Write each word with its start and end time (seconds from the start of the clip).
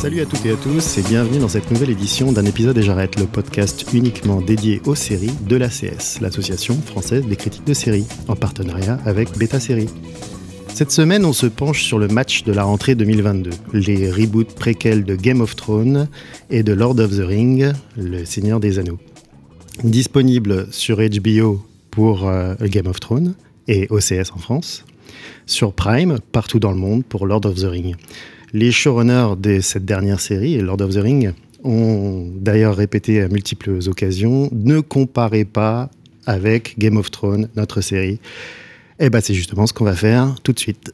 Salut 0.00 0.20
à 0.20 0.26
toutes 0.26 0.46
et 0.46 0.52
à 0.52 0.56
tous 0.56 0.96
et 0.98 1.02
bienvenue 1.02 1.40
dans 1.40 1.48
cette 1.48 1.72
nouvelle 1.72 1.90
édition 1.90 2.30
d'un 2.30 2.44
épisode 2.44 2.78
et 2.78 2.82
j'arrête, 2.82 3.18
le 3.18 3.26
podcast 3.26 3.84
uniquement 3.92 4.40
dédié 4.40 4.80
aux 4.86 4.94
séries 4.94 5.32
de 5.48 5.56
l'ACS, 5.56 6.20
l'association 6.20 6.80
française 6.80 7.26
des 7.26 7.34
critiques 7.34 7.66
de 7.66 7.74
séries, 7.74 8.06
en 8.28 8.36
partenariat 8.36 9.00
avec 9.04 9.36
Beta 9.36 9.58
Série. 9.58 9.88
Cette 10.68 10.92
semaine, 10.92 11.24
on 11.24 11.32
se 11.32 11.46
penche 11.46 11.82
sur 11.82 11.98
le 11.98 12.06
match 12.06 12.44
de 12.44 12.52
la 12.52 12.62
rentrée 12.62 12.94
2022, 12.94 13.50
les 13.72 14.08
reboots 14.08 14.54
préquels 14.54 15.04
de 15.04 15.16
Game 15.16 15.40
of 15.40 15.56
Thrones 15.56 16.08
et 16.48 16.62
de 16.62 16.72
Lord 16.72 17.00
of 17.00 17.16
the 17.16 17.24
Ring, 17.26 17.72
le 17.96 18.24
Seigneur 18.24 18.60
des 18.60 18.78
Anneaux. 18.78 19.00
Disponible 19.82 20.68
sur 20.70 20.98
HBO 20.98 21.60
pour 21.90 22.28
euh, 22.28 22.54
Game 22.62 22.86
of 22.86 23.00
Thrones 23.00 23.34
et 23.66 23.88
OCS 23.90 24.30
en 24.32 24.38
France, 24.38 24.84
sur 25.46 25.72
Prime 25.72 26.20
partout 26.30 26.60
dans 26.60 26.70
le 26.70 26.78
monde 26.78 27.04
pour 27.04 27.26
Lord 27.26 27.46
of 27.46 27.56
the 27.56 27.66
Ring. 27.66 27.96
Les 28.54 28.72
showrunners 28.72 29.36
de 29.38 29.60
cette 29.60 29.84
dernière 29.84 30.20
série, 30.20 30.58
Lord 30.58 30.80
of 30.80 30.94
the 30.94 30.98
Ring, 30.98 31.32
ont 31.64 32.30
d'ailleurs 32.34 32.76
répété 32.76 33.20
à 33.20 33.28
multiples 33.28 33.78
occasions 33.88 34.48
ne 34.52 34.80
comparez 34.80 35.44
pas 35.44 35.90
avec 36.24 36.78
Game 36.78 36.96
of 36.96 37.10
Thrones, 37.10 37.48
notre 37.56 37.80
série. 37.80 38.20
Et 38.98 39.10
bah 39.10 39.20
c'est 39.20 39.34
justement 39.34 39.66
ce 39.66 39.72
qu'on 39.72 39.84
va 39.84 39.94
faire 39.94 40.36
tout 40.42 40.52
de 40.52 40.58
suite. 40.58 40.92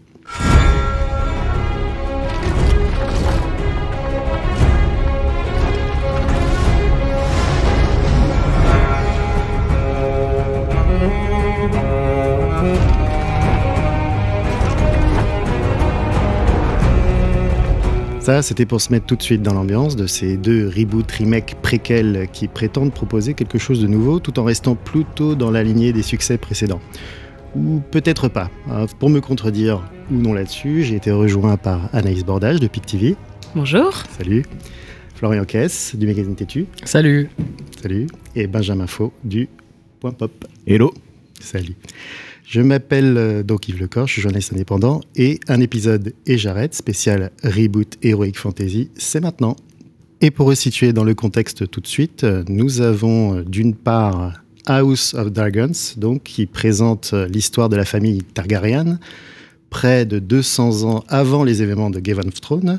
Ça, 18.24 18.40
c'était 18.40 18.64
pour 18.64 18.80
se 18.80 18.90
mettre 18.90 19.04
tout 19.04 19.16
de 19.16 19.22
suite 19.22 19.42
dans 19.42 19.52
l'ambiance 19.52 19.96
de 19.96 20.06
ces 20.06 20.38
deux 20.38 20.66
reboots, 20.66 21.12
remakes, 21.12 21.56
préquels 21.60 22.26
qui 22.32 22.48
prétendent 22.48 22.90
proposer 22.90 23.34
quelque 23.34 23.58
chose 23.58 23.82
de 23.82 23.86
nouveau 23.86 24.18
tout 24.18 24.38
en 24.38 24.44
restant 24.44 24.76
plutôt 24.76 25.34
dans 25.34 25.50
la 25.50 25.62
lignée 25.62 25.92
des 25.92 26.00
succès 26.00 26.38
précédents. 26.38 26.80
Ou 27.54 27.82
peut-être 27.90 28.28
pas. 28.28 28.50
Euh, 28.70 28.86
Pour 28.98 29.10
me 29.10 29.20
contredire 29.20 29.82
ou 30.10 30.14
non 30.14 30.32
là-dessus, 30.32 30.84
j'ai 30.84 30.94
été 30.96 31.10
rejoint 31.10 31.58
par 31.58 31.90
Anaïs 31.92 32.24
Bordage 32.24 32.60
de 32.60 32.66
PIC 32.66 32.86
TV. 32.86 33.16
Bonjour. 33.54 33.92
Salut. 34.16 34.46
Florian 35.16 35.44
Kess 35.44 35.94
du 35.94 36.06
magazine 36.06 36.34
Tétu. 36.34 36.64
Salut. 36.82 37.28
Salut. 37.82 38.06
Et 38.34 38.46
Benjamin 38.46 38.86
Faux 38.86 39.12
du 39.22 39.50
Point 40.00 40.12
Pop. 40.12 40.46
Hello. 40.66 40.94
Salut. 41.40 41.76
Je 42.44 42.60
m'appelle 42.60 43.16
euh, 43.16 43.42
donc 43.42 43.68
Yves 43.68 43.80
Lecor, 43.80 44.06
je 44.06 44.12
suis 44.12 44.22
journaliste 44.22 44.52
indépendant 44.52 45.00
et 45.16 45.40
un 45.48 45.60
épisode 45.60 46.12
et 46.26 46.36
j'arrête 46.36 46.74
spécial 46.74 47.30
Reboot 47.42 47.96
Heroic 48.02 48.34
Fantasy, 48.34 48.90
c'est 48.96 49.20
maintenant. 49.20 49.56
Et 50.20 50.30
pour 50.30 50.46
resituer 50.46 50.92
dans 50.92 51.04
le 51.04 51.14
contexte 51.14 51.68
tout 51.70 51.80
de 51.80 51.86
suite, 51.86 52.22
euh, 52.24 52.44
nous 52.48 52.82
avons 52.82 53.38
euh, 53.38 53.44
d'une 53.44 53.74
part 53.74 54.34
House 54.66 55.14
of 55.14 55.32
Dragons, 55.32 55.72
qui 56.22 56.46
présente 56.46 57.12
l'histoire 57.12 57.68
de 57.68 57.76
la 57.76 57.84
famille 57.84 58.22
Targaryen 58.22 58.98
près 59.68 60.06
de 60.06 60.18
200 60.18 60.88
ans 60.88 61.04
avant 61.08 61.44
les 61.44 61.60
événements 61.60 61.90
de 61.90 62.00
Game 62.00 62.18
of 62.18 62.40
Thrones. 62.40 62.78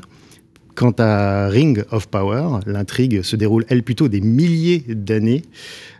Quant 0.76 0.92
à 0.98 1.48
Ring 1.48 1.84
of 1.90 2.06
Power, 2.08 2.60
l'intrigue 2.66 3.22
se 3.22 3.34
déroule, 3.34 3.64
elle, 3.68 3.82
plutôt 3.82 4.08
des 4.08 4.20
milliers 4.20 4.84
d'années 4.88 5.40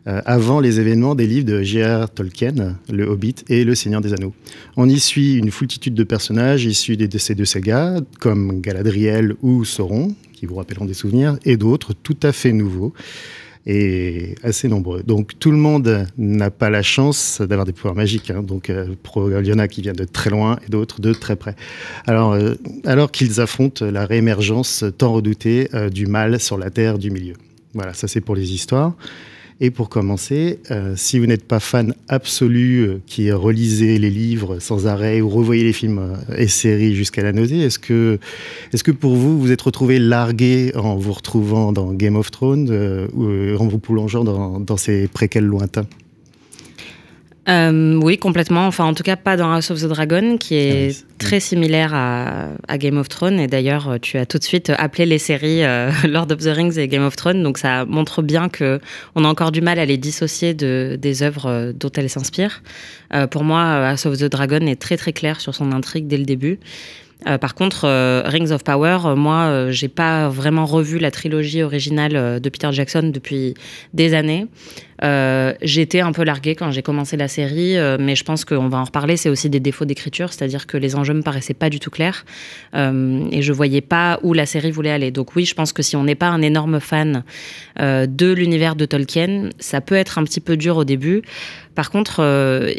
euh, 0.07 0.21
avant 0.27 0.61
les 0.61 0.79
événements 0.81 1.15
des 1.15 1.27
livres 1.27 1.47
de 1.47 1.63
J.R. 1.63 2.11
Tolkien, 2.11 2.77
Le 2.93 3.05
Hobbit 3.09 3.37
et 3.49 3.65
Le 3.65 3.75
Seigneur 3.75 4.03
des 4.03 4.13
Anneaux. 4.13 4.35
On 4.77 4.87
y 4.87 5.01
suit 5.01 5.37
une 5.39 5.51
foultitude 5.51 5.95
de 5.95 6.05
personnages 6.05 6.67
issus 6.67 6.99
des- 6.99 7.09
de 7.09 7.17
ces 7.19 7.35
deux 7.35 7.47
sagas, 7.47 8.01
comme 8.21 8.61
Galadriel 8.61 9.35
ou 9.41 9.65
Sauron, 9.65 10.15
qui 10.35 10.45
vous 10.45 10.57
rappelleront 10.57 10.85
des 10.85 10.93
souvenirs, 10.95 11.39
et 11.47 11.57
d'autres 11.57 11.95
tout 11.95 12.19
à 12.23 12.33
fait 12.33 12.53
nouveaux 12.53 12.93
et 13.67 14.35
assez 14.43 14.69
nombreux. 14.69 15.03
Donc 15.03 15.39
tout 15.39 15.51
le 15.51 15.57
monde 15.57 16.07
n'a 16.17 16.51
pas 16.51 16.71
la 16.71 16.83
chance 16.83 17.41
d'avoir 17.41 17.67
des 17.67 17.73
pouvoirs 17.73 17.95
magiques. 17.97 18.31
hein. 18.31 18.43
Donc 18.43 18.69
il 18.71 19.47
y 19.47 19.53
en 19.53 19.59
a 19.59 19.69
qui 19.69 19.83
viennent 19.83 19.97
de 19.97 20.05
très 20.05 20.31
loin 20.31 20.59
et 20.67 20.71
d'autres 20.71 21.01
de 21.01 21.13
très 21.13 21.37
près. 21.37 21.57
Alors, 22.07 22.33
euh, 22.33 22.55
alors 22.85 23.11
qu'ils 23.11 23.41
affrontent 23.41 23.85
la 23.85 24.07
réémergence 24.07 24.85
tant 24.99 25.13
redoutée 25.13 25.69
euh, 25.75 25.89
du 25.89 26.07
mal 26.07 26.39
sur 26.41 26.59
la 26.59 26.71
terre 26.71 26.99
du 26.99 27.11
milieu. 27.11 27.35
Voilà, 27.75 27.93
ça 27.93 28.09
c'est 28.09 28.21
pour 28.21 28.37
les 28.37 28.53
histoires. 28.53 28.95
Et 29.59 29.71
pour 29.71 29.89
commencer, 29.89 30.61
euh, 30.71 30.93
si 30.97 31.19
vous 31.19 31.25
n'êtes 31.25 31.45
pas 31.45 31.61
fan 31.61 31.95
absolu 32.09 32.81
euh, 32.81 33.01
qui 33.07 33.33
relisez 33.33 33.99
les 33.99 34.11
livres 34.11 34.59
sans 34.59 34.87
arrêt 34.87 35.23
ou 35.23 35.31
revoyez 35.31 35.65
les 35.65 35.73
films 35.73 35.99
euh, 35.99 36.37
et 36.37 36.47
séries 36.47 36.95
jusqu'à 36.95 37.23
la 37.23 37.33
nausée, 37.33 37.61
est-ce 37.61 37.79
que, 37.79 38.19
est-ce 38.75 38.85
que 38.85 38.91
pour 38.91 39.17
vous, 39.17 39.41
vous 39.41 39.53
êtes 39.53 39.63
retrouvé 39.63 39.99
largué 39.99 40.73
en 40.77 40.97
vous 40.97 41.13
retrouvant 41.15 41.73
dans 41.73 41.95
Game 41.95 42.17
of 42.17 42.31
Thrones 42.31 42.71
ou 43.15 43.57
en 43.59 43.67
vous 43.67 43.79
plongeant 43.79 44.25
dans, 44.25 44.61
dans 44.61 44.77
ces 44.77 45.09
préquels 45.09 45.47
lointains? 45.47 45.87
Euh, 47.49 47.95
oui, 48.03 48.19
complètement. 48.19 48.67
Enfin, 48.67 48.85
en 48.85 48.95
tout 48.95 49.05
cas, 49.05 49.15
pas 49.15 49.37
dans 49.37 49.53
House 49.53 49.71
of 49.71 49.81
the 49.81 49.87
Dragon, 49.87 50.37
qui 50.37 50.55
Ah 50.57 50.59
est 50.59 50.91
c'est- 50.91 51.05
très 51.19 51.39
similaire 51.39 51.93
à, 51.95 52.49
à 52.67 52.77
Game 52.77 52.97
of 52.99 53.09
Thrones. 53.09 53.39
Et 53.39 53.47
d'ailleurs, 53.47 53.89
euh, 53.89 53.99
tu 54.03 54.19
as 54.19 54.27
tout 54.27 54.39
de 54.39 54.43
suite 54.43 54.73
appelé 54.77 55.07
les 55.07 55.19
séries 55.19 55.63
euh, 55.65 55.91
Lord 56.09 56.27
of 56.33 56.39
the 56.39 56.49
Rings 56.53 56.77
et 56.77 56.89
Game 56.89 57.05
of 57.05 57.15
Thrones. 57.15 57.43
Donc, 57.45 57.59
ça 57.59 57.85
montre 57.85 58.21
bien 58.23 58.49
que 58.49 58.81
on 59.15 59.25
a 59.25 59.29
encore 59.29 59.53
du 59.53 59.61
mal 59.61 59.79
à 59.79 59.85
les 59.85 59.97
dissocier 59.97 60.55
de, 60.55 60.99
des 61.01 61.23
œuvres 61.23 61.47
euh, 61.47 61.73
dont 61.73 61.91
elles 61.97 62.11
s'inspirent. 62.11 62.63
Euh, 63.15 63.29
pour 63.29 63.45
moi, 63.45 63.63
House 63.91 64.07
of 64.07 64.19
the 64.19 64.25
Dragon 64.25 64.67
est 64.67 64.81
très 64.81 64.97
très 64.97 65.13
clair 65.13 65.41
sur 65.41 65.55
son 65.55 65.71
intrigue 65.71 66.09
dès 66.09 66.19
le 66.19 66.25
début. 66.25 66.59
Euh, 67.27 67.39
par 67.39 67.55
contre, 67.55 67.85
euh, 67.87 68.23
Rings 68.27 68.51
of 68.53 68.63
Power, 68.63 68.99
euh, 69.07 69.17
moi, 69.17 69.71
j'ai 69.71 69.89
pas 69.89 70.29
vraiment 70.29 70.67
revu 70.67 70.99
la 70.99 71.11
trilogie 71.11 71.63
originale 71.63 72.41
de 72.41 72.49
Peter 72.51 72.69
Jackson 72.73 73.11
depuis 73.15 73.55
des 73.95 74.13
années. 74.15 74.47
Euh, 75.05 75.53
été 75.61 76.01
un 76.01 76.13
peu 76.13 76.25
larguée 76.25 76.55
quand 76.55 76.71
j'ai 76.71 76.83
commencé 76.83 77.17
la 77.17 77.29
série, 77.29 77.77
euh, 77.77 77.97
mais 78.01 78.17
je 78.17 78.25
pense 78.25 78.45
qu'on 78.45 78.69
va 78.69 78.79
en 78.79 78.85
reparler. 78.85 79.17
C'est 79.17 79.29
aussi 79.29 79.51
des 79.51 79.61
défauts 79.61 79.85
d'écriture, 79.85 80.33
c'est-à-dire 80.33 80.67
que 80.67 80.77
les 80.77 80.97
enjeux 80.97 81.15
me 81.15 81.23
paraissaient 81.23 81.55
pas 81.55 81.69
du 81.69 81.81
tout 81.81 81.91
clairs 81.91 82.25
euh, 82.75 83.27
et 83.31 83.43
je 83.43 83.53
voyais 83.53 83.83
pas 83.83 84.19
où 84.23 84.33
la 84.33 84.47
série 84.47 84.71
voulait 84.71 84.91
aller. 84.91 85.11
Donc 85.11 85.37
oui, 85.37 85.45
je 85.45 85.55
pense 85.55 85.73
que 85.73 85.83
si 85.83 85.97
on 85.97 86.05
n'est 86.05 86.15
pas 86.15 86.29
un 86.29 86.43
énorme 86.43 86.81
fan 86.81 87.25
de 87.79 88.33
l'univers 88.33 88.75
de 88.75 88.87
Tolkien, 88.87 89.51
ça 89.59 89.81
peut 89.81 89.95
être 89.95 90.19
un 90.19 90.25
petit 90.25 90.41
peu 90.41 90.57
dur 90.57 90.79
au 90.79 90.85
début. 90.85 91.23
Par 91.75 91.91
contre, 91.91 92.21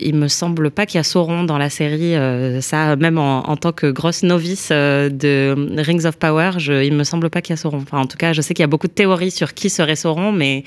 il 0.01 0.16
me 0.16 0.27
semble 0.27 0.72
pas 0.72 0.88
qu'il 0.88 0.97
y 0.97 1.00
a 1.00 1.03
Sauron 1.03 1.44
dans 1.44 1.59
la 1.59 1.69
série. 1.69 2.16
ça, 2.61 2.95
même 2.95 3.19
en, 3.19 3.56
tant 3.57 3.72
que 3.72 3.91
grosse 3.91 4.23
novice 4.23 4.69
de 4.69 5.56
Rings 5.77 6.06
of 6.06 6.17
Power, 6.17 6.51
je, 6.57 6.83
il 6.83 6.94
me 6.94 7.03
semble 7.03 7.29
pas 7.29 7.41
qu'il 7.41 7.53
y 7.53 7.57
a 7.57 7.57
Sauron. 7.57 7.77
Enfin, 7.83 8.00
en 8.00 8.07
tout 8.07 8.17
cas, 8.17 8.33
je 8.33 8.41
sais 8.41 8.56
qu'il 8.56 8.63
y 8.63 8.66
a 8.66 8.67
beaucoup 8.67 8.88
de 8.88 8.94
théories 8.94 9.31
sur 9.31 9.53
qui 9.53 9.69
serait 9.69 9.95
Sauron, 9.95 10.31
mais 10.31 10.63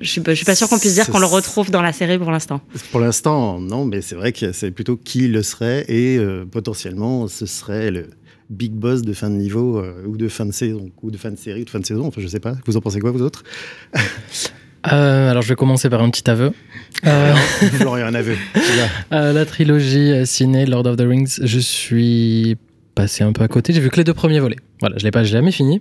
je 0.00 0.08
suis, 0.08 0.20
pas- 0.20 0.32
je 0.32 0.36
suis 0.36 0.44
pas 0.46 0.54
sûre 0.54 0.68
qu'on 0.68 0.78
puisse 0.78 0.94
dire 0.94 1.06
qu'on 1.08 1.18
le 1.18 1.26
retrouve 1.26 1.70
dans 1.70 1.82
la 1.82 1.92
série 1.92 2.18
pour 2.18 2.30
l'instant. 2.30 2.60
Pour 2.90 3.00
l'instant, 3.00 3.60
non, 3.60 3.84
mais 3.84 4.00
c'est 4.02 4.14
vrai 4.16 4.32
que 4.32 4.52
c'est 4.52 4.70
plutôt 4.70 4.96
qui 4.96 5.28
le 5.28 5.42
serait 5.42 5.84
et 5.88 6.16
euh, 6.18 6.44
potentiellement 6.44 7.28
ce 7.28 7.46
serait 7.46 7.90
le 7.90 8.08
big 8.50 8.72
boss 8.72 9.02
de 9.02 9.12
fin 9.12 9.28
de 9.30 9.34
niveau 9.36 9.78
euh, 9.78 10.04
ou 10.06 10.16
de 10.16 10.28
fin 10.28 10.46
de 10.46 10.52
saison 10.52 10.90
ou 11.02 11.10
de 11.10 11.16
fin 11.16 11.30
de 11.30 11.36
série 11.36 11.62
ou 11.62 11.64
de 11.64 11.70
fin 11.70 11.80
de 11.80 11.86
saison. 11.86 12.06
Enfin, 12.06 12.20
je 12.20 12.28
sais 12.28 12.40
pas. 12.40 12.54
Vous 12.66 12.76
en 12.76 12.80
pensez 12.80 13.00
quoi, 13.00 13.10
vous 13.10 13.22
autres? 13.22 13.42
Euh, 14.92 15.30
alors 15.30 15.42
je 15.42 15.48
vais 15.48 15.56
commencer 15.56 15.90
par 15.90 16.00
un 16.00 16.10
petit 16.10 16.30
aveu. 16.30 16.52
Euh, 17.04 17.34
Florian, 17.72 18.06
un 18.06 18.14
aveu. 18.14 18.36
Euh, 19.12 19.32
la 19.32 19.44
trilogie 19.44 20.12
euh, 20.12 20.24
ciné 20.24 20.64
Lord 20.66 20.86
of 20.86 20.96
the 20.96 21.00
Rings, 21.02 21.38
je 21.42 21.58
suis 21.58 22.56
passé 22.96 23.22
un 23.22 23.32
peu 23.32 23.44
à 23.44 23.48
côté. 23.48 23.72
J'ai 23.72 23.80
vu 23.80 23.90
que 23.90 23.96
les 23.96 24.04
deux 24.04 24.14
premiers 24.14 24.40
volets. 24.40 24.56
Voilà, 24.80 24.96
je 24.98 25.04
l'ai 25.04 25.12
pas 25.12 25.22
jamais 25.22 25.52
fini. 25.52 25.80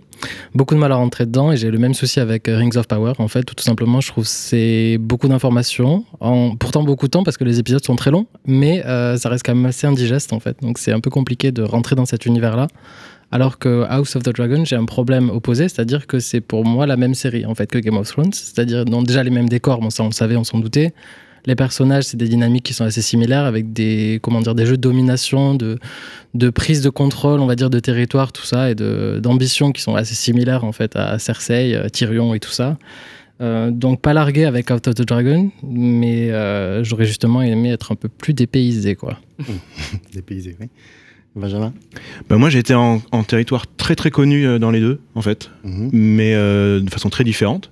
Beaucoup 0.54 0.76
de 0.76 0.80
mal 0.80 0.92
à 0.92 0.96
rentrer 0.96 1.26
dedans 1.26 1.52
et 1.52 1.58
j'ai 1.58 1.72
le 1.72 1.80
même 1.80 1.96
souci 1.96 2.20
avec 2.20 2.48
euh, 2.48 2.58
Rings 2.58 2.78
of 2.78 2.88
Power. 2.88 3.14
En 3.18 3.28
fait, 3.28 3.44
tout 3.44 3.64
simplement, 3.64 4.02
je 4.02 4.10
trouve 4.10 4.28
c'est 4.28 4.98
beaucoup 5.00 5.28
d'informations, 5.28 6.06
en 6.20 6.56
pourtant 6.56 6.84
beaucoup 6.84 7.08
de 7.08 7.12
temps 7.12 7.24
parce 7.24 7.38
que 7.38 7.46
les 7.46 7.58
épisodes 7.58 7.84
sont 7.84 7.96
très 7.96 8.12
longs, 8.12 8.28
mais 8.46 8.86
euh, 8.86 9.18
ça 9.18 9.30
reste 9.30 9.46
quand 9.46 9.56
même 9.56 9.66
assez 9.66 9.88
indigeste 9.88 10.34
en 10.34 10.40
fait. 10.40 10.58
Donc 10.62 10.78
c'est 10.78 10.92
un 10.92 11.00
peu 11.00 11.10
compliqué 11.10 11.52
de 11.52 11.64
rentrer 11.64 11.96
dans 11.96 12.06
cet 12.06 12.26
univers-là. 12.26 12.68
Alors 13.32 13.58
que 13.58 13.86
House 13.90 14.16
of 14.16 14.24
the 14.24 14.30
Dragon, 14.30 14.64
j'ai 14.66 14.76
un 14.76 14.86
problème 14.86 15.30
opposé, 15.30 15.68
c'est-à-dire 15.68 16.08
que 16.08 16.20
c'est 16.20 16.42
pour 16.42 16.64
moi 16.64 16.86
la 16.86 16.98
même 16.98 17.16
série 17.16 17.46
en 17.46 17.56
fait 17.56 17.68
que 17.68 17.80
Game 17.80 17.98
of 17.98 18.08
Thrones, 18.08 18.34
c'est-à-dire 18.34 18.86
donc 18.86 19.08
déjà 19.08 19.24
les 19.24 19.32
mêmes 19.32 19.50
décors, 19.50 19.80
bon 19.80 19.90
ça 19.90 20.04
on 20.04 20.08
le 20.08 20.14
savait, 20.14 20.36
on 20.36 20.44
s'en 20.44 20.60
doutait. 20.60 20.94
Les 21.48 21.56
personnages, 21.56 22.06
c'est 22.06 22.18
des 22.18 22.28
dynamiques 22.28 22.64
qui 22.64 22.74
sont 22.74 22.86
assez 22.86 23.02
similaires 23.02 23.46
avec 23.46 23.72
des 23.74 24.20
comment 24.24 24.42
dire 24.42 24.56
des 24.56 24.66
jeux 24.66 24.78
de 24.78 24.82
domination, 24.82 25.54
de 25.56 25.78
de 26.34 26.50
prise 26.50 26.82
de 26.82 26.90
contrôle, 26.90 27.40
on 27.40 27.46
va 27.46 27.56
dire 27.56 27.70
de 27.70 27.80
territoire, 27.80 28.32
tout 28.32 28.44
ça 28.46 28.72
et 28.72 28.76
d'ambition 28.76 29.72
qui 29.72 29.82
sont 29.82 29.96
assez 29.96 30.16
similaires 30.16 30.64
en 30.64 30.72
fait 30.72 30.96
à 30.96 31.20
Cersei, 31.20 31.76
euh, 31.76 31.88
Tyrion 31.90 32.34
et 32.34 32.40
tout 32.40 32.52
ça. 32.52 32.78
Euh, 33.42 33.70
donc 33.70 34.02
pas 34.02 34.14
largué 34.14 34.46
avec 34.46 34.70
Out 34.72 34.88
of 34.88 34.96
the 34.96 35.02
Dragon, 35.02 35.52
mais 35.62 36.32
euh, 36.32 36.84
j'aurais 36.84 37.06
justement 37.06 37.42
aimé 37.42 37.70
être 37.72 37.92
un 37.92 37.96
peu 37.96 38.08
plus 38.08 38.34
dépaysé, 38.34 38.96
quoi. 38.96 39.20
Dépaysé, 40.14 40.56
oui. 40.60 40.68
Benjamin? 41.36 41.74
Bah, 42.30 42.38
moi, 42.38 42.50
j'ai 42.50 42.60
été 42.60 42.74
en, 42.74 43.02
en 43.12 43.24
territoire 43.26 43.66
très 43.76 43.96
très 43.96 44.10
connu 44.10 44.58
dans 44.58 44.72
les 44.72 44.80
deux, 44.80 45.02
en 45.16 45.22
fait, 45.22 45.52
Mhm. 45.66 45.90
mais 45.92 46.34
euh, 46.34 46.80
de 46.80 46.90
façon 46.90 47.10
très 47.10 47.26
différente. 47.26 47.72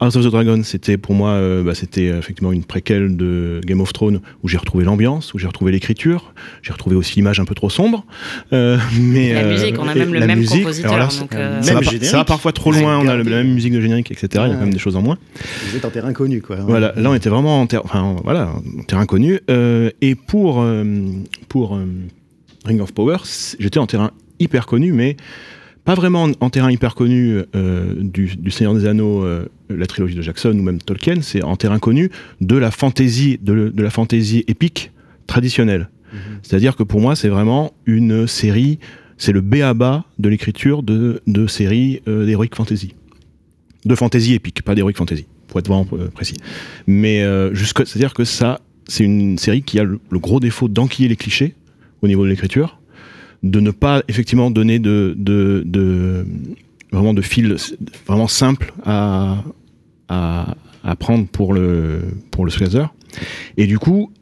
House 0.00 0.14
of 0.14 0.24
the 0.24 0.28
Dragon, 0.30 0.62
c'était 0.62 0.96
pour 0.96 1.14
moi, 1.14 1.30
euh, 1.30 1.62
bah, 1.64 1.74
c'était 1.74 2.08
euh, 2.08 2.18
effectivement 2.20 2.52
une 2.52 2.62
préquelle 2.64 3.16
de 3.16 3.60
Game 3.64 3.80
of 3.80 3.92
Thrones 3.92 4.20
où 4.44 4.48
j'ai 4.48 4.56
retrouvé 4.56 4.84
l'ambiance, 4.84 5.34
où 5.34 5.38
j'ai 5.38 5.46
retrouvé 5.48 5.72
l'écriture, 5.72 6.32
j'ai 6.62 6.72
retrouvé 6.72 6.94
aussi 6.94 7.16
l'image 7.16 7.40
un 7.40 7.44
peu 7.44 7.54
trop 7.56 7.68
sombre. 7.68 8.04
Euh, 8.52 8.78
mais 9.00 9.32
La 9.34 9.40
euh, 9.40 9.50
musique, 9.52 9.74
on 9.78 9.88
a 9.88 9.94
même 9.94 10.12
le 10.14 10.20
la 10.20 10.26
même 10.26 10.38
musique, 10.38 10.60
compositeur, 10.62 10.96
là, 10.96 11.08
donc, 11.18 11.32
ça- 11.32 11.38
euh, 11.38 11.62
ça, 11.62 11.74
va 11.74 11.80
Même 11.80 12.02
ça 12.02 12.16
va 12.18 12.24
parfois 12.24 12.52
trop 12.52 12.70
loin, 12.70 12.98
on 12.98 13.08
a 13.08 13.16
la 13.16 13.24
même 13.24 13.52
musique 13.52 13.72
de 13.72 13.80
générique, 13.80 14.10
etc. 14.12 14.28
Il 14.34 14.36
y 14.36 14.52
a 14.52 14.54
quand 14.54 14.60
même 14.60 14.72
des 14.72 14.78
choses 14.78 14.94
en 14.96 15.02
moins. 15.02 15.18
Vous 15.70 15.76
êtes 15.76 15.84
en 15.84 15.90
terrain 15.90 16.12
connu, 16.12 16.42
quoi. 16.42 16.56
Voilà, 16.56 16.92
là 16.96 17.10
on 17.10 17.14
était 17.14 17.30
vraiment 17.30 17.60
en, 17.60 17.66
ter- 17.66 17.84
enfin, 17.84 18.14
voilà, 18.22 18.52
en 18.78 18.82
terrain 18.84 19.06
connu. 19.06 19.40
Euh, 19.50 19.90
et 20.00 20.14
pour, 20.14 20.60
euh, 20.62 20.84
pour 21.48 21.74
euh, 21.76 21.84
Ring 22.64 22.80
of 22.80 22.92
Power, 22.92 23.16
j'étais 23.58 23.78
en 23.78 23.86
terrain 23.86 24.12
hyper 24.38 24.66
connu, 24.66 24.92
mais 24.92 25.16
pas 25.88 25.94
vraiment 25.94 26.28
en, 26.40 26.50
terrain 26.50 26.70
hyper 26.70 26.94
connu 26.94 27.38
euh, 27.56 27.94
du, 27.98 28.36
du 28.36 28.50
Seigneur 28.50 28.74
des 28.74 28.84
Anneaux, 28.84 29.24
euh, 29.24 29.48
la 29.70 29.86
trilogie 29.86 30.14
de 30.14 30.20
Jackson 30.20 30.50
ou 30.50 30.60
même 30.60 30.82
Tolkien, 30.82 31.22
c'est 31.22 31.42
en 31.42 31.56
terrain 31.56 31.78
connu 31.78 32.10
de 32.42 32.58
la 32.58 32.70
fantaisie, 32.70 33.38
de, 33.40 33.70
de 33.70 33.82
la 33.82 33.88
fantaisie 33.88 34.44
épique 34.48 34.92
traditionnelle. 35.26 35.88
C'est-à-dire 36.42 36.76
que 36.76 36.82
pour 36.82 37.00
moi, 37.00 37.16
c'est 37.16 37.30
vraiment 37.30 37.72
une 37.86 38.26
série, 38.26 38.78
c'est 39.16 39.32
le 39.32 39.40
B.A.B.A. 39.40 40.04
de 40.18 40.28
l'écriture 40.28 40.82
de, 40.82 41.22
de 41.26 41.46
séries 41.46 42.02
euh, 42.06 42.26
d'heroic 42.26 42.54
fantasy. 42.54 42.94
De 43.86 43.94
fantasy 43.94 44.34
épique, 44.34 44.60
pas 44.60 44.74
d'heroic 44.74 44.92
fantasy, 44.94 45.24
pour 45.46 45.58
être 45.58 45.68
vraiment 45.68 45.86
euh, 45.94 46.08
précis. 46.08 46.36
Mais 46.86 47.24
c'est-à-dire 47.54 48.12
que 48.12 48.24
ça, 48.24 48.60
c'est 48.88 49.04
une 49.04 49.38
série 49.38 49.62
qui 49.62 49.80
a 49.80 49.84
le, 49.84 50.00
le 50.10 50.18
gros 50.18 50.38
défaut 50.38 50.68
d'enquiller 50.68 51.08
les 51.08 51.16
clichés 51.16 51.54
au 52.02 52.08
niveau 52.08 52.24
de 52.24 52.28
l'écriture, 52.28 52.77
de 53.42 53.60
ne 53.60 53.70
pas 53.70 54.02
effectivement 54.08 54.50
donner 54.50 54.78
de, 54.78 55.14
de, 55.16 55.62
de- 55.64 56.26
vraiment 56.92 57.14
de 57.14 57.22
fil 57.22 57.56
vraiment 58.06 58.28
simple 58.28 58.72
à, 58.84 59.44
prendre 60.98 61.26
pour 61.28 61.52
le 61.54 62.00
pour 62.30 62.44
le. 62.46 62.50
Et 63.56 63.66
du 63.66 63.78
coup, 63.78 64.12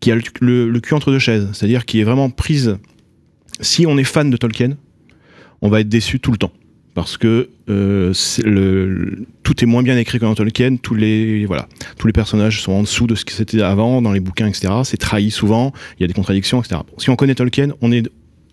qui 0.00 0.10
a 0.10 0.16
le- 0.40 0.68
le 0.70 0.80
cul 0.80 0.94
entre 0.94 1.10
deux 1.10 1.18
chaises, 1.18 1.48
c'est-à-dire 1.52 1.84
qui 1.84 2.00
est 2.00 2.04
vraiment 2.04 2.30
prise. 2.30 2.78
Si 3.60 3.86
on 3.86 3.96
est 3.98 4.04
fan 4.04 4.30
de 4.30 4.36
Tolkien, 4.36 4.76
on 5.62 5.68
va 5.68 5.80
être 5.80 5.88
déçu 5.88 6.20
tout 6.20 6.30
le 6.32 6.36
temps 6.38 6.52
parce 6.96 7.16
que 7.18 7.50
euh, 7.68 8.12
c'est 8.14 8.42
le, 8.42 8.88
le- 8.88 9.26
tout 9.44 9.62
est 9.62 9.66
moins 9.66 9.82
bien 9.84 9.96
écrit 9.98 10.18
que 10.18 10.24
dans 10.24 10.34
Tolkien. 10.34 10.76
Tous 10.76 10.94
les 10.96 11.44
voilà, 11.46 11.68
tous 11.98 12.06
les 12.08 12.12
personnages 12.12 12.62
sont 12.62 12.72
en 12.72 12.80
dessous 12.80 13.06
de 13.06 13.14
ce 13.14 13.24
que 13.24 13.32
c'était 13.32 13.60
avant 13.62 14.02
dans 14.02 14.10
les 14.12 14.18
bouquins, 14.20 14.48
etc. 14.48 14.72
C'est 14.82 14.96
trahi 14.96 15.30
souvent. 15.30 15.72
Il 15.98 16.02
y 16.02 16.04
a 16.04 16.08
des 16.08 16.14
contradictions, 16.14 16.58
etc. 16.60 16.80
Bon, 16.90 16.98
si 16.98 17.10
on 17.10 17.14
connaît 17.16 17.34
Tolkien, 17.36 17.68
on 17.82 17.92
est 17.92 18.08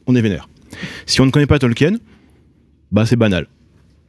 on 0.06 0.16
est 0.16 0.22
vénère. 0.22 0.50
Si 1.06 1.22
on 1.22 1.26
ne 1.26 1.32
connaît 1.32 1.48
pas 1.48 1.58
Tolkien, 1.58 1.94
bah 2.92 3.06
c'est 3.06 3.16
banal. 3.16 3.48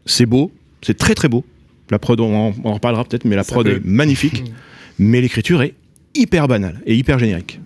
C'est 0.04 0.26
beau, 0.26 0.50
c'est 0.82 0.98
très 0.98 1.14
très 1.14 1.28
beau. 1.28 1.44
La 1.90 1.98
prod, 1.98 2.18
on 2.20 2.34
en, 2.48 2.54
on 2.64 2.70
en 2.70 2.74
reparlera 2.74 3.04
peut-être, 3.04 3.24
mais 3.24 3.36
la 3.36 3.44
Ça 3.44 3.52
prod 3.52 3.64
peut. 3.66 3.76
est 3.76 3.84
magnifique. 3.84 4.42
mais 4.98 5.20
l'écriture 5.20 5.62
est 5.62 5.74
hyper 6.14 6.48
banale 6.48 6.80
et 6.86 6.94
hyper 6.96 7.18
générique. 7.18 7.60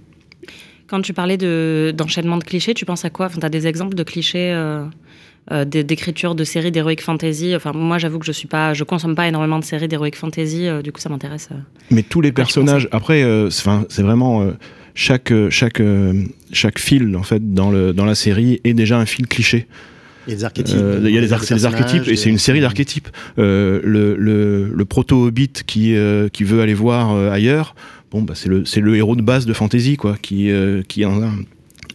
Quand 0.87 1.01
tu 1.03 1.13
parlais 1.13 1.37
de- 1.37 1.93
d'enchaînement 1.97 2.39
de, 2.39 2.45
clichés, 2.45 2.73
tu 2.75 2.85
penses 2.87 3.05
à 3.05 3.11
quoi? 3.11 3.27
Enfin, 3.27 3.39
Tu 3.41 3.47
as 3.47 3.51
des 3.51 3.67
exemples 3.67 3.95
de 3.95 4.03
clichés 4.03 4.53
euh, 4.53 4.85
d'écriture 5.65 6.35
de 6.35 6.45
séries 6.45 6.71
d'heroic 6.71 6.97
fantasy 7.01 7.55
Enfin, 7.57 7.73
moi, 7.75 7.99
j'avoue 7.99 8.19
que 8.19 8.27
je 8.27 8.33
suis 8.33 8.49
pas, 8.49 8.75
je 8.75 8.85
consomme 8.85 9.15
pas 9.15 9.29
énormément 9.29 9.59
de 9.59 9.65
séries 9.65 9.89
d'heroic 9.89 10.13
fantasy. 10.15 10.67
euh, 10.67 10.83
du 10.83 10.93
coup, 10.93 11.01
ça 11.01 11.09
m'intéresse. 11.09 11.49
euh. 11.53 11.57
Mais 11.91 12.03
tous 12.03 12.21
les 12.21 12.33
personnages, 12.33 12.89
après, 12.93 13.23
euh, 13.23 13.49
c'est 13.51 14.03
vraiment 14.03 14.43
euh, 14.43 14.53
chaque 14.95 15.31
euh, 15.33 15.49
chaque 15.51 15.81
euh, 15.81 16.25
chaque 16.53 16.79
fil 16.79 17.17
en 17.17 17.23
fait 17.23 17.55
dans 17.55 17.71
le 17.71 17.93
dans 17.93 18.05
la 18.05 18.15
série 18.15 18.61
est 18.65 18.75
déjà 18.75 18.99
un 18.99 19.07
fil 19.07 19.27
cliché. 19.27 19.67
Il 20.27 20.33
y 20.33 20.35
a 20.35 20.37
des 20.37 20.45
archétypes. 20.45 20.77
Euh, 20.79 21.01
Il 21.05 21.15
y 21.15 21.17
a 21.17 21.21
des, 21.23 21.33
ar- 21.33 21.41
Des 21.41 21.47
c'est 21.47 21.55
des 21.55 21.65
archétypes 21.65 22.07
et 22.09 22.17
c'est 22.17 22.29
une 22.29 22.39
série 22.39 22.61
d'archétypes. 22.61 23.09
Euh, 23.39 23.81
le 23.85 24.15
le, 24.17 24.69
le 24.75 24.85
proto 24.85 25.25
hobbit 25.27 25.53
qui 25.67 25.95
euh, 25.97 26.29
qui 26.29 26.45
veut 26.45 26.61
aller 26.61 26.75
voir 26.75 27.13
euh, 27.13 27.31
ailleurs, 27.31 27.75
bon 28.11 28.21
bah 28.23 28.35
c'est 28.37 28.49
le 28.51 28.65
c'est 28.67 28.81
le 28.81 28.95
héros 28.97 29.17
de 29.17 29.23
base 29.23 29.47
de 29.47 29.53
fantasy 29.55 29.97
quoi, 29.97 30.17
qui 30.21 30.51
euh, 30.51 30.83
qui 30.87 31.07
en 31.07 31.23
a 31.23 31.27
un, 31.27 31.37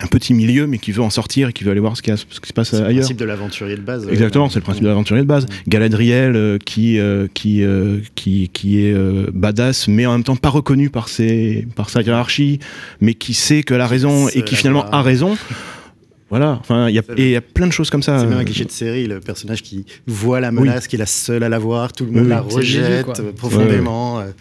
un 0.04 0.08
petit 0.08 0.34
milieu 0.34 0.68
mais 0.68 0.78
qui 0.78 0.92
veut 0.92 1.02
en 1.02 1.10
sortir 1.10 1.50
et 1.50 1.54
qui 1.54 1.64
veut 1.64 1.72
aller 1.72 1.80
voir 1.80 1.96
ce 1.98 2.02
qui, 2.02 2.12
a- 2.12 2.18
ce 2.18 2.26
qui 2.40 2.48
se 2.50 2.54
passe 2.54 2.70
C'est 2.72 2.80
le 2.80 2.86
ailleurs. 2.86 3.00
principe 3.02 3.18
de 3.18 3.26
l'aventurier 3.26 3.76
de 3.76 3.82
base. 3.82 4.08
Exactement, 4.10 4.50
c'est 4.50 4.60
le 4.60 4.64
principe 4.64 4.84
de 4.84 4.90
l'aventurier 4.90 5.22
de 5.24 5.28
base. 5.28 5.46
Galadriel 5.68 6.36
euh, 6.36 6.58
qui, 6.64 7.00
euh, 7.00 7.28
qui, 7.34 7.64
euh, 7.64 8.00
qui, 8.16 8.50
qui 8.54 8.86
est 8.86 8.94
euh, 8.94 9.28
badass, 9.34 9.88
mais 9.88 10.06
en 10.06 10.12
même 10.14 10.24
temps 10.24 10.36
pas 10.36 10.50
reconnu 10.50 10.90
par, 10.90 11.08
ses, 11.10 11.68
par 11.76 11.90
sa 11.90 12.02
hiérarchie, 12.02 12.60
mais 13.02 13.14
qui 13.14 13.34
sait 13.34 13.64
que 13.64 13.74
la 13.74 13.88
raison 13.88 14.28
et 14.30 14.42
qui 14.44 14.56
finalement 14.56 14.90
a 14.92 15.02
raison. 15.02 15.38
Voilà, 16.36 16.58
enfin, 16.60 16.90
il 16.90 16.96
y 16.96 16.98
a- 16.98 17.04
C'est 17.06 17.12
le- 17.14 17.20
et 17.20 17.26
il 17.26 17.30
y 17.30 17.36
a 17.36 17.42
plein 17.42 17.68
de 17.68 17.72
choses 17.72 17.92
comme 17.92 18.02
ça. 18.02 18.18
C'est 18.18 18.26
même 18.26 18.40
un 18.40 18.44
cliché 18.44 18.66
de 18.66 18.72
série, 18.72 19.06
le 19.06 19.20
personnage 19.20 19.62
qui 19.62 19.86
voit 20.08 20.40
la 20.40 20.52
menace, 20.52 20.88
qui 20.88 20.96
est 20.96 21.00
la 21.00 21.06
seule 21.06 21.44
à 21.44 21.50
la 21.50 21.60
voir, 21.60 21.94
tout 21.94 22.06
le 22.06 22.12
monde 22.12 22.24
Oui, 22.24 22.30
la 22.30 22.42
rejette 22.42 23.20
euh, 23.20 23.32
profondément. 23.34 24.20
euh. 24.20 24.32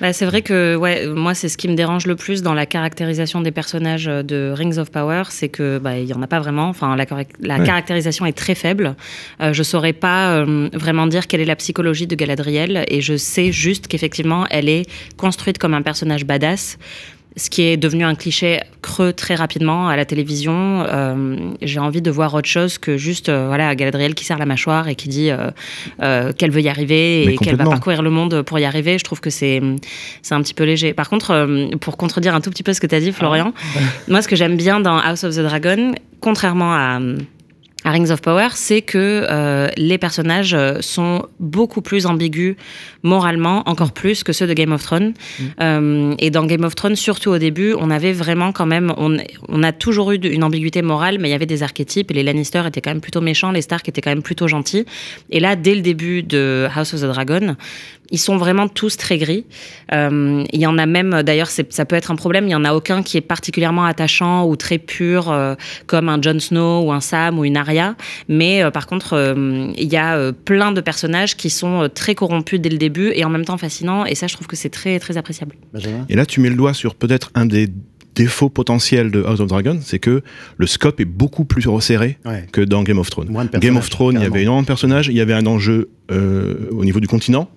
Bah, 0.00 0.12
c'est 0.12 0.26
vrai 0.26 0.42
que 0.42 0.76
ouais, 0.76 1.08
moi, 1.08 1.34
c'est 1.34 1.48
ce 1.48 1.56
qui 1.56 1.66
me 1.66 1.74
dérange 1.74 2.06
le 2.06 2.14
plus 2.14 2.42
dans 2.42 2.54
la 2.54 2.66
caractérisation 2.66 3.40
des 3.40 3.50
personnages 3.50 4.06
euh, 4.06 4.22
de 4.22 4.52
Rings 4.56 4.78
of 4.78 4.92
Power, 4.92 5.24
c'est 5.30 5.48
que 5.48 5.78
bah, 5.78 5.98
il 5.98 6.06
y 6.06 6.14
en 6.14 6.22
a 6.22 6.28
pas 6.28 6.38
vraiment. 6.38 6.68
Enfin, 6.68 6.94
la, 6.94 7.04
correct- 7.04 7.34
la 7.40 7.58
Ouais. 7.58 7.66
caractérisation 7.66 8.26
est 8.26 8.32
très 8.32 8.54
faible. 8.54 8.94
Euh, 9.42 9.52
je 9.52 9.62
saurais 9.64 9.92
pas 9.92 10.34
euh, 10.34 10.68
vraiment 10.72 11.08
dire 11.08 11.26
quelle 11.26 11.40
est 11.40 11.44
la 11.46 11.56
psychologie 11.56 12.06
de 12.06 12.14
Galadriel, 12.14 12.84
et 12.86 13.00
je 13.00 13.16
sais 13.16 13.50
juste 13.50 13.88
qu'effectivement, 13.88 14.46
elle 14.50 14.68
est 14.68 14.84
construite 15.16 15.58
comme 15.58 15.74
un 15.74 15.82
personnage 15.82 16.24
badass. 16.24 16.78
Ce 17.36 17.48
qui 17.48 17.62
est 17.62 17.76
devenu 17.76 18.04
un 18.04 18.16
cliché 18.16 18.60
creux 18.82 19.12
très 19.12 19.36
rapidement 19.36 19.88
à 19.88 19.96
la 19.96 20.04
télévision. 20.04 20.84
Euh, 20.88 21.36
J'ai 21.62 21.78
envie 21.78 22.02
de 22.02 22.10
voir 22.10 22.34
autre 22.34 22.48
chose 22.48 22.76
que 22.76 22.96
juste 22.96 23.28
euh, 23.28 23.46
voilà 23.46 23.74
Galadriel 23.76 24.14
qui 24.14 24.24
serre 24.24 24.38
la 24.38 24.46
mâchoire 24.46 24.88
et 24.88 24.96
qui 24.96 25.08
dit 25.08 25.30
euh, 25.30 26.32
qu'elle 26.32 26.50
veut 26.50 26.60
y 26.60 26.68
arriver 26.68 27.32
et 27.32 27.36
qu'elle 27.36 27.56
va 27.56 27.64
parcourir 27.64 28.02
le 28.02 28.10
monde 28.10 28.42
pour 28.42 28.58
y 28.58 28.64
arriver. 28.64 28.98
Je 28.98 29.04
trouve 29.04 29.20
que 29.20 29.30
c'est 29.30 29.62
c'est 30.22 30.34
un 30.34 30.42
petit 30.42 30.54
peu 30.54 30.64
léger. 30.64 30.92
Par 30.92 31.08
contre, 31.08 31.48
pour 31.80 31.96
contredire 31.96 32.34
un 32.34 32.40
tout 32.40 32.50
petit 32.50 32.64
peu 32.64 32.72
ce 32.72 32.80
que 32.80 32.86
tu 32.86 32.94
as 32.94 33.00
dit, 33.00 33.12
Florian, 33.12 33.52
moi, 34.08 34.22
ce 34.22 34.28
que 34.28 34.36
j'aime 34.36 34.56
bien 34.56 34.80
dans 34.80 34.98
House 34.98 35.24
of 35.24 35.36
the 35.36 35.40
Dragon, 35.40 35.94
contrairement 36.20 36.72
à, 36.72 36.98
à 37.84 37.90
Rings 37.92 38.10
of 38.10 38.20
Power, 38.20 38.48
c'est 38.54 38.82
que 38.82 39.26
euh, 39.30 39.68
les 39.76 39.96
personnages 39.96 40.54
euh, 40.54 40.80
sont 40.80 41.26
beaucoup 41.38 41.80
plus 41.80 42.04
ambigus 42.06 42.56
moralement, 43.02 43.62
encore 43.66 43.92
plus 43.92 44.22
que 44.22 44.32
ceux 44.32 44.46
de 44.46 44.52
Game 44.52 44.72
of 44.72 44.82
Thrones. 44.82 45.14
Euh, 45.60 46.14
et 46.18 46.30
dans 46.30 46.44
Game 46.44 46.64
of 46.64 46.74
Thrones, 46.74 46.96
surtout 46.96 47.30
au 47.30 47.38
début, 47.38 47.74
on 47.78 47.90
avait 47.90 48.12
vraiment 48.12 48.52
quand 48.52 48.66
même, 48.66 48.92
on, 48.98 49.16
on 49.48 49.62
a 49.62 49.72
toujours 49.72 50.12
eu 50.12 50.16
une 50.16 50.44
ambiguïté 50.44 50.82
morale, 50.82 51.18
mais 51.18 51.28
il 51.28 51.32
y 51.32 51.34
avait 51.34 51.46
des 51.46 51.62
archétypes 51.62 52.10
et 52.10 52.14
les 52.14 52.22
Lannister 52.22 52.62
étaient 52.66 52.82
quand 52.82 52.90
même 52.90 53.00
plutôt 53.00 53.22
méchants, 53.22 53.50
les 53.50 53.62
Stark 53.62 53.88
étaient 53.88 54.02
quand 54.02 54.10
même 54.10 54.22
plutôt 54.22 54.46
gentils. 54.46 54.84
Et 55.30 55.40
là, 55.40 55.56
dès 55.56 55.74
le 55.74 55.80
début 55.80 56.22
de 56.22 56.68
House 56.74 56.92
of 56.92 57.00
the 57.00 57.06
Dragon, 57.06 57.56
ils 58.10 58.18
sont 58.18 58.36
vraiment 58.36 58.68
tous 58.68 58.96
très 58.96 59.18
gris. 59.18 59.44
Euh, 59.92 60.44
il 60.52 60.60
y 60.60 60.66
en 60.66 60.78
a 60.78 60.86
même, 60.86 61.22
d'ailleurs, 61.22 61.48
ça 61.50 61.84
peut 61.84 61.96
être 61.96 62.10
un 62.10 62.16
problème, 62.16 62.44
il 62.44 62.48
n'y 62.48 62.54
en 62.54 62.64
a 62.64 62.72
aucun 62.74 63.02
qui 63.02 63.16
est 63.16 63.20
particulièrement 63.22 63.84
attachant 63.84 64.46
ou 64.46 64.56
très 64.56 64.78
pur, 64.78 65.30
euh, 65.30 65.54
comme 65.86 66.08
un 66.08 66.20
Jon 66.20 66.38
Snow 66.38 66.82
ou 66.84 66.92
un 66.92 67.00
Sam 67.00 67.38
ou 67.38 67.44
une 67.44 67.56
Arya. 67.56 67.94
Mais 68.28 68.62
euh, 68.62 68.70
par 68.70 68.86
contre, 68.86 69.14
euh, 69.14 69.70
il 69.76 69.88
y 69.92 69.96
a 69.96 70.16
euh, 70.16 70.32
plein 70.32 70.72
de 70.72 70.80
personnages 70.80 71.36
qui 71.36 71.50
sont 71.50 71.82
euh, 71.84 71.88
très 71.88 72.14
corrompus 72.14 72.60
dès 72.60 72.68
le 72.70 72.78
début 72.78 73.12
et 73.14 73.24
en 73.24 73.30
même 73.30 73.44
temps 73.44 73.58
fascinants. 73.58 74.04
Et 74.06 74.14
ça, 74.14 74.26
je 74.26 74.34
trouve 74.34 74.46
que 74.46 74.56
c'est 74.56 74.70
très, 74.70 74.98
très 74.98 75.16
appréciable. 75.16 75.54
Et 76.08 76.16
là, 76.16 76.26
tu 76.26 76.40
mets 76.40 76.50
le 76.50 76.56
doigt 76.56 76.74
sur 76.74 76.94
peut-être 76.94 77.30
un 77.34 77.46
des 77.46 77.68
défauts 78.16 78.48
potentiels 78.50 79.12
de 79.12 79.22
House 79.22 79.38
of 79.40 79.46
Dragon, 79.46 79.78
c'est 79.82 80.00
que 80.00 80.22
le 80.56 80.66
scope 80.66 81.00
est 81.00 81.04
beaucoup 81.04 81.44
plus 81.44 81.68
resserré 81.68 82.18
Ouais. 82.24 82.44
que 82.52 82.60
dans 82.60 82.82
Game 82.82 82.98
of 82.98 83.08
Thrones. 83.08 83.30
Game 83.60 83.76
of 83.76 83.88
Thrones, 83.88 84.16
il 84.16 84.22
y 84.22 84.26
avait 84.26 84.42
énormément 84.42 84.62
de 84.62 84.66
personnages, 84.66 85.06
il 85.06 85.14
y 85.16 85.20
avait 85.20 85.32
un 85.32 85.46
enjeu 85.46 85.90
euh, 86.10 86.68
au 86.72 86.84
niveau 86.84 86.98
du 86.98 87.06
continent. 87.06 87.48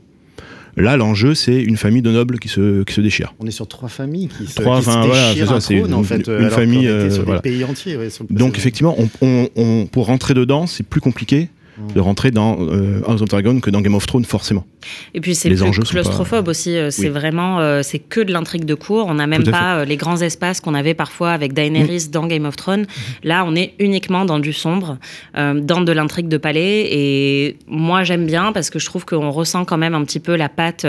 Là, 0.76 0.98
l'enjeu, 0.98 1.36
c'est 1.36 1.62
une 1.62 1.78
famille 1.78 2.02
de 2.02 2.10
nobles 2.12 2.40
qui 2.40 2.48
se, 2.50 2.84
qui 2.84 2.94
se 2.94 3.02
déchire. 3.02 3.34
On 3.40 3.46
est 3.46 3.52
sur 3.52 3.68
trois 3.68 3.90
familles 3.90 4.28
qui 4.30 4.48
se, 4.48 4.56
Trois, 4.56 4.82
qui 4.82 4.88
enfin, 4.90 5.04
déchirent 5.08 5.62
c'est 5.62 5.94
en 5.94 6.04
fait, 6.04 6.28
une 6.28 6.50
famille, 6.50 6.88
euh, 6.88 7.12
sur 7.12 7.24
voilà. 7.26 7.42
des 7.42 7.50
pays 7.52 7.64
entiers. 7.64 7.96
ouais, 7.96 8.10
sur 8.10 8.26
le 8.28 8.36
Donc 8.36 8.58
effectivement, 8.58 8.96
on, 8.98 9.08
on- 9.22 9.50
on- 9.56 9.86
pour 9.86 10.08
rentrer 10.08 10.34
dedans, 10.34 10.66
c'est 10.66 10.84
plus 10.84 11.02
compliqué 11.02 11.50
de 11.96 12.00
rentrer 12.00 12.32
dans 12.32 12.58
euh, 12.60 13.02
House 13.08 13.22
of 13.22 13.30
Dragon 13.30 13.60
que 13.60 13.70
dans 13.70 13.82
Game 13.82 13.96
of 13.96 14.06
Thrones, 14.06 14.26
forcément. 14.26 14.66
Et 15.14 15.22
puis 15.22 15.34
c'est 15.34 15.50
plus 15.50 15.80
claustrophobe 15.90 16.48
aussi. 16.48 16.76
euh, 16.78 16.92
C'est 16.92 17.04
Oui. 17.04 17.10
vraiment, 17.10 17.60
euh, 17.60 17.82
c'est 17.84 18.00
que 18.00 18.20
de 18.20 18.32
l'intrigue 18.32 18.66
de 18.66 18.76
cours. 18.76 19.08
On 19.08 19.16
n'a 19.16 19.28
même 19.28 19.44
pas 19.44 19.78
euh, 19.78 19.86
les 19.86 19.96
grands 19.98 20.18
espaces 20.22 20.60
qu'on 20.60 20.74
avait 20.74 20.94
parfois 20.94 21.32
avec 21.32 21.54
Daenerys 21.54 22.10
dans 22.12 22.28
Game 22.28 22.46
of 22.46 22.56
Thrones. 22.58 22.86
Là, 23.24 23.44
on 23.48 23.56
est 23.56 23.74
uniquement 23.80 24.26
dans 24.26 24.40
du 24.40 24.54
sombre, 24.54 24.98
dans 25.36 25.82
de 25.82 25.92
l'intrigue 25.92 26.28
de 26.28 26.38
palais. 26.38 26.88
Et 26.92 27.58
moi, 27.68 28.04
j'aime 28.04 28.26
bien 28.26 28.52
parce 28.52 28.70
que 28.70 28.78
je 28.80 28.86
trouve 28.86 29.06
qu'on 29.06 29.32
ressent 29.32 29.66
quand 29.66 29.78
même 29.78 29.96
un 29.96 30.04
petit 30.04 30.20
peu 30.20 30.36
la 30.36 30.50
patte 30.50 30.86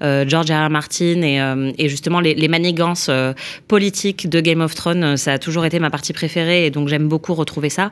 George 0.00 0.50
R. 0.50 0.66
R. 0.66 0.70
Martin 0.70 1.22
et, 1.22 1.40
et 1.78 1.88
justement 1.88 2.20
les, 2.20 2.34
les 2.34 2.48
manigances 2.48 3.10
politiques 3.68 4.28
de 4.28 4.40
Game 4.40 4.60
of 4.60 4.74
Thrones. 4.74 5.16
Ça 5.16 5.32
a 5.34 5.38
toujours 5.38 5.64
été 5.64 5.78
ma 5.80 5.90
partie 5.90 6.12
préférée 6.12 6.66
et 6.66 6.70
donc 6.70 6.88
j'aime 6.88 7.08
beaucoup 7.08 7.34
retrouver 7.34 7.68
ça. 7.70 7.90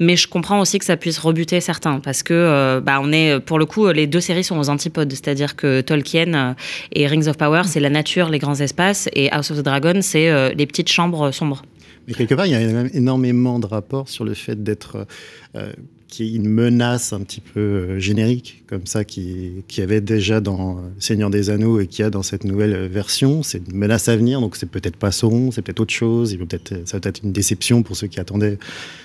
Mais 0.00 0.16
je 0.16 0.28
comprends 0.28 0.60
aussi 0.60 0.78
que 0.78 0.84
ça 0.84 0.96
puisse 0.96 1.18
rebuter 1.18 1.60
certain, 1.72 2.00
parce 2.00 2.22
que 2.24 2.34
euh, 2.34 2.80
bah, 2.80 2.98
on 3.00 3.12
est, 3.12 3.38
pour 3.38 3.58
le 3.60 3.66
coup, 3.66 3.86
les 4.00 4.08
deux 4.08 4.20
séries 4.20 4.42
sont 4.50 4.58
aux 4.58 4.68
antipodes, 4.68 5.12
c'est-à-dire 5.12 5.54
que 5.54 5.80
Tolkien 5.82 6.34
euh, 6.34 6.52
et 6.98 7.06
Rings 7.06 7.28
of 7.28 7.36
Power, 7.36 7.62
c'est 7.66 7.78
la 7.78 7.90
nature, 7.90 8.28
les 8.28 8.40
grands 8.40 8.60
espaces, 8.68 9.08
et 9.14 9.30
House 9.30 9.52
of 9.52 9.58
the 9.58 9.62
Dragon, 9.62 9.98
c'est 10.02 10.28
euh, 10.28 10.52
les 10.58 10.66
petites 10.66 10.88
chambres 10.88 11.30
sombres. 11.30 11.62
Mais 12.08 12.14
quelque 12.14 12.34
part, 12.34 12.46
il 12.46 12.52
y 12.52 12.56
a 12.56 12.86
énormément 12.92 13.60
de 13.60 13.66
rapports 13.66 14.08
sur 14.08 14.24
le 14.24 14.34
fait 14.34 14.60
d'être 14.64 15.06
euh, 15.54 15.72
qui 16.10 16.24
est 16.24 16.36
une 16.36 16.48
menace 16.48 17.12
un 17.12 17.20
petit 17.20 17.40
peu 17.40 17.60
euh, 17.60 17.98
générique, 17.98 18.64
comme 18.66 18.84
ça, 18.84 19.04
qui, 19.04 19.62
qui 19.68 19.80
avait 19.80 20.00
déjà 20.00 20.40
dans 20.40 20.78
euh, 20.78 20.80
Seigneur 20.98 21.30
des 21.30 21.50
Anneaux 21.50 21.80
et 21.80 21.86
qui 21.86 22.02
a 22.02 22.10
dans 22.10 22.22
cette 22.22 22.44
nouvelle 22.44 22.74
euh, 22.74 22.88
version. 22.88 23.42
C'est 23.42 23.62
une 23.70 23.76
menace 23.76 24.08
à 24.08 24.16
venir, 24.16 24.40
donc 24.40 24.56
c'est 24.56 24.68
peut-être 24.68 24.96
pas 24.96 25.12
Sauron, 25.12 25.52
c'est 25.52 25.62
peut-être 25.62 25.80
autre 25.80 25.94
chose. 25.94 26.36
Peut 26.36 26.46
peut-être, 26.46 26.86
ça 26.86 26.98
va 26.98 27.08
être 27.08 27.20
une 27.22 27.32
déception 27.32 27.82
pour 27.82 27.96
ceux 27.96 28.08
qui 28.08 28.18
attendaient 28.18 28.58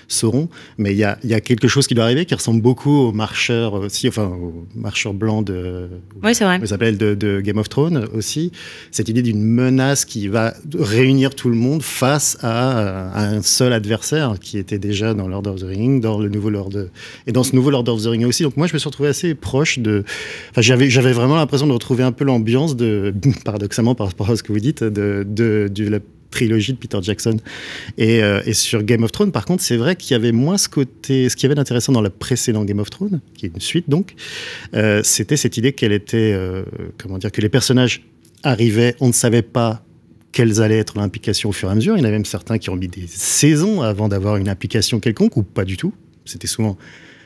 Sauron. 0.08 0.48
Mais 0.78 0.92
il 0.92 0.98
y 0.98 1.04
a, 1.04 1.18
y 1.22 1.34
a 1.34 1.40
quelque 1.40 1.68
chose 1.68 1.86
qui 1.86 1.94
doit 1.94 2.04
arriver 2.04 2.26
qui 2.26 2.34
ressemble 2.34 2.60
beaucoup 2.60 2.90
au 2.90 3.12
marcheur 3.12 3.74
aussi, 3.74 4.08
enfin 4.08 4.26
au 4.26 4.66
marcheur 4.74 5.14
blanc 5.14 5.42
de, 5.42 5.88
Oui, 6.22 6.34
c'est 6.34 6.44
vrai. 6.44 6.64
s'appelle 6.66 6.98
de, 6.98 7.14
de 7.14 7.40
Game 7.40 7.58
of 7.58 7.68
Thrones 7.68 8.08
aussi. 8.14 8.50
Cette 8.90 9.08
idée 9.08 9.22
d'une 9.22 9.42
menace 9.42 10.04
qui 10.04 10.26
va 10.28 10.54
réunir 10.76 11.34
tout 11.34 11.48
le 11.50 11.56
monde 11.56 11.82
face 11.82 12.36
à, 12.42 13.10
à 13.10 13.28
un 13.28 13.42
seul 13.42 13.72
adversaire 13.72 14.34
qui 14.40 14.58
était 14.58 14.78
déjà 14.78 15.14
dans 15.14 15.28
Lord 15.28 15.46
of 15.46 15.60
the 15.60 15.64
Ring, 15.64 16.00
dans 16.00 16.18
le 16.18 16.28
nouveau 16.28 16.50
Lord 16.50 16.70
et 17.26 17.32
dans 17.32 17.42
ce 17.42 17.54
nouveau 17.54 17.70
Lord 17.70 17.88
of 17.88 18.02
the 18.02 18.06
Ring 18.06 18.24
aussi. 18.26 18.42
Donc 18.42 18.56
moi, 18.56 18.66
je 18.66 18.74
me 18.74 18.78
suis 18.78 18.88
retrouvé 18.88 19.08
assez 19.08 19.34
proche 19.34 19.78
de. 19.78 20.04
Enfin, 20.50 20.62
j'avais 20.62 20.90
j'avais 20.90 21.12
vraiment 21.12 21.36
l'impression 21.36 21.66
de 21.66 21.72
retrouver 21.72 22.02
un 22.02 22.12
peu 22.12 22.24
l'ambiance 22.24 22.76
de, 22.76 23.14
paradoxalement 23.44 23.94
par 23.94 24.08
rapport 24.08 24.30
à 24.30 24.36
ce 24.36 24.42
que 24.42 24.52
vous 24.52 24.60
dites, 24.60 24.82
de, 24.84 25.26
de, 25.26 25.68
de 25.72 25.88
la 25.88 25.98
trilogie 26.30 26.72
de 26.72 26.78
Peter 26.78 26.98
Jackson. 27.00 27.38
Et, 27.98 28.22
euh, 28.22 28.42
et 28.46 28.52
sur 28.52 28.82
Game 28.82 29.02
of 29.02 29.12
Thrones, 29.12 29.32
par 29.32 29.44
contre, 29.44 29.62
c'est 29.62 29.76
vrai 29.76 29.96
qu'il 29.96 30.12
y 30.12 30.14
avait 30.14 30.32
moins 30.32 30.58
ce 30.58 30.68
côté, 30.68 31.28
ce 31.28 31.36
qu'il 31.36 31.44
y 31.44 31.46
avait 31.46 31.54
d'intéressant 31.54 31.92
dans 31.92 32.02
la 32.02 32.10
précédente 32.10 32.66
Game 32.66 32.78
of 32.78 32.90
Thrones, 32.90 33.20
qui 33.34 33.46
est 33.46 33.50
une 33.54 33.60
suite 33.60 33.88
donc, 33.88 34.14
euh, 34.74 35.00
c'était 35.02 35.36
cette 35.36 35.56
idée 35.56 35.72
qu'elle 35.72 35.92
était, 35.92 36.32
euh, 36.34 36.64
comment 36.98 37.18
dire, 37.18 37.32
que 37.32 37.40
les 37.40 37.48
personnages 37.48 38.02
arrivaient, 38.42 38.94
on 39.00 39.08
ne 39.08 39.12
savait 39.12 39.42
pas 39.42 39.82
quelles 40.32 40.60
allaient 40.60 40.78
être 40.78 40.98
l'implication 40.98 41.48
au 41.48 41.52
fur 41.52 41.68
et 41.70 41.72
à 41.72 41.74
mesure. 41.74 41.96
Il 41.96 42.00
y 42.00 42.02
en 42.02 42.08
a 42.08 42.10
même 42.10 42.26
certains 42.26 42.58
qui 42.58 42.68
ont 42.68 42.76
mis 42.76 42.88
des 42.88 43.06
saisons 43.06 43.80
avant 43.80 44.08
d'avoir 44.08 44.36
une 44.36 44.50
implication 44.50 45.00
quelconque, 45.00 45.36
ou 45.38 45.42
pas 45.42 45.64
du 45.64 45.78
tout. 45.78 45.94
C'était 46.26 46.46
souvent 46.46 46.76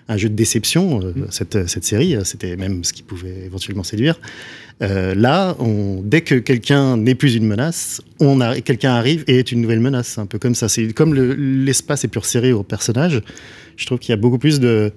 un 0.08 0.16
jeu 0.16 0.28
de 0.28 0.34
déception, 0.34 1.00
euh, 1.02 1.12
cette, 1.30 1.68
cette 1.68 1.84
série. 1.84 2.16
C'était 2.24 2.56
même 2.56 2.82
ce 2.84 2.92
qui 2.92 3.02
pouvait 3.02 3.44
éventuellement 3.46 3.84
séduire. 3.84 4.18
Euh, 4.82 5.14
là, 5.14 5.56
on, 5.60 6.00
dès 6.04 6.22
que 6.22 6.34
quelqu'un 6.36 6.96
n'est 6.96 7.14
plus 7.14 7.34
une 7.36 7.46
menace, 7.46 8.00
on 8.18 8.40
a, 8.40 8.60
quelqu'un 8.60 8.92
arrive 8.92 9.24
et 9.28 9.38
est 9.38 9.52
une 9.52 9.60
nouvelle 9.60 9.80
menace. 9.80 10.18
Un 10.18 10.26
peu 10.26 10.38
comme 10.38 10.54
ça. 10.54 10.68
C'est 10.68 10.92
comme 10.92 11.14
le- 11.14 11.34
l'espace 11.34 12.04
est 12.04 12.08
plus 12.08 12.20
resserré 12.20 12.52
au 12.52 12.62
personnage. 12.62 13.20
Je 13.76 13.86
trouve 13.86 13.98
qu'il 13.98 14.10
y 14.10 14.14
a 14.14 14.16
beaucoup 14.16 14.38
plus 14.38 14.58
de. 14.58 14.92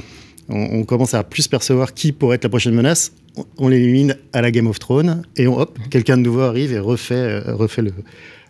On, 0.50 0.79
on 0.79 0.83
commence 0.83 1.13
à 1.13 1.24
plus 1.24 1.48
percevoir 1.48 1.93
qui 1.93 2.12
pourrait 2.12 2.36
être 2.36 2.43
la 2.43 2.50
prochaine 2.50 2.74
menace. 2.74 3.12
On, 3.38 3.45
on 3.57 3.67
l'élimine 3.69 4.15
à 4.33 4.41
la 4.41 4.51
Game 4.51 4.67
of 4.67 4.79
Thrones 4.79 5.22
et 5.38 5.48
on- 5.48 5.60
hop, 5.60 5.77
quelqu'un 5.89 6.17
de 6.17 6.24
nouveau 6.24 6.41
arrive 6.41 6.72
et 6.74 6.79
refait, 6.79 7.13
euh, 7.15 7.53
refait 7.55 7.81
le, 7.81 7.93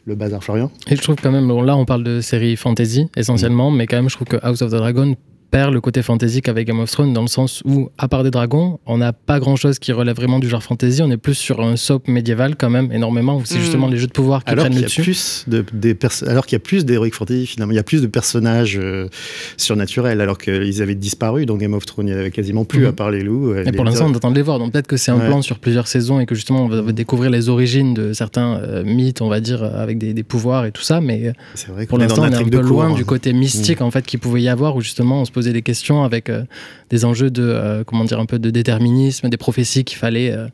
le 0.06 0.16
bazar. 0.16 0.44
Florian 0.44 0.72
Et 0.90 0.96
je 0.96 1.02
trouve 1.02 1.16
quand 1.22 1.32
même, 1.32 1.48
bon, 1.48 1.62
là 1.62 1.76
on 1.76 1.86
parle 1.86 2.04
de 2.04 2.22
série 2.22 2.56
fantasy 2.56 3.08
essentiellement, 3.18 3.70
mais 3.70 3.86
quand 3.88 3.98
même 3.98 4.10
je 4.10 4.16
trouve 4.16 4.28
que 4.28 4.38
House 4.44 4.62
of 4.62 4.72
the 4.72 4.76
Dragon 4.76 5.16
perd 5.54 5.72
le 5.72 5.82
côté 5.82 6.02
fantasy 6.02 6.42
qu'avec 6.42 6.66
Game 6.66 6.80
of 6.80 6.90
Thrones 6.90 7.14
dans 7.14 7.22
le 7.22 7.28
sens 7.28 7.62
où, 7.64 7.90
à 8.00 8.08
part 8.08 8.24
des 8.24 8.32
dragons, 8.32 8.80
on 8.88 8.98
n'a 8.98 9.14
pas 9.14 9.40
grand 9.40 9.56
chose 9.56 9.78
qui 9.78 9.92
relève 9.92 10.16
vraiment 10.16 10.40
du 10.40 10.50
genre 10.50 10.64
fantasy. 10.64 11.04
On 11.04 11.12
est 11.12 11.18
plus 11.18 11.36
sur 11.36 11.62
un 11.62 11.76
soap 11.76 12.08
médiéval 12.08 12.56
quand 12.56 12.72
même, 12.72 12.92
énormément, 12.92 13.38
où 13.38 13.44
c'est 13.46 13.60
Mm. 13.60 13.62
justement 13.62 13.88
les 13.88 13.98
jeux 13.98 14.08
de 14.08 14.12
pouvoir 14.14 14.44
qui 14.44 14.50
alors 14.50 14.64
prennent 14.66 14.72
qu'il 14.74 14.82
le 14.82 14.82
y 14.82 14.86
a 14.86 14.88
dessus. 14.88 15.04
plus 15.04 15.46
de, 15.48 15.64
des 15.74 15.96
alors 16.26 16.48
qu'il 16.48 16.56
y 16.56 16.56
a 16.56 16.60
plus 16.60 16.86
d'heroic 16.86 17.12
fantasy 17.12 17.46
finalement 17.46 17.72
il 17.72 17.76
y 17.76 17.80
a 17.80 17.84
plus 17.84 18.02
de 18.02 18.08
personnages 18.08 18.80
euh, 18.82 19.08
surnaturels 19.58 20.22
alors 20.22 20.40
qu'ils 20.40 20.82
avaient 20.82 20.96
disparu 20.96 21.46
dans 21.46 21.56
Game 21.56 21.76
of 21.76 21.86
Thrones 21.86 22.08
il 22.08 22.12
y 22.12 22.16
en 22.16 22.20
avait 22.20 22.32
quasiment 22.32 22.66
plus 22.66 22.80
Mhm. 22.82 22.86
à 22.88 22.92
part 22.94 23.12
les 23.12 23.22
loups 23.22 23.52
euh, 23.52 23.62
Et 23.62 23.66
les- 23.66 23.72
pour 23.74 23.86
l'instant, 23.86 24.08
on 24.10 24.16
attend 24.16 24.32
de 24.32 24.36
les 24.36 24.42
voir. 24.42 24.58
Donc 24.58 24.72
peut-être 24.72 24.88
que 24.88 24.98
c'est 24.98 25.12
un 25.12 25.20
Ouais. 25.20 25.28
plan 25.28 25.44
sur 25.44 25.60
plusieurs 25.60 25.88
saisons 25.88 26.20
et 26.20 26.26
que 26.26 26.34
justement 26.34 26.64
on 26.64 26.68
va, 26.68 26.82
va 26.82 26.92
découvrir 26.94 27.30
les 27.30 27.50
origines 27.50 27.94
de 27.94 28.14
certains 28.14 28.56
euh, 28.58 28.84
mythes, 28.84 29.22
on 29.22 29.30
va 29.30 29.40
dire, 29.40 29.64
avec 29.64 30.00
des, 30.00 30.16
des 30.16 30.24
pouvoirs 30.24 30.66
et 30.66 30.72
tout 30.72 30.82
ça. 30.82 31.00
Mais 31.00 31.34
vrai 31.70 31.86
pour 31.86 32.00
l'instant, 32.00 32.24
on 32.24 32.32
est 32.32 32.36
un 32.36 32.44
peu 32.44 32.60
loin 32.60 32.88
hein. 32.90 32.96
du 32.96 33.06
côté 33.06 33.34
mystique 33.34 33.82
en 33.82 33.92
fait 33.92 34.04
qu'il 34.06 34.20
pouvait 34.20 34.42
y 34.42 34.50
avoir 34.50 34.76
où 34.76 34.82
justement 34.82 35.22
on 35.22 35.26
se 35.26 35.32
des 35.52 35.62
questions 35.62 36.04
avec 36.04 36.30
euh, 36.30 36.44
des 36.90 37.04
enjeux 37.04 37.30
de 37.30 37.44
euh, 37.44 37.84
comment 37.84 38.06
dire 38.06 38.20
un 38.20 38.26
peu 38.26 38.40
de 38.40 38.50
déterminisme, 38.50 39.28
des 39.30 39.38
prophéties 39.38 39.84
qu'il 39.84 39.98
fallait 39.98 40.32
euh, 40.32 40.48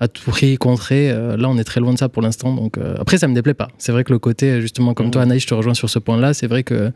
à 0.00 0.08
tout 0.08 0.28
prix 0.30 0.56
contrer. 0.56 1.12
Là, 1.12 1.48
on 1.48 1.56
est 1.58 1.64
très 1.64 1.80
loin 1.80 1.92
de 1.92 1.98
ça 1.98 2.08
pour 2.08 2.22
l'instant. 2.22 2.52
Donc 2.52 2.76
après, 2.98 3.18
ça 3.18 3.28
me 3.28 3.34
déplaît 3.34 3.54
pas. 3.54 3.68
C'est 3.78 3.92
vrai 3.92 4.02
que 4.02 4.12
le 4.12 4.18
côté 4.18 4.60
justement 4.60 4.94
comme 4.94 5.06
Mhm. 5.06 5.12
toi, 5.12 5.22
Anaïs, 5.22 5.42
je 5.42 5.46
te 5.46 5.54
rejoins 5.54 5.74
sur 5.74 5.88
ce 5.88 6.00
point-là. 6.00 6.34
C'est 6.34 6.48
vrai 6.48 6.64
que 6.64 6.90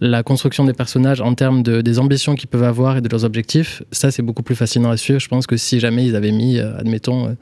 la 0.00 0.24
construction 0.24 0.64
des 0.64 0.72
personnages 0.72 1.20
en 1.20 1.34
termes 1.34 1.62
de, 1.62 1.80
des 1.80 2.00
ambitions 2.00 2.34
qu'ils 2.34 2.48
peuvent 2.48 2.64
avoir 2.64 2.96
et 2.96 3.00
de 3.00 3.08
leurs 3.08 3.24
objectifs, 3.24 3.84
ça 3.92 4.10
c'est 4.10 4.22
beaucoup 4.22 4.42
plus 4.42 4.56
fascinant 4.56 4.90
à 4.90 4.96
suivre. 4.96 5.20
Je 5.20 5.28
pense 5.28 5.46
que 5.46 5.56
si 5.56 5.78
jamais 5.78 6.04
ils 6.04 6.16
avaient 6.16 6.32
mis, 6.32 6.58
euh, 6.58 6.76
admettons, 6.78 7.28
euh, 7.28 7.34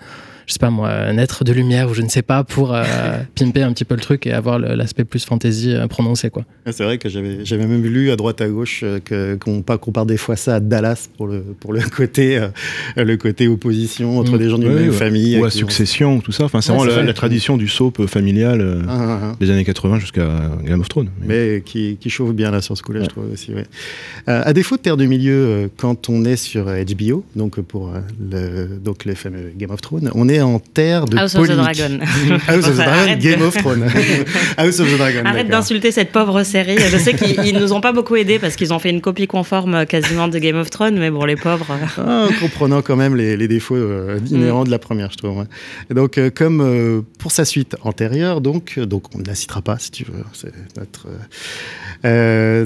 je 0.51 0.55
sais 0.55 0.59
pas 0.59 0.71
moi, 0.71 0.91
un 0.91 1.17
être 1.17 1.45
de 1.45 1.53
lumière 1.53 1.89
ou 1.89 1.95
je 1.95 2.03
ne 2.03 2.09
sais 2.09 2.23
pas 2.23 2.43
pour 2.43 2.75
euh, 2.75 2.83
pimper 3.37 3.63
un 3.63 3.73
petit 3.73 3.85
peu 3.85 3.95
le 3.95 4.01
truc 4.01 4.27
et 4.27 4.33
avoir 4.33 4.59
l'aspect 4.59 5.05
plus 5.05 5.25
fantasy 5.25 5.73
euh, 5.73 5.87
prononcé 5.87 6.29
quoi. 6.29 6.43
C'est 6.73 6.83
vrai 6.83 6.99
que 6.99 7.09
j'avais 7.09 7.45
j'avais 7.45 7.67
même 7.69 7.85
lu 7.85 8.11
à 8.11 8.17
droite 8.17 8.41
à 8.41 8.49
gauche 8.49 8.81
euh, 8.83 8.99
que 8.99 9.37
qu'on 9.37 9.63
compare 9.63 10.07
des 10.07 10.17
fois 10.17 10.35
ça 10.35 10.57
à 10.57 10.61
Dallas 10.61 11.09
pour 11.17 11.29
le 11.29 11.41
pour 11.61 11.73
le 11.73 11.81
côté 11.97 12.37
euh, 12.37 12.49
le 12.97 13.17
côté 13.17 13.47
opposition 13.47 14.19
entre 14.19 14.33
Mm. 14.35 14.39
des 14.39 14.49
gens 14.51 14.59
d'une 14.59 14.69
Ouais, 14.71 14.75
même 14.81 14.89
ouais. 14.91 14.97
famille 14.97 15.39
Ou 15.39 15.45
à 15.45 15.47
ont- 15.47 15.51
Succession, 15.51 16.17
ou 16.17 16.21
tout 16.21 16.33
ça. 16.33 16.45
Enfin, 16.45 16.61
c'est 16.61 16.73
Ouais, 16.73 16.79
vraiment 16.79 16.91
la, 16.91 16.97
vrai. 16.99 17.07
la 17.07 17.13
tradition 17.13 17.57
du 17.57 17.69
soap 17.69 18.05
familial 18.07 18.61
euh, 18.61 18.83
Ah, 18.89 18.99
ah, 19.01 19.19
ah. 19.33 19.37
des 19.39 19.51
années 19.51 19.65
80 19.65 20.01
jusqu'à 20.01 20.27
Game 20.65 20.81
of 20.81 20.89
Thrones. 20.89 21.11
mais 21.25 21.63
qui, 21.65 21.97
qui 22.01 22.11
chauffe 22.11 22.33
bien 22.35 22.51
là 22.51 22.61
sur 22.61 22.77
ce 22.77 22.83
coup-là, 22.83 23.03
je 23.05 23.07
trouve 23.09 23.31
aussi. 23.33 23.55
Ouais. 23.55 23.65
Euh, 24.29 24.43
à 24.45 24.53
défaut 24.53 24.77
de 24.77 24.81
Terre 24.83 24.97
de 24.97 25.05
Milieu, 25.05 25.71
quand 25.77 26.09
on 26.09 26.25
est 26.25 26.37
sur 26.37 26.65
HBO, 26.67 27.25
donc 27.37 27.61
pour 27.61 27.89
euh, 27.95 28.01
le, 28.31 28.79
donc 28.79 29.05
les 29.05 29.15
fameux 29.15 29.53
Game 29.57 29.71
of 29.71 29.81
Thrones, 29.81 30.11
on 30.15 30.29
est 30.29 30.40
en 30.43 30.59
terre 30.59 31.07
de 31.07 31.17
House 31.17 31.35
of 31.35 31.49
the. 31.49 31.53
Dragon. 31.53 32.01
House 32.49 32.67
of 32.67 32.77
the 32.77 32.77
Dragon, 32.77 33.19
Game 33.19 33.43
of 33.43 33.57
Thrones. 33.57 33.85
House 34.59 34.81
of 34.81 34.93
the 34.93 34.97
Dragon. 34.97 35.23
Arrête 35.25 35.49
d'insulter 35.49 35.93
cette 35.93 36.13
pauvre 36.13 36.43
série. 36.43 36.79
Je 36.79 36.97
sais 36.97 37.15
qu'ils 37.15 37.41
ils 37.45 37.59
nous 37.59 37.73
ont 37.73 37.81
pas 37.81 37.93
beaucoup 37.93 38.17
aidés 38.17 38.39
parce 38.39 38.57
qu'ils 38.57 38.73
ont 38.73 38.79
fait 38.79 38.91
une 38.91 39.01
copie 39.01 39.27
conforme 39.27 39.87
quasiment 39.87 40.29
de 40.29 40.39
Game 40.39 40.57
of 40.57 40.71
Thrones, 40.71 40.99
mais 40.99 41.11
bon, 41.11 41.25
les 41.25 41.37
pauvres. 41.37 41.67
Ah, 41.99 42.27
en 42.29 42.41
comprenant 42.41 42.83
quand 42.83 42.97
même 42.97 43.17
les, 43.17 43.37
les 43.37 43.49
défauts 43.49 43.77
euh, 43.77 44.19
inhérents 44.31 44.65
de 44.65 44.71
la 44.71 44.79
première, 44.79 45.11
je 45.11 45.17
trouve. 45.17 45.39
ouais. 45.39 45.45
Et 45.91 45.95
donc, 45.95 46.19
euh, 46.19 46.31
comme 46.31 46.61
euh, 46.61 47.03
pour 47.19 47.33
sa 47.33 47.45
suite 47.45 47.77
antérieure, 47.83 48.41
donc, 48.41 48.79
donc 48.79 49.15
on 49.15 49.19
ne 49.19 49.25
la 49.25 49.35
citera 49.35 49.63
pas 49.63 49.79
si 49.79 49.91
tu 49.91 50.05
veux. 50.05 50.25
C'est 50.33 50.53
notre. 50.77 51.07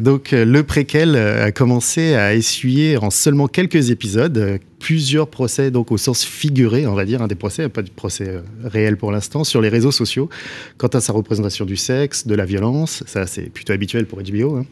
donc, 0.00 0.30
le 0.32 0.62
préquel 0.62 1.16
a 1.16 1.52
commencé 1.52 2.14
à 2.14 2.34
essuyer 2.34 2.96
en 2.96 3.10
seulement 3.10 3.48
quelques 3.48 3.90
épisodes 3.90 4.58
plusieurs 4.84 5.28
procès, 5.28 5.70
donc 5.70 5.90
au 5.92 5.96
sens 5.96 6.26
figuré, 6.26 6.86
on 6.86 6.92
va 6.92 7.06
dire, 7.06 7.22
hein, 7.22 7.26
des 7.26 7.34
procès, 7.34 7.70
pas 7.70 7.80
de 7.80 7.88
procès 7.88 8.28
euh, 8.28 8.42
réel 8.64 8.98
pour 8.98 9.12
l'instant, 9.12 9.42
sur 9.42 9.62
les 9.62 9.70
réseaux 9.70 9.90
sociaux, 9.90 10.28
quant 10.76 10.88
à 10.88 11.00
sa 11.00 11.14
représentation 11.14 11.64
du 11.64 11.76
sexe, 11.76 12.26
de 12.26 12.34
la 12.34 12.44
violence. 12.44 13.02
Ça, 13.06 13.26
c'est 13.26 13.48
plutôt 13.48 13.72
habituel 13.72 14.04
pour 14.04 14.20
HBO. 14.22 14.56
hein. 14.56 14.66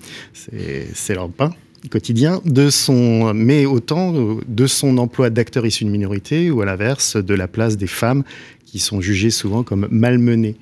C'est 0.92 1.14
leur 1.14 1.30
pain 1.30 1.54
quotidien 1.90 2.42
de 2.44 2.68
son, 2.68 3.32
mais 3.34 3.64
autant 3.64 4.14
euh, 4.14 4.34
de 4.46 4.66
son 4.66 4.98
emploi 4.98 5.30
d'acteur 5.30 5.64
issu 5.64 5.84
de 5.84 5.90
minorité 5.90 6.50
ou 6.50 6.60
à 6.60 6.66
l'inverse 6.66 7.16
de 7.16 7.34
la 7.34 7.48
place 7.48 7.78
des 7.78 7.88
femmes 7.88 8.22
qui 8.66 8.78
sont 8.80 9.00
jugées 9.00 9.30
souvent 9.30 9.62
comme 9.62 9.88
malmenées 9.90 10.56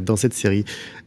dans 0.00 0.16
cette 0.16 0.34
série. 0.34 0.64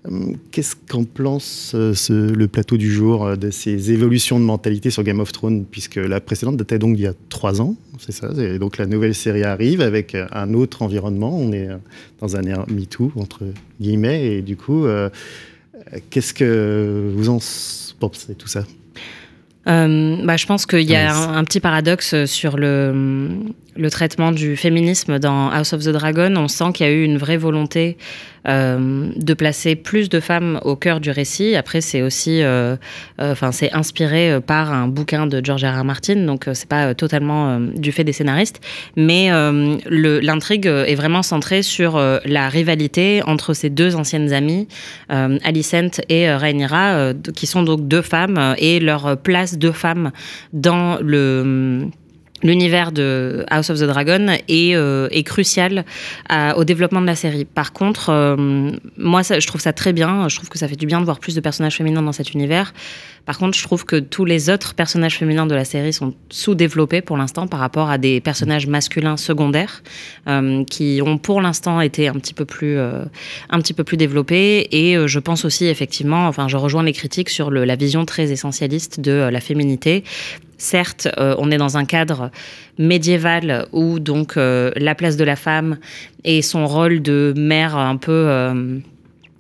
Hum, 0.08 0.38
Qu'est-ce 0.52 0.76
qu'en 0.88 1.04
pense 1.04 1.74
euh, 1.76 1.94
ce- 1.94 2.14
le 2.34 2.48
plateau 2.48 2.78
du 2.78 2.90
jour 2.92 3.26
euh, 3.26 3.36
de 3.36 3.50
ces 3.52 3.92
évolutions 3.92 4.40
de 4.40 4.46
mentalité 4.46 4.90
sur 4.90 5.04
Game 5.04 5.20
of 5.20 5.32
Thrones, 5.32 5.66
puisque 5.70 5.96
la 5.98 6.22
précédente 6.22 6.56
datait 6.58 6.80
donc 6.80 6.96
d'il 6.96 7.04
y 7.04 7.08
a 7.08 7.14
trois 7.30 7.60
ans, 7.62 7.76
c'est 7.98 8.14
ça, 8.14 8.30
et 8.38 8.58
donc 8.60 8.78
la 8.78 8.86
nouvelle 8.86 9.14
série 9.14 9.44
arrive 9.44 9.82
avec 9.82 10.16
euh, 10.16 10.26
un 10.32 10.54
autre 10.54 10.82
environnement, 10.84 11.38
on 11.38 11.52
est 11.52 11.68
euh, 11.68 11.76
dans 12.22 12.38
un 12.38 12.44
air 12.44 12.64
MeToo, 12.70 13.12
entre 13.18 13.42
guillemets, 13.82 14.26
et 14.38 14.42
du 14.42 14.56
coup, 14.56 14.86
euh, 14.86 15.10
euh, 15.94 15.98
qu'est-ce 16.10 16.34
que 16.34 17.12
vous 17.16 17.28
en 17.30 17.40
pensez 18.00 18.36
tout 18.36 18.48
ça? 18.48 18.64
Euh, 19.68 20.16
bah, 20.26 20.38
je 20.38 20.46
pense 20.46 20.66
qu'il 20.66 20.90
y 20.90 20.96
a 20.96 21.16
un 21.38 21.44
petit 21.44 21.60
paradoxe 21.60 22.26
sur 22.26 22.58
le, 22.58 23.30
le 23.76 23.90
traitement 23.90 24.32
du 24.32 24.56
féminisme 24.56 25.20
dans 25.20 25.50
House 25.50 25.74
of 25.74 25.84
the 25.84 25.90
Dragon. 25.90 26.34
On 26.36 26.48
sent 26.48 26.72
qu'il 26.74 26.86
y 26.86 26.90
a 26.90 26.92
eu 26.92 27.04
une 27.04 27.18
vraie 27.18 27.38
volonté 27.38 27.98
euh, 28.48 29.10
de 29.16 29.34
placer 29.34 29.76
plus 29.76 30.08
de 30.08 30.20
femmes 30.20 30.60
au 30.64 30.76
cœur 30.76 31.00
du 31.00 31.12
récit. 31.12 31.56
Après, 31.56 31.82
c'est 31.82 32.02
aussi, 32.02 32.42
euh, 32.42 32.78
euh, 33.20 33.36
c'est 33.52 33.74
inspiré 33.74 34.40
par 34.46 34.72
un 34.72 34.88
bouquin 34.88 35.28
de 35.28 35.42
George 35.44 35.66
R. 35.66 35.84
Martin, 35.84 36.26
donc 36.26 36.48
c'est 36.54 36.70
pas 36.70 36.96
totalement 36.96 37.60
du 37.60 37.92
fait 37.92 38.04
des 38.04 38.14
scénaristes, 38.14 38.62
mais 38.96 39.30
l'intrigue 39.90 40.66
est 40.66 40.96
vraiment 40.96 41.22
centrée 41.22 41.62
sur 41.62 42.00
la 42.26 42.50
rivalité 42.50 43.22
entre 43.26 43.54
ces 43.54 43.70
deux 43.70 43.96
anciennes 43.96 44.32
amies, 44.34 44.68
Alicent 45.10 46.02
et 46.10 46.32
Rhaenyra, 46.32 47.14
qui 47.36 47.48
sont 47.48 47.64
donc 47.64 47.88
deux 47.88 48.02
femmes 48.02 48.56
et 48.58 48.80
leur 48.80 49.18
place 49.18 49.58
de 49.58 49.72
femmes 49.72 50.12
dans 50.54 50.98
le 51.02 51.90
l'univers 52.44 52.92
de 52.92 53.46
House 53.50 53.70
of 53.70 53.80
the 53.80 53.84
Dragon 53.84 54.28
est, 54.48 54.76
euh, 54.76 55.08
crucial 55.24 55.86
à- 56.30 56.58
au 56.58 56.64
développement 56.64 57.02
de 57.02 57.06
la 57.06 57.16
série. 57.16 57.46
Par 57.46 57.74
contre, 57.74 58.10
euh, 58.10 58.72
moi, 58.98 59.24
ça- 59.24 59.40
je 59.40 59.48
trouve 59.48 59.62
ça 59.62 59.74
très 59.74 59.94
bien. 59.94 60.28
Je 60.30 60.36
trouve 60.38 60.50
que 60.50 60.58
ça 60.58 60.68
fait 60.68 60.76
du 60.76 60.86
bien 60.86 61.00
de 61.00 61.06
voir 61.06 61.20
plus 61.20 61.36
de 61.36 61.42
personnages 61.42 61.76
féminins 61.78 62.02
dans 62.02 62.12
cet 62.14 62.34
univers. 62.34 62.74
Par 63.26 63.38
contre, 63.38 63.58
je 63.58 63.64
trouve 63.64 63.86
que 63.86 63.98
tous 63.98 64.26
les 64.26 64.50
autres 64.50 64.74
personnages 64.74 65.18
féminins 65.18 65.46
de 65.46 65.56
la 65.56 65.66
série 65.66 65.94
sont 65.94 66.14
sous-développés 66.30 67.02
pour 67.02 67.18
l'instant 67.18 67.48
par 67.48 67.60
rapport 67.60 67.90
à 67.90 67.98
des 67.98 68.22
personnages 68.22 68.68
masculins 68.68 69.18
secondaires 69.18 69.84
euh, 70.28 70.64
qui 70.66 71.02
ont 71.06 71.18
pour 71.18 71.42
l'instant 71.42 71.82
été 71.82 72.08
un 72.08 72.14
petit 72.14 72.34
peu 72.34 72.46
plus, 72.46 72.78
euh, 72.78 73.04
un 73.50 73.60
petit 73.60 73.74
peu 73.74 73.84
plus 73.84 73.98
développés. 73.98 74.68
Et 74.72 74.98
euh, 74.98 75.08
je 75.08 75.20
pense 75.20 75.46
aussi 75.46 75.68
effectivement, 75.68 76.28
enfin, 76.28 76.48
je 76.48 76.58
rejoins 76.58 76.84
les 76.84 76.94
critiques 76.94 77.30
sur 77.30 77.52
la 77.52 77.76
vision 77.76 78.06
très 78.06 78.32
essentialiste 78.32 79.00
de 79.00 79.30
la 79.32 79.40
féminité. 79.40 80.04
Certes, 80.58 81.08
on 81.18 81.52
est 81.52 81.58
dans 81.58 81.78
un 81.78 81.86
cadre 81.86 82.32
médiéval 82.78 83.68
où 83.72 84.00
donc 84.00 84.34
la 84.36 84.94
place 84.94 85.16
de 85.16 85.24
la 85.24 85.38
femme 85.38 85.78
et 86.26 86.42
son 86.42 86.68
rôle 86.68 87.02
de 87.02 87.34
mère 87.38 87.78
un 87.78 87.96
peu 87.96 88.52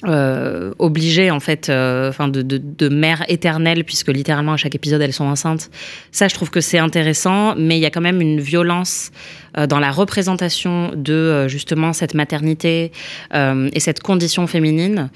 euh, 0.05 0.73
obligée 0.79 1.29
en 1.29 1.41
fait, 1.41 1.69
euh, 1.69 2.07
enfin 2.09 2.29
de, 2.29 2.41
de, 2.41 2.57
de 2.57 2.87
mère 2.87 3.25
éternelle 3.27 3.83
puisque 3.83 4.07
littéralement 4.07 4.53
à 4.53 4.57
chaque 4.57 4.75
épisode 4.75 5.01
elles 5.01 5.13
sont 5.13 5.25
enceintes. 5.25 5.69
Ça, 6.11 6.29
je 6.29 6.35
trouve 6.35 6.49
que 6.49 6.61
c'est 6.61 6.79
intéressant, 6.79 7.53
mais 7.57 7.77
il 7.77 7.81
y 7.81 7.85
a 7.85 7.89
quand 7.89 8.01
même 8.01 8.21
une 8.21 8.39
violence 8.39 9.11
euh, 9.57 9.67
dans 9.67 9.79
la 9.79 9.91
représentation 9.91 10.91
de 10.95 11.13
euh, 11.13 11.47
justement 11.47 11.91
cette 11.91 12.13
maternité 12.13 12.91
euh, 13.33 13.69
et 13.73 13.79
cette 13.79 14.01
condition 14.01 14.45
féminine 14.47 15.09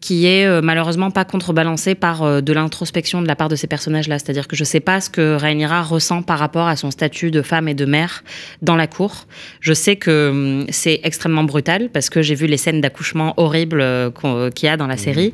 qui 0.00 0.26
est 0.26 0.46
euh, 0.46 0.60
malheureusement 0.62 1.10
pas 1.10 1.24
contrebalancée 1.24 1.94
par 1.94 2.22
euh, 2.22 2.40
de 2.40 2.52
l'introspection 2.52 3.22
de 3.22 3.26
la 3.26 3.36
part 3.36 3.48
de 3.48 3.56
ces 3.56 3.66
personnages-là. 3.66 4.18
C'est-à-dire 4.18 4.48
que 4.48 4.56
je 4.56 4.64
sais 4.64 4.80
pas 4.80 5.00
ce 5.00 5.10
que 5.10 5.36
Rhaenyra 5.36 5.82
ressent 5.82 6.22
par 6.22 6.38
rapport 6.38 6.68
à 6.68 6.76
son 6.76 6.90
statut 6.90 7.30
de 7.30 7.42
femme 7.42 7.68
et 7.68 7.74
de 7.74 7.84
mère 7.84 8.24
dans 8.62 8.76
la 8.76 8.86
cour. 8.86 9.26
Je 9.60 9.72
sais 9.72 9.96
que 9.96 10.30
hum, 10.30 10.66
c'est 10.70 11.00
extrêmement 11.04 11.44
brutal 11.44 11.90
parce 11.92 12.10
que 12.10 12.22
j'ai 12.22 12.34
vu 12.34 12.46
les 12.46 12.56
scènes 12.56 12.80
d'accouchement 12.80 13.34
horribles 13.36 13.80
euh, 13.80 14.10
qu'il 14.50 14.66
y 14.66 14.70
a 14.70 14.76
dans 14.76 14.86
la 14.86 14.96
série, 14.96 15.32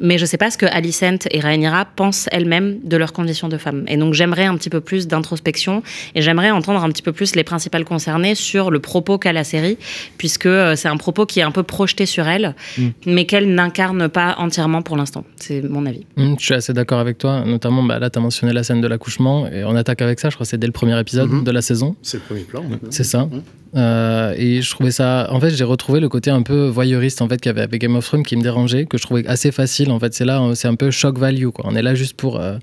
mais 0.00 0.18
je 0.18 0.26
sais 0.26 0.36
pas 0.36 0.50
ce 0.50 0.58
que 0.58 0.66
Alicent 0.66 1.26
et 1.30 1.40
Rhaenyra 1.40 1.84
pensent 1.84 2.28
elles-mêmes 2.32 2.78
de 2.84 2.96
leur 2.96 3.12
condition 3.12 3.48
de 3.48 3.58
femme. 3.58 3.84
Et 3.88 3.96
donc 3.96 4.14
j'aimerais 4.14 4.44
un 4.44 4.56
petit 4.56 4.70
peu 4.70 4.80
plus 4.80 5.06
d'introspection 5.06 5.82
et 6.14 6.22
j'aimerais 6.22 6.50
entendre 6.50 6.82
un 6.82 6.88
petit 6.90 7.02
peu 7.02 7.12
plus 7.12 7.36
les 7.36 7.44
principales 7.44 7.84
concernées 7.84 8.34
sur 8.34 8.70
le 8.70 8.80
propos 8.80 9.18
qu'a 9.18 9.32
la 9.32 9.44
série, 9.44 9.78
puisque 10.18 10.48
c'est 10.76 10.88
un 10.88 10.96
propos 10.96 11.26
qui 11.26 11.40
est 11.40 11.44
un 11.44 11.50
peu 11.50 11.62
projeté 11.62 12.06
sur 12.06 12.28
elle, 12.28 12.54
Mm. 12.78 12.88
mais 13.06 13.26
qu'elle 13.26 13.54
n'incarne 13.54 14.03
pas 14.08 14.36
entièrement 14.38 14.82
pour 14.82 14.96
l'instant. 14.96 15.24
C'est 15.36 15.62
mon 15.62 15.86
avis. 15.86 16.06
Hum, 16.16 16.36
je 16.38 16.44
suis 16.44 16.54
assez 16.54 16.72
d'accord 16.72 16.98
avec 16.98 17.18
toi, 17.18 17.44
notamment 17.44 17.82
bah, 17.82 17.98
là 17.98 18.10
tu 18.10 18.18
as 18.18 18.22
mentionné 18.22 18.52
la 18.52 18.62
scène 18.62 18.80
de 18.80 18.86
l'accouchement 18.88 19.46
et 19.48 19.64
on 19.64 19.74
attaque 19.76 20.02
avec 20.02 20.20
ça, 20.20 20.30
je 20.30 20.34
crois 20.36 20.44
que 20.44 20.50
c'est 20.50 20.58
dès 20.58 20.66
le 20.66 20.72
premier 20.72 20.98
épisode 20.98 21.30
Mhm. 21.30 21.44
de 21.44 21.50
la 21.50 21.62
saison. 21.62 21.96
C'est 22.02 22.18
le 22.18 22.22
premier 22.24 22.40
plan. 22.42 22.62
maintenant. 22.62 22.88
C'est 22.90 23.04
ça. 23.04 23.26
Mhm. 23.26 23.42
Euh, 23.76 24.34
et 24.36 24.62
je 24.62 24.70
trouvais 24.70 24.92
ça. 24.92 25.26
En 25.32 25.40
fait, 25.40 25.50
j'ai 25.50 25.64
retrouvé 25.64 25.98
le 25.98 26.08
côté 26.08 26.30
un 26.30 26.42
peu 26.42 26.68
voyeuriste 26.68 27.20
en 27.22 27.28
fait 27.28 27.40
qu'il 27.40 27.48
y 27.48 27.50
avait 27.50 27.62
avec 27.62 27.80
Game 27.80 27.96
of 27.96 28.04
Thrones 28.06 28.22
qui 28.22 28.36
me 28.36 28.42
dérangeait, 28.42 28.86
que 28.86 28.98
je 28.98 29.02
trouvais 29.02 29.26
assez 29.26 29.50
facile. 29.50 29.90
En 29.90 29.98
fait, 29.98 30.14
c'est 30.14 30.24
là, 30.24 30.40
c'est 30.54 30.68
un 30.68 30.76
peu 30.76 30.90
shock 30.92 31.18
value. 31.18 31.48
Quoi. 31.48 31.64
On 31.68 31.74
est 31.74 31.82
là 31.82 31.96
juste 31.96 32.14
pour 32.16 32.38
euh, 32.40 32.56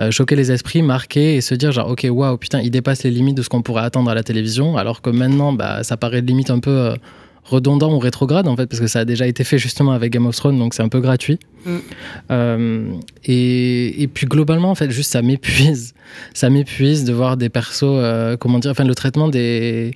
euh, 0.00 0.10
choquer 0.10 0.36
les 0.36 0.52
esprits, 0.52 0.82
marquer 0.82 1.36
et 1.36 1.40
se 1.40 1.54
dire 1.54 1.72
genre, 1.72 1.88
ok, 1.90 2.06
waouh, 2.10 2.36
putain, 2.36 2.60
il 2.60 2.70
dépasse 2.70 3.04
les 3.04 3.10
limites 3.10 3.36
de 3.38 3.42
ce 3.42 3.48
qu'on 3.48 3.62
pourrait 3.62 3.84
attendre 3.84 4.10
à 4.10 4.14
la 4.14 4.22
télévision, 4.22 4.76
alors 4.76 5.00
que 5.00 5.08
maintenant, 5.08 5.54
bah, 5.54 5.82
ça 5.82 5.96
paraît 5.96 6.20
limite 6.20 6.50
un 6.50 6.58
peu 6.58 6.70
euh, 6.70 6.94
redondant 7.44 7.92
ou 7.92 7.98
rétrograde 7.98 8.48
en 8.48 8.56
fait, 8.56 8.66
parce 8.66 8.80
que 8.80 8.86
ça 8.86 9.00
a 9.00 9.04
déjà 9.04 9.26
été 9.26 9.44
fait 9.44 9.58
justement 9.58 9.92
avec 9.92 10.12
Game 10.12 10.26
of 10.26 10.36
Thrones, 10.36 10.58
donc 10.58 10.74
c'est 10.74 10.82
un 10.82 10.88
peu 10.88 11.00
gratuit. 11.00 11.38
Mm. 11.64 11.76
Euh, 12.30 12.92
et, 13.24 14.02
et 14.02 14.08
puis 14.08 14.26
globalement, 14.26 14.70
en 14.70 14.74
fait, 14.74 14.90
juste 14.90 15.12
ça 15.12 15.22
m'épuise. 15.22 15.94
Ça 16.34 16.50
m'épuise 16.50 17.04
de 17.04 17.12
voir 17.12 17.36
des 17.36 17.48
persos, 17.48 17.84
euh, 17.84 18.36
comment 18.36 18.58
dire, 18.58 18.70
enfin 18.72 18.84
le 18.84 18.94
traitement 18.94 19.28
des. 19.28 19.92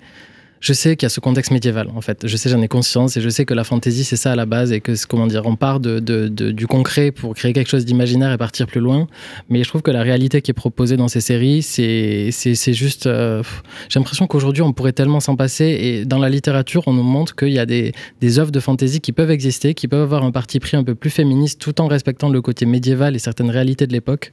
Je 0.64 0.72
sais 0.72 0.96
qu'il 0.96 1.04
y 1.04 1.08
a 1.08 1.10
ce 1.10 1.20
contexte 1.20 1.50
médiéval, 1.50 1.88
en 1.94 2.00
fait. 2.00 2.26
Je 2.26 2.36
sais, 2.38 2.48
j'en 2.48 2.62
ai 2.62 2.68
conscience, 2.68 3.18
et 3.18 3.20
je 3.20 3.28
sais 3.28 3.44
que 3.44 3.52
la 3.52 3.64
fantasy, 3.64 4.02
c'est 4.02 4.16
ça 4.16 4.32
à 4.32 4.34
la 4.34 4.46
base, 4.46 4.72
et 4.72 4.80
que, 4.80 4.92
comment 5.06 5.26
dire, 5.26 5.42
on 5.44 5.56
part 5.56 5.78
de, 5.78 5.98
du 6.28 6.66
concret 6.66 7.10
pour 7.10 7.34
créer 7.34 7.52
quelque 7.52 7.68
chose 7.68 7.84
d'imaginaire 7.84 8.32
et 8.32 8.38
partir 8.38 8.66
plus 8.66 8.80
loin. 8.80 9.06
Mais 9.50 9.62
je 9.62 9.68
trouve 9.68 9.82
que 9.82 9.90
la 9.90 10.02
réalité 10.02 10.40
qui 10.40 10.52
est 10.52 10.54
proposée 10.54 10.96
dans 10.96 11.08
ces 11.08 11.20
séries, 11.20 11.60
c'est 11.60 12.72
juste. 12.72 13.06
euh, 13.06 13.42
J'ai 13.90 14.00
l'impression 14.00 14.26
qu'aujourd'hui, 14.26 14.62
on 14.62 14.72
pourrait 14.72 14.94
tellement 14.94 15.20
s'en 15.20 15.36
passer, 15.36 15.66
et 15.66 16.06
dans 16.06 16.18
la 16.18 16.30
littérature, 16.30 16.82
on 16.86 16.94
nous 16.94 17.02
montre 17.02 17.36
qu'il 17.36 17.52
y 17.52 17.58
a 17.58 17.66
des, 17.66 17.92
des 18.22 18.38
œuvres 18.38 18.50
de 18.50 18.60
fantasy 18.60 19.02
qui 19.02 19.12
peuvent 19.12 19.30
exister, 19.30 19.74
qui 19.74 19.86
peuvent 19.86 20.00
avoir 20.00 20.24
un 20.24 20.30
parti 20.30 20.60
pris 20.60 20.78
un 20.78 20.82
peu 20.82 20.94
plus 20.94 21.10
féministe, 21.10 21.60
tout 21.60 21.78
en 21.82 21.88
respectant 21.88 22.30
le 22.30 22.40
côté 22.40 22.64
médiéval 22.64 23.14
et 23.14 23.18
certaines 23.18 23.50
réalités 23.50 23.86
de 23.86 23.92
l'époque. 23.92 24.32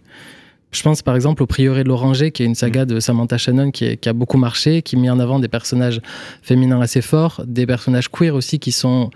Je 0.71 0.81
pense 0.83 1.01
par 1.01 1.15
exemple 1.15 1.43
au 1.43 1.47
Prieuré 1.47 1.83
de 1.83 1.89
l'Oranger, 1.89 2.31
qui 2.31 2.43
est 2.43 2.45
une 2.45 2.55
saga 2.55 2.85
de 2.85 2.99
Samantha 2.99 3.37
Shannon 3.37 3.71
qui, 3.71 3.85
est- 3.85 3.97
qui 3.97 4.07
a 4.07 4.13
beaucoup 4.13 4.37
marché, 4.37 4.81
qui 4.81 4.95
met 4.97 5.09
en 5.09 5.19
avant 5.19 5.39
des 5.39 5.49
personnages 5.49 5.99
féminins 6.41 6.79
assez 6.81 7.01
forts, 7.01 7.43
des 7.45 7.65
personnages 7.65 8.09
queer 8.09 8.33
aussi 8.33 8.57
qui 8.59 8.71
sont 8.71 9.09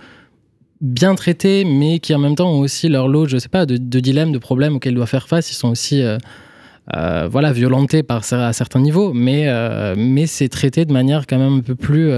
bien 0.82 1.16
traités, 1.16 1.64
mais 1.64 2.00
qui 2.00 2.14
en 2.14 2.20
même 2.20 2.36
temps 2.36 2.52
ont 2.52 2.60
aussi 2.60 2.90
leur 2.90 3.08
lot, 3.08 3.28
je 3.28 3.38
sais 3.38 3.48
pas, 3.50 3.66
de, 3.66 3.78
de 3.78 4.00
dilemmes, 4.02 4.34
de 4.34 4.38
problèmes 4.38 4.76
auxquels 4.76 4.92
ils 4.92 4.96
doivent 4.98 5.08
faire 5.08 5.30
face. 5.30 5.50
Ils 5.50 5.56
sont 5.56 5.70
aussi 5.70 6.02
euh, 6.02 6.18
euh, 6.96 7.28
voilà, 7.32 7.54
violentés 7.54 8.04
par, 8.04 8.22
à 8.34 8.52
certains 8.52 8.82
niveaux, 8.82 9.14
mais, 9.14 9.48
euh, 9.48 9.96
mais 9.98 10.28
c'est 10.28 10.50
traité 10.50 10.84
de 10.84 10.92
manière 10.92 11.26
quand 11.26 11.38
même 11.40 11.60
un 11.60 11.62
peu 11.62 11.76
plus 11.76 12.12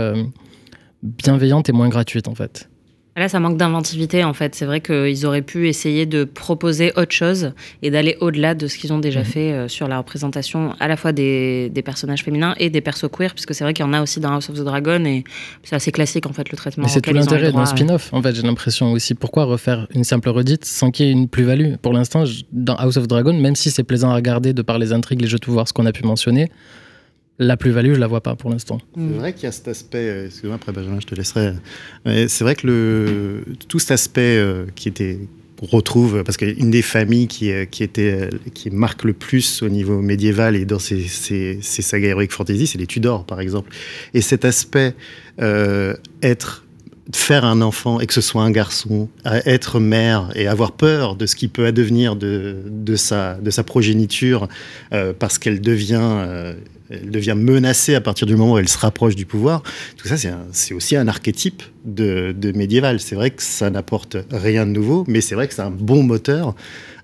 bienveillante 1.03 1.69
et 1.69 1.71
moins 1.73 1.89
gratuite 1.89 2.27
en 2.27 2.35
fait. 2.35 2.69
Là, 3.17 3.27
ça 3.29 3.39
manque 3.39 3.57
d'inventivité, 3.57 4.23
en 4.23 4.33
fait. 4.33 4.53
C'est 4.53 4.65
vrai 4.65 4.79
qu'ils 4.79 5.25
auraient 5.25 5.41
pu 5.41 5.67
essayer 5.67 6.05
de 6.05 6.23
proposer 6.23 6.93
autre 6.95 7.13
chose 7.13 7.51
et 7.81 7.89
d'aller 7.89 8.15
au-delà 8.21 8.53
de 8.53 8.67
ce 8.67 8.77
qu'ils 8.77 8.93
ont 8.93 8.99
déjà 8.99 9.23
fait 9.23 9.53
euh, 9.53 9.67
sur 9.67 9.87
la 9.87 9.97
représentation 9.97 10.75
à 10.79 10.87
la 10.87 10.97
fois 10.97 11.13
des, 11.13 11.71
des 11.71 11.81
personnages 11.81 12.23
féminins 12.23 12.53
et 12.59 12.69
des 12.69 12.79
persos 12.79 13.09
queer, 13.11 13.33
puisque 13.33 13.55
c'est 13.55 13.63
vrai 13.63 13.73
qu'il 13.73 13.83
y 13.83 13.87
en 13.87 13.93
a 13.93 14.03
aussi 14.03 14.19
dans 14.19 14.33
House 14.33 14.51
of 14.51 14.59
the 14.59 14.63
Dragon 14.63 15.03
et 15.05 15.23
c'est 15.63 15.75
assez 15.75 15.91
classique, 15.91 16.27
en 16.27 16.33
fait, 16.33 16.51
le 16.51 16.57
traitement. 16.57 16.83
Mais 16.83 16.89
c'est 16.89 17.01
tout 17.01 17.11
l'intérêt 17.11 17.51
d'un 17.51 17.65
spin-off, 17.65 18.13
en 18.13 18.21
fait, 18.21 18.35
j'ai 18.35 18.43
l'impression 18.43 18.91
aussi. 18.91 19.15
Pourquoi 19.15 19.45
refaire 19.45 19.87
une 19.95 20.03
simple 20.03 20.29
redite 20.29 20.63
sans 20.65 20.91
qu'il 20.91 21.07
y 21.07 21.09
ait 21.09 21.11
une 21.11 21.27
plus-value? 21.27 21.73
Pour 21.81 21.93
l'instant, 21.93 22.23
dans 22.51 22.75
House 22.75 22.97
of 22.97 23.07
Dragon, 23.07 23.33
même 23.33 23.55
si 23.55 23.71
c'est 23.71 23.83
plaisant 23.83 24.11
à 24.11 24.15
regarder 24.15 24.53
de 24.53 24.61
par 24.61 24.77
les 24.77 24.93
intrigues, 24.93 25.21
les 25.21 25.27
jeux 25.27 25.39
de 25.39 25.45
pouvoir, 25.45 25.67
ce 25.67 25.73
qu'on 25.73 25.87
a 25.87 25.91
pu 25.91 26.03
mentionner, 26.03 26.51
la 27.39 27.57
plus-value, 27.57 27.93
je 27.93 27.99
la 27.99 28.07
vois 28.07 28.21
pas 28.21 28.35
pour 28.35 28.49
l'instant. 28.49 28.79
C'est 28.95 29.01
vrai 29.01 29.33
qu'il 29.33 29.43
y 29.43 29.47
a 29.47 29.51
cet 29.51 29.67
aspect, 29.67 30.09
euh, 30.09 30.25
excuse-moi 30.25 30.55
après 30.55 30.71
Benjamin, 30.71 30.99
je 30.99 31.05
te 31.05 31.15
laisserai. 31.15 31.53
Mais 32.05 32.27
c'est 32.27 32.43
vrai 32.43 32.55
que 32.55 33.43
tout 33.67 33.79
cet 33.79 33.91
aspect 33.91 34.37
euh, 34.37 34.65
qui 34.75 34.87
était 34.87 35.19
retrouve, 35.61 36.23
parce 36.23 36.37
qu'une 36.37 36.71
des 36.71 36.81
familles 36.81 37.27
qui, 37.27 37.51
euh, 37.51 37.65
qui, 37.65 37.83
était, 37.83 38.21
euh, 38.21 38.29
qui 38.53 38.69
marque 38.69 39.03
le 39.03 39.13
plus 39.13 39.61
au 39.63 39.69
niveau 39.69 40.01
médiéval 40.01 40.55
et 40.55 40.65
dans 40.65 40.79
ces, 40.79 41.07
sagas 41.61 42.09
heroic 42.09 42.29
fantasy, 42.29 42.67
c'est 42.67 42.77
les 42.77 42.87
Tudors, 42.87 43.25
par 43.25 43.41
exemple. 43.41 43.71
Et 44.13 44.21
cet 44.21 44.45
aspect, 44.45 44.93
euh, 45.41 45.95
être 46.21 46.63
faire 47.13 47.45
un 47.45 47.61
enfant 47.61 47.99
et 47.99 48.07
que 48.07 48.13
ce 48.13 48.21
soit 48.21 48.43
un 48.43 48.51
garçon, 48.51 49.09
être 49.25 49.79
mère 49.79 50.29
et 50.35 50.47
avoir 50.47 50.73
peur 50.73 51.15
de 51.15 51.25
ce 51.25 51.35
qui 51.35 51.47
peut 51.47 51.65
advenir 51.65 52.15
de, 52.15 52.95
sa, 52.95 53.35
de 53.35 53.49
sa 53.49 53.63
progéniture 53.63 54.47
euh, 54.93 55.13
parce 55.17 55.37
qu'elle 55.37 55.61
devient, 55.61 56.01
euh, 56.01 56.53
elle 56.89 57.11
devient 57.11 57.35
menacée 57.35 57.95
à 57.95 58.01
partir 58.01 58.27
du 58.27 58.35
moment 58.35 58.53
où 58.53 58.57
elle 58.57 58.69
se 58.69 58.77
rapproche 58.77 59.15
du 59.15 59.25
pouvoir, 59.25 59.63
tout 59.97 60.07
ça 60.07 60.15
c'est 60.51 60.73
aussi 60.73 60.95
un 60.95 61.07
archétype 61.07 61.63
de 61.85 62.51
médiéval. 62.53 62.99
C'est 62.99 63.15
vrai 63.15 63.31
que 63.31 63.41
ça 63.41 63.69
n'apporte 63.69 64.17
rien 64.31 64.65
de 64.65 64.71
nouveau, 64.71 65.05
mais 65.07 65.21
c'est 65.21 65.35
vrai 65.35 65.47
que 65.47 65.53
c'est 65.53 65.61
un 65.61 65.71
bon 65.71 66.03
moteur 66.03 66.55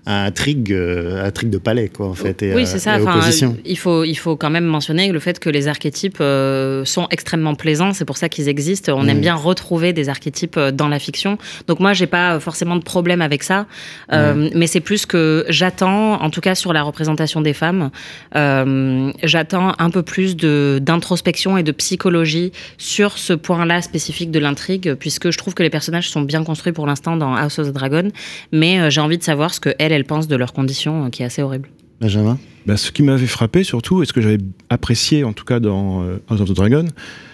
à 0.06 0.24
intrigue, 0.24 0.72
euh, 0.72 1.22
à 1.22 1.26
intrigue 1.26 1.50
de 1.50 1.58
palais, 1.58 1.88
quoi, 1.88 2.08
en 2.08 2.14
fait, 2.14 2.42
et, 2.42 2.54
oui, 2.54 2.66
c'est 2.66 2.78
ça. 2.78 2.96
Enfin, 3.00 3.20
il, 3.64 3.78
faut, 3.78 4.04
il 4.04 4.16
faut 4.16 4.36
quand 4.36 4.50
même 4.50 4.64
mentionner 4.64 5.10
le 5.10 5.18
fait 5.18 5.38
que 5.38 5.48
les 5.48 5.68
archétypes 5.68 6.18
euh, 6.20 6.84
sont 6.84 7.06
extrêmement 7.10 7.54
plaisants. 7.54 7.92
C'est 7.92 8.04
pour 8.04 8.18
ça 8.18 8.28
qu'ils 8.28 8.48
existent. 8.48 8.92
On 8.96 9.08
aime 9.08 9.20
bien 9.20 9.34
retrouver 9.34 9.92
des 9.92 10.08
archétypes 10.08 10.56
euh, 10.56 10.70
dans 10.70 10.88
la 10.88 10.98
fiction. 10.98 11.38
Donc 11.66 11.80
moi, 11.80 11.92
j'ai 11.92 12.06
pas 12.06 12.38
forcément 12.40 12.76
de 12.76 12.82
problème 12.82 13.22
avec 13.22 13.42
ça. 13.42 13.66
Euh, 14.12 14.50
Mais 14.54 14.66
c'est 14.66 14.80
plus 14.80 15.06
que 15.06 15.46
j'attends, 15.48 16.20
en 16.22 16.30
tout 16.30 16.40
cas 16.40 16.54
sur 16.54 16.72
la 16.72 16.82
représentation 16.82 17.40
des 17.40 17.54
femmes, 17.54 17.90
euh, 18.36 19.12
j'attends 19.22 19.72
un 19.78 19.90
peu 19.90 20.02
plus 20.02 20.36
d'introspection 20.36 21.56
et 21.56 21.62
de 21.62 21.72
psychologie 21.72 22.52
sur 22.76 23.18
ce 23.18 23.32
point-là 23.32 23.80
spécifique 23.80 24.30
de 24.30 24.38
l'intrigue, 24.38 24.94
puisque 24.94 25.30
je 25.30 25.38
trouve 25.38 25.54
que 25.54 25.62
les 25.62 25.70
personnages 25.70 26.10
sont 26.10 26.22
bien 26.22 26.44
construits 26.44 26.72
pour 26.72 26.86
l'instant 26.86 27.16
dans 27.16 27.34
House 27.34 27.58
of 27.58 27.68
the 27.68 27.72
Dragon. 27.72 28.10
Mais 28.52 28.90
j'ai 28.90 29.00
envie 29.00 29.18
de 29.18 29.22
savoir 29.22 29.54
ce 29.54 29.60
que 29.60 29.70
elles, 29.78 29.92
elles 29.94 30.04
pensent 30.04 30.28
de 30.28 30.36
leurs 30.36 30.52
conditions, 30.52 31.06
euh, 31.06 31.08
qui 31.10 31.22
est 31.22 31.26
assez 31.26 31.42
horrible. 31.42 31.68
Benjamin 32.00 32.38
Bah, 32.66 32.76
ce 32.76 32.90
qui 32.90 33.02
m'avait 33.02 33.26
frappé 33.26 33.64
surtout, 33.64 34.02
et 34.02 34.06
ce 34.06 34.12
que 34.12 34.20
j'avais 34.20 34.38
apprécié 34.68 35.24
en 35.24 35.32
tout 35.32 35.44
cas 35.44 35.60
dans 35.60 36.02
euh, 36.02 36.16
House 36.28 36.40
of 36.40 36.48
the 36.48 36.52
Dragon, 36.52 36.84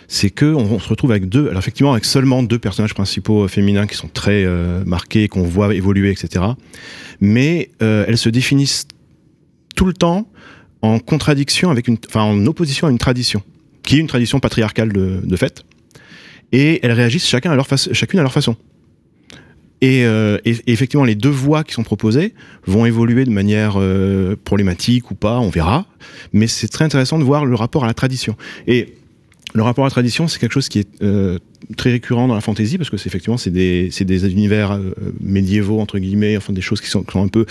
c'est 0.06 0.30
que 0.30 0.46
on, 0.46 0.78
se 0.78 0.88
retrouve 0.88 1.12
avec 1.12 1.28
deux, 1.28 1.48
alors 1.48 1.58
effectivement 1.60 1.92
avec 1.92 2.04
seulement 2.04 2.42
deux 2.42 2.58
personnages 2.58 2.94
principaux 2.94 3.44
euh, 3.44 3.48
féminins 3.48 3.86
qui 3.86 3.94
sont 3.96 4.08
très 4.08 4.44
euh, 4.44 4.84
marqués, 4.84 5.28
qu'on 5.28 5.42
voit 5.42 5.74
évoluer, 5.74 6.10
etc. 6.10 6.44
Mais 7.20 7.70
euh, 7.82 8.04
elles 8.08 8.18
se 8.18 8.28
définissent 8.28 8.86
tout 9.76 9.84
le 9.84 9.92
temps 9.92 10.28
en 10.82 10.98
contradiction 10.98 11.70
avec 11.70 11.88
une, 11.88 11.96
enfin 12.08 12.22
en 12.22 12.46
opposition 12.46 12.86
à 12.86 12.90
une 12.90 12.98
tradition, 12.98 13.42
qui 13.82 13.96
est 13.96 13.98
une 14.00 14.08
tradition 14.08 14.40
patriarcale 14.40 14.92
de, 14.92 15.20
de 15.24 15.36
fait, 15.36 15.64
et 16.52 16.80
elles 16.84 16.92
réagissent 16.92 17.26
chacun 17.28 17.52
à 17.52 17.56
leur 17.56 17.66
face- 17.66 17.92
chacune 17.92 18.18
à 18.18 18.22
leur 18.22 18.32
façon. 18.32 18.56
Et, 19.80 20.04
euh, 20.04 20.38
et- 20.44 20.56
effectivement, 20.66 21.04
les 21.04 21.14
deux 21.14 21.30
voies 21.30 21.64
qui 21.64 21.72
sont 21.72 21.82
proposées 21.82 22.34
vont 22.66 22.84
évoluer 22.86 23.24
de 23.24 23.30
manière 23.30 23.74
euh, 23.76 24.36
problématique 24.44 25.10
ou 25.10 25.14
pas, 25.14 25.38
on 25.38 25.48
verra. 25.48 25.86
Mais 26.32 26.46
c'est 26.46 26.68
très 26.68 26.84
intéressant 26.84 27.18
de 27.18 27.24
voir 27.24 27.44
le 27.44 27.54
rapport 27.54 27.84
à 27.84 27.86
la 27.86 27.94
tradition. 27.94 28.36
Et 28.66 28.94
le 29.54 29.62
rapport 29.62 29.84
à 29.84 29.88
la 29.88 29.90
tradition, 29.90 30.28
c'est 30.28 30.38
quelque 30.38 30.52
chose 30.52 30.68
qui 30.68 30.80
est 30.80 31.02
euh, 31.02 31.38
très 31.76 31.90
récurrent 31.90 32.28
dans 32.28 32.34
la 32.34 32.40
fantasy 32.40 32.78
parce 32.78 32.90
que 32.90 32.96
c'est 32.96 33.08
effectivement 33.08 33.36
c'est 33.36 33.50
des, 33.50 34.30
univers 34.30 34.78
médiévaux 35.20 35.80
entre 35.80 35.98
guillemets, 35.98 36.36
enfin 36.36 36.52
des 36.52 36.60
choses 36.60 36.80
qui 36.80 36.88
sont, 36.88 37.04
un 37.14 37.28
peu 37.28 37.46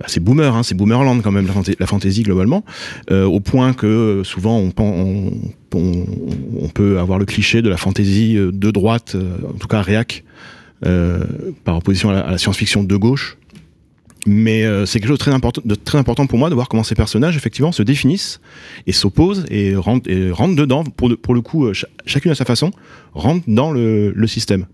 bah, 0.00 0.06
c'est 0.08 0.18
boomer, 0.18 0.56
hein, 0.56 0.64
c'est 0.64 0.74
boomerland 0.74 1.22
quand 1.22 1.30
même 1.30 1.46
la, 1.46 1.52
fanta- 1.52 1.76
la 1.78 1.86
fantasy 1.86 2.24
globalement, 2.24 2.64
au 3.10 3.38
point 3.38 3.72
que 3.72 4.22
souvent 4.24 4.58
on, 4.58 5.52
peut 6.74 6.98
avoir 6.98 7.20
le 7.20 7.24
cliché 7.24 7.62
de 7.62 7.68
la 7.68 7.76
fantasy 7.76 8.36
euh, 8.36 8.50
de 8.50 8.70
droite, 8.72 9.16
en 9.48 9.58
tout 9.58 9.68
cas 9.68 9.80
réac, 9.80 10.24
par 11.64 11.76
opposition 11.76 12.10
à 12.10 12.30
la, 12.30 12.38
science-fiction 12.38 12.82
de 12.84 12.96
gauche. 12.96 13.38
Mais 14.26 14.64
euh, 14.64 14.86
c'est 14.86 15.00
quelque 15.00 15.08
chose 15.08 15.18
de 15.18 15.74
très, 15.74 15.98
important, 15.98 16.26
pour 16.26 16.38
moi 16.38 16.48
de 16.48 16.54
voir 16.54 16.68
comment 16.68 16.84
ces 16.84 16.94
personnages 16.94 17.36
effectivement 17.36 17.72
se 17.72 17.82
définissent 17.82 18.40
et 18.86 18.92
s'opposent 18.92 19.44
et 19.50 19.74
rentrent, 19.74 20.06
dedans, 20.54 20.84
pour, 20.84 21.34
le 21.34 21.40
coup, 21.40 21.66
euh, 21.66 21.74
ch- 21.74 21.86
chacune 22.06 22.30
à 22.30 22.34
sa 22.34 22.44
façon, 22.44 22.70
rentrent 23.14 23.44
dans 23.48 23.72
le, 23.72 24.14
système, 24.26 24.66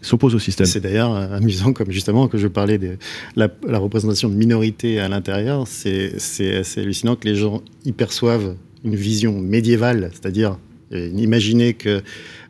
s'opposent 0.00 0.34
au 0.34 0.38
système. 0.38 0.66
C'est 0.66 0.80
d'ailleurs 0.80 1.14
euh, 1.14 1.36
amusant, 1.36 1.72
comme 1.72 1.90
justement 1.90 2.28
que 2.28 2.38
je 2.38 2.46
parlais 2.46 2.78
de 2.78 2.98
la, 3.34 3.48
la 3.66 3.78
représentation 3.78 4.28
de 4.28 4.34
minorité 4.34 5.00
à 5.00 5.08
l'intérieur, 5.08 5.66
c'est 5.66 6.14
assez 6.16 6.80
hallucinant 6.80 7.16
que 7.16 7.26
les 7.26 7.34
gens 7.34 7.62
y 7.84 7.92
perçoivent 7.92 8.54
une 8.84 8.94
vision 8.94 9.40
médiévale, 9.40 10.10
c'est-à-dire 10.12 10.58
euh, 10.92 11.08
imaginer 11.16 11.74
que 11.74 11.88
euh, 11.88 12.00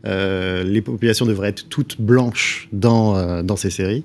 les 0.04 0.82
populations 0.82 1.26
devraient 1.26 1.48
être 1.48 1.68
toutes 1.68 2.00
blanches 2.00 2.68
dans, 2.72 3.16
euh, 3.16 3.42
ces 3.56 3.70
séries, 3.70 4.04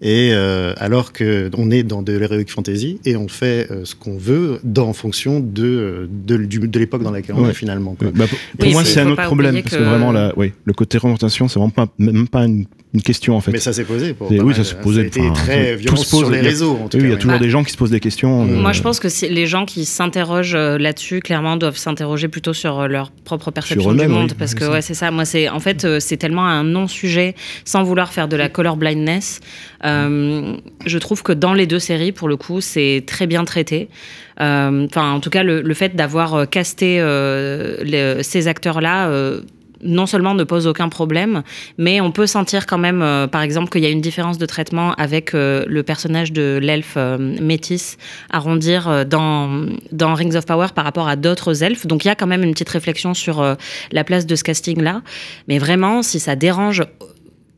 et 0.00 0.30
euh, 0.32 0.74
alors 0.76 1.12
qu'on 1.12 1.70
est 1.70 1.82
dans 1.82 2.02
de 2.02 2.12
l'heroic 2.12 2.44
fantasy 2.48 3.00
et 3.04 3.16
on 3.16 3.26
fait 3.28 3.66
euh, 3.70 3.84
ce 3.84 3.94
qu'on 3.96 4.16
veut 4.16 4.60
dans, 4.62 4.88
en 4.88 4.92
fonction 4.92 5.40
de, 5.40 6.08
de, 6.10 6.36
du- 6.36 6.60
de 6.68 6.78
l'époque 6.78 7.02
dans 7.02 7.10
laquelle 7.10 7.34
on 7.36 7.42
Ouais. 7.44 7.50
est 7.50 7.54
finalement. 7.54 7.94
quoi. 7.94 8.08
Bah, 8.14 8.26
pour 8.58 8.70
moi, 8.70 8.84
c'est- 8.84 9.00
un 9.00 9.10
autre 9.10 9.22
problème 9.24 9.54
parce 9.62 9.74
que 9.74 9.80
que- 9.80 9.84
vraiment, 9.88 10.12
la, 10.12 10.32
oui, 10.36 10.52
le 10.64 10.72
côté 10.72 10.98
représentation, 10.98 11.48
c'est 11.48 11.58
vraiment 11.58 11.70
pas, 11.70 11.88
même 11.98 12.28
pas 12.28 12.44
une, 12.44 12.66
une 12.94 13.02
question 13.02 13.36
en 13.36 13.40
fait. 13.40 13.50
Mais 13.52 13.58
ça 13.58 13.72
s'est 13.72 13.84
posé. 13.84 14.14
Pour 14.14 14.30
oui, 14.30 14.38
mal, 14.40 14.54
ça 14.54 14.64
s'est 14.64 14.76
posé. 14.76 15.10
enfin, 15.14 15.32
très 15.32 15.72
tout 15.74 15.80
violent 15.80 15.96
se 15.96 16.10
pose, 16.10 16.20
sur 16.20 16.30
les 16.30 16.38
il 16.38 16.42
y 16.42 16.46
a- 16.46 16.48
réseaux. 16.50 16.78
En 16.82 16.88
tout 16.88 16.96
oui, 16.96 16.98
cas, 16.98 16.98
il 16.98 17.02
y 17.02 17.06
a 17.06 17.14
ouais. 17.14 17.16
toujours 17.16 17.32
Bah, 17.32 17.38
des 17.44 17.50
gens 17.50 17.64
qui 17.64 17.72
se 17.72 17.76
posent 17.76 17.90
des 17.90 18.00
questions. 18.00 18.42
euh, 18.42 18.46
Moi, 18.60 18.72
je 18.72 18.82
pense 18.82 19.00
que 19.00 19.08
les 19.26 19.46
gens 19.46 19.66
qui 19.66 19.84
s'interrogent 19.84 20.54
euh, 20.54 20.78
là-dessus, 20.78 21.20
clairement, 21.20 21.56
doivent 21.56 21.76
s'interroger 21.76 22.28
plutôt 22.28 22.52
sur 22.52 22.78
euh, 22.80 22.86
leur 22.86 23.10
propre 23.10 23.50
perception 23.50 23.92
du 23.92 24.06
monde. 24.06 24.28
oui. 24.30 24.36
Parce 24.38 24.54
que, 24.54 24.64
c'est 24.64 24.70
ouais, 24.70 24.82
c'est 24.82 24.94
ça. 24.94 25.10
Moi, 25.10 25.24
c'est 25.24 25.48
en 25.48 25.60
fait, 25.60 25.84
euh, 25.84 25.98
c'est 26.00 26.16
tellement 26.16 26.46
un 26.46 26.62
non-sujet, 26.64 27.34
sans 27.64 27.82
vouloir 27.82 28.12
faire 28.12 28.28
de 28.28 28.36
la 28.36 28.48
color 28.48 28.76
blindness. 28.76 29.40
Euh, 29.84 29.87
je 30.86 30.98
trouve 30.98 31.22
que 31.22 31.32
dans 31.32 31.54
les 31.54 31.66
deux 31.66 31.78
séries, 31.78 32.12
pour 32.12 32.28
le 32.28 32.36
coup, 32.36 32.60
c'est 32.60 33.04
très 33.06 33.26
bien 33.26 33.44
traité. 33.44 33.88
Euh, 34.40 34.86
Enfin, 34.90 35.12
en 35.12 35.20
tout 35.20 35.30
cas, 35.30 35.42
le, 35.42 35.74
fait 35.74 35.94
d'avoir 35.96 36.34
euh, 36.34 36.44
casté 36.46 37.00
euh, 37.00 38.22
ces 38.22 38.48
acteurs-là. 38.48 39.08
euh, 39.08 39.40
non 39.82 40.06
seulement 40.06 40.34
ne 40.34 40.44
pose 40.44 40.66
aucun 40.66 40.88
problème, 40.88 41.42
mais 41.76 42.00
on 42.00 42.10
peut 42.10 42.26
sentir 42.26 42.66
quand 42.66 42.78
même, 42.78 43.02
euh, 43.02 43.26
par 43.26 43.42
exemple, 43.42 43.70
qu'il 43.70 43.82
y 43.82 43.86
a 43.86 43.90
une 43.90 44.00
différence 44.00 44.38
de 44.38 44.46
traitement 44.46 44.92
avec 44.94 45.34
euh, 45.34 45.64
le 45.68 45.82
personnage 45.82 46.32
de 46.32 46.58
l'elfe 46.60 46.94
euh, 46.96 47.16
métis 47.40 47.96
arrondir 48.30 48.88
euh, 48.88 49.04
dans, 49.04 49.66
dans 49.92 50.14
Rings 50.14 50.36
of 50.36 50.46
Power 50.46 50.68
par 50.74 50.84
rapport 50.84 51.08
à 51.08 51.16
d'autres 51.16 51.62
elfes. 51.62 51.86
Donc 51.86 52.04
il 52.04 52.08
y 52.08 52.10
a 52.10 52.14
quand 52.14 52.26
même 52.26 52.42
une 52.42 52.52
petite 52.52 52.68
réflexion 52.70 53.14
sur 53.14 53.40
euh, 53.40 53.54
la 53.92 54.04
place 54.04 54.26
de 54.26 54.34
ce 54.34 54.44
casting-là. 54.44 55.02
Mais 55.46 55.58
vraiment, 55.58 56.02
si 56.02 56.18
ça 56.18 56.34
dérange 56.36 56.82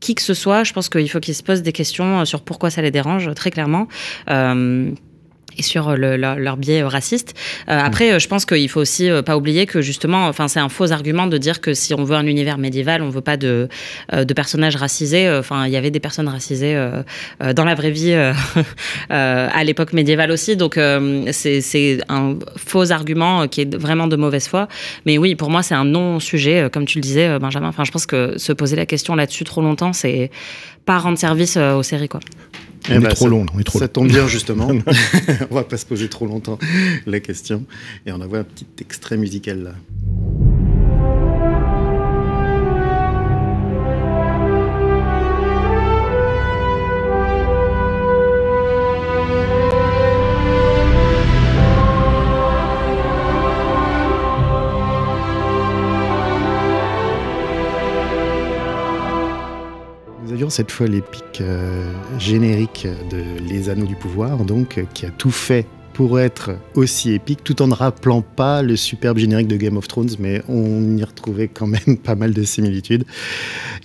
qui 0.01 0.15
que 0.15 0.21
ce 0.21 0.33
soit, 0.33 0.65
je 0.65 0.73
pense 0.73 0.89
qu'il 0.89 1.09
faut 1.09 1.21
qu'ils 1.21 1.35
se 1.35 1.43
posent 1.43 1.61
des 1.61 1.71
questions 1.71 2.19
euh, 2.19 2.25
sur 2.25 2.41
pourquoi 2.41 2.69
ça 2.69 2.81
les 2.81 2.91
dérange, 2.91 3.33
très 3.35 3.51
clairement. 3.51 3.87
Euh, 4.29 4.91
et 5.57 5.63
sur 5.63 5.95
le- 5.95 6.17
leur, 6.17 6.35
leur 6.37 6.57
biais 6.57 6.83
raciste. 6.83 7.33
Euh, 7.69 7.79
après, 7.79 8.11
euh, 8.13 8.19
je 8.19 8.27
pense 8.27 8.45
qu'il 8.45 8.69
faut 8.69 8.79
aussi 8.81 9.09
euh, 9.09 9.21
pas 9.21 9.37
oublier 9.37 9.65
que 9.65 9.81
justement, 9.81 10.27
enfin, 10.27 10.47
c'est 10.47 10.59
un 10.59 10.69
faux 10.69 10.91
argument 10.91 11.27
de 11.27 11.37
dire 11.37 11.61
que 11.61 11.73
si 11.73 11.93
on 11.93 12.03
veut 12.03 12.15
un 12.15 12.25
univers 12.25 12.57
médiéval, 12.57 13.01
on 13.01 13.09
veut 13.09 13.21
pas 13.21 13.37
de, 13.37 13.67
euh, 14.13 14.23
de 14.25 14.33
personnages 14.33 14.75
racisés. 14.75 15.27
Euh, 15.27 15.39
Enfin, 15.41 15.65
il 15.65 15.71
y 15.73 15.77
avait 15.77 15.89
des 15.91 15.99
personnes 15.99 16.27
racisées 16.27 16.75
euh, 16.75 17.01
euh, 17.41 17.53
dans 17.53 17.63
la 17.65 17.73
vraie 17.75 17.89
vie 17.91 18.11
euh, 18.13 18.31
euh, 19.11 19.47
à 19.51 19.63
l'époque 19.63 19.91
médiévale 19.93 20.31
aussi. 20.31 20.55
Donc, 20.55 20.77
euh, 20.77 21.25
c'est 21.31 21.97
un 22.09 22.37
faux 22.57 22.91
argument 22.91 23.41
euh, 23.41 23.47
qui 23.47 23.61
est 23.61 23.75
vraiment 23.75 24.07
de 24.07 24.15
mauvaise 24.15 24.47
foi. 24.47 24.67
Mais 25.05 25.17
oui, 25.17 25.35
pour 25.35 25.49
moi, 25.49 25.63
c'est 25.63 25.73
un 25.75 25.85
non-sujet, 25.85 26.61
euh, 26.61 26.69
comme 26.69 26.85
tu 26.85 26.99
le 26.99 27.01
disais, 27.01 27.27
euh, 27.27 27.39
Benjamin. 27.39 27.67
Enfin, 27.69 27.83
je 27.83 27.91
pense 27.91 28.05
que 28.05 28.37
se 28.37 28.53
poser 28.53 28.75
la 28.75 28.85
question 28.85 29.15
là-dessus 29.15 29.43
trop 29.43 29.61
longtemps, 29.61 29.93
c'est 29.93 30.29
pas 30.85 30.97
rendre 30.99 31.17
service 31.17 31.57
euh, 31.57 31.73
aux 31.75 31.83
séries, 31.83 32.07
quoi. 32.09 32.19
On 32.89 32.93
Eh 32.93 32.95
est 32.95 32.99
ben, 32.99 33.09
trop 33.09 33.25
ça- 33.25 33.29
long, 33.29 33.43
là, 33.45 33.51
on 33.55 33.59
est 33.59 33.63
trop 33.63 33.79
Ça 33.79 33.85
long. 33.85 33.91
tombe 33.91 34.07
bien 34.07 34.27
justement. 34.29 34.67
on 35.51 35.55
va 35.55 35.63
pas 35.63 35.77
se 35.77 35.85
poser 35.85 36.07
trop 36.09 36.25
longtemps 36.25 36.57
la 37.05 37.19
question. 37.19 37.63
Et 38.05 38.11
on 38.11 38.19
envoie 38.21 38.39
un 38.39 38.43
petit 38.43 38.65
extrait 38.79 39.17
musical 39.17 39.63
là. 39.63 39.71
Cette 60.49 60.71
fois 60.71 60.87
l'épique 60.87 61.41
euh, 61.41 61.91
générique 62.17 62.87
de 63.09 63.23
Les 63.47 63.69
Anneaux 63.69 63.85
du 63.85 63.95
Pouvoir, 63.95 64.37
donc 64.45 64.77
euh, 64.77 64.83
qui 64.93 65.05
a 65.05 65.09
tout 65.09 65.31
fait 65.31 65.67
pour 66.01 66.19
être 66.19 66.49
aussi 66.73 67.11
épique, 67.11 67.43
tout 67.43 67.61
en 67.61 67.67
ne 67.67 67.75
rappelant 67.75 68.23
pas 68.23 68.63
le 68.63 68.75
superbe 68.75 69.19
générique 69.19 69.47
de 69.47 69.55
Game 69.55 69.77
of 69.77 69.87
Thrones, 69.87 70.09
mais 70.17 70.41
on 70.49 70.97
y 70.97 71.03
retrouvait 71.03 71.47
quand 71.47 71.67
même 71.67 71.97
pas 72.03 72.15
mal 72.15 72.33
de 72.33 72.41
similitudes. 72.41 73.03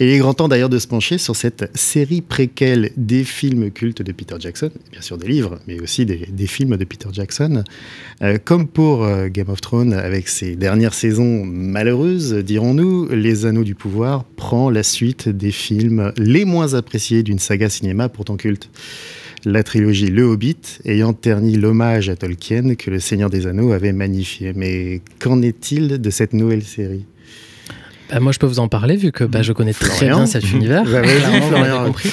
Et 0.00 0.07
il 0.07 0.14
est 0.14 0.18
grand 0.18 0.33
temps 0.33 0.48
d'ailleurs 0.48 0.70
de 0.70 0.79
se 0.79 0.87
pencher 0.87 1.18
sur 1.18 1.37
cette 1.37 1.70
série 1.76 2.22
préquelle 2.22 2.90
des 2.96 3.22
films 3.22 3.70
cultes 3.70 4.00
de 4.00 4.12
Peter 4.12 4.37
Jackson, 4.38 4.70
bien 4.90 5.02
sûr 5.02 5.18
des 5.18 5.29
livres, 5.29 5.59
mais 5.68 5.79
aussi 5.79 6.07
des, 6.07 6.46
films 6.46 6.79
de 6.79 6.85
Peter 6.87 7.11
Jackson. 7.12 7.64
Euh, 8.22 8.38
comme 8.42 8.66
pour 8.66 9.05
euh, 9.05 9.29
Game 9.29 9.50
of 9.50 9.61
Thrones, 9.61 9.92
avec 9.92 10.29
ses 10.29 10.57
dernières 10.57 10.94
saisons 10.94 11.44
malheureuses, 11.44 12.33
dirons-nous, 12.33 13.09
Les 13.11 13.44
Anneaux 13.44 13.62
du 13.62 13.74
Pouvoir 13.74 14.24
prend 14.24 14.70
la 14.70 14.83
suite 14.83 15.29
des 15.29 15.50
films 15.52 16.14
les 16.16 16.46
moins 16.46 16.72
appréciés 16.72 17.22
d'une 17.22 17.38
saga 17.38 17.68
cinéma 17.68 18.09
pourtant 18.09 18.38
culte. 18.38 18.70
La 19.44 19.62
trilogie 19.62 20.07
Le 20.09 20.25
Hobbit 20.25 20.57
ayant 20.85 21.12
terni 21.12 21.57
l'hommage 21.57 22.09
à 22.09 22.16
Tolkien 22.16 22.75
que 22.75 22.90
le 22.90 22.99
Seigneur 22.99 23.31
des 23.31 23.46
Anneaux 23.46 23.72
avait 23.72 23.92
magnifié. 23.92 24.53
Mais 24.57 25.01
qu'en 25.20 25.40
est-il 25.42 26.01
de 26.01 26.11
cette 26.11 26.33
nouvelle 26.33 26.64
série? 26.64 27.05
Bah, 28.11 28.20
moi, 28.20 28.31
je 28.33 28.38
peux 28.38 28.46
vous 28.46 28.61
en 28.61 28.68
parler 28.68 28.96
vu 28.96 29.11
que 29.12 29.25
bah, 29.25 29.42
je 29.42 29.53
connais 29.53 29.72
très 29.72 30.07
bien 30.07 30.27
cet 30.27 30.51
univers. 30.53 30.85
Bah, 30.90 31.03
Florian. 31.49 31.92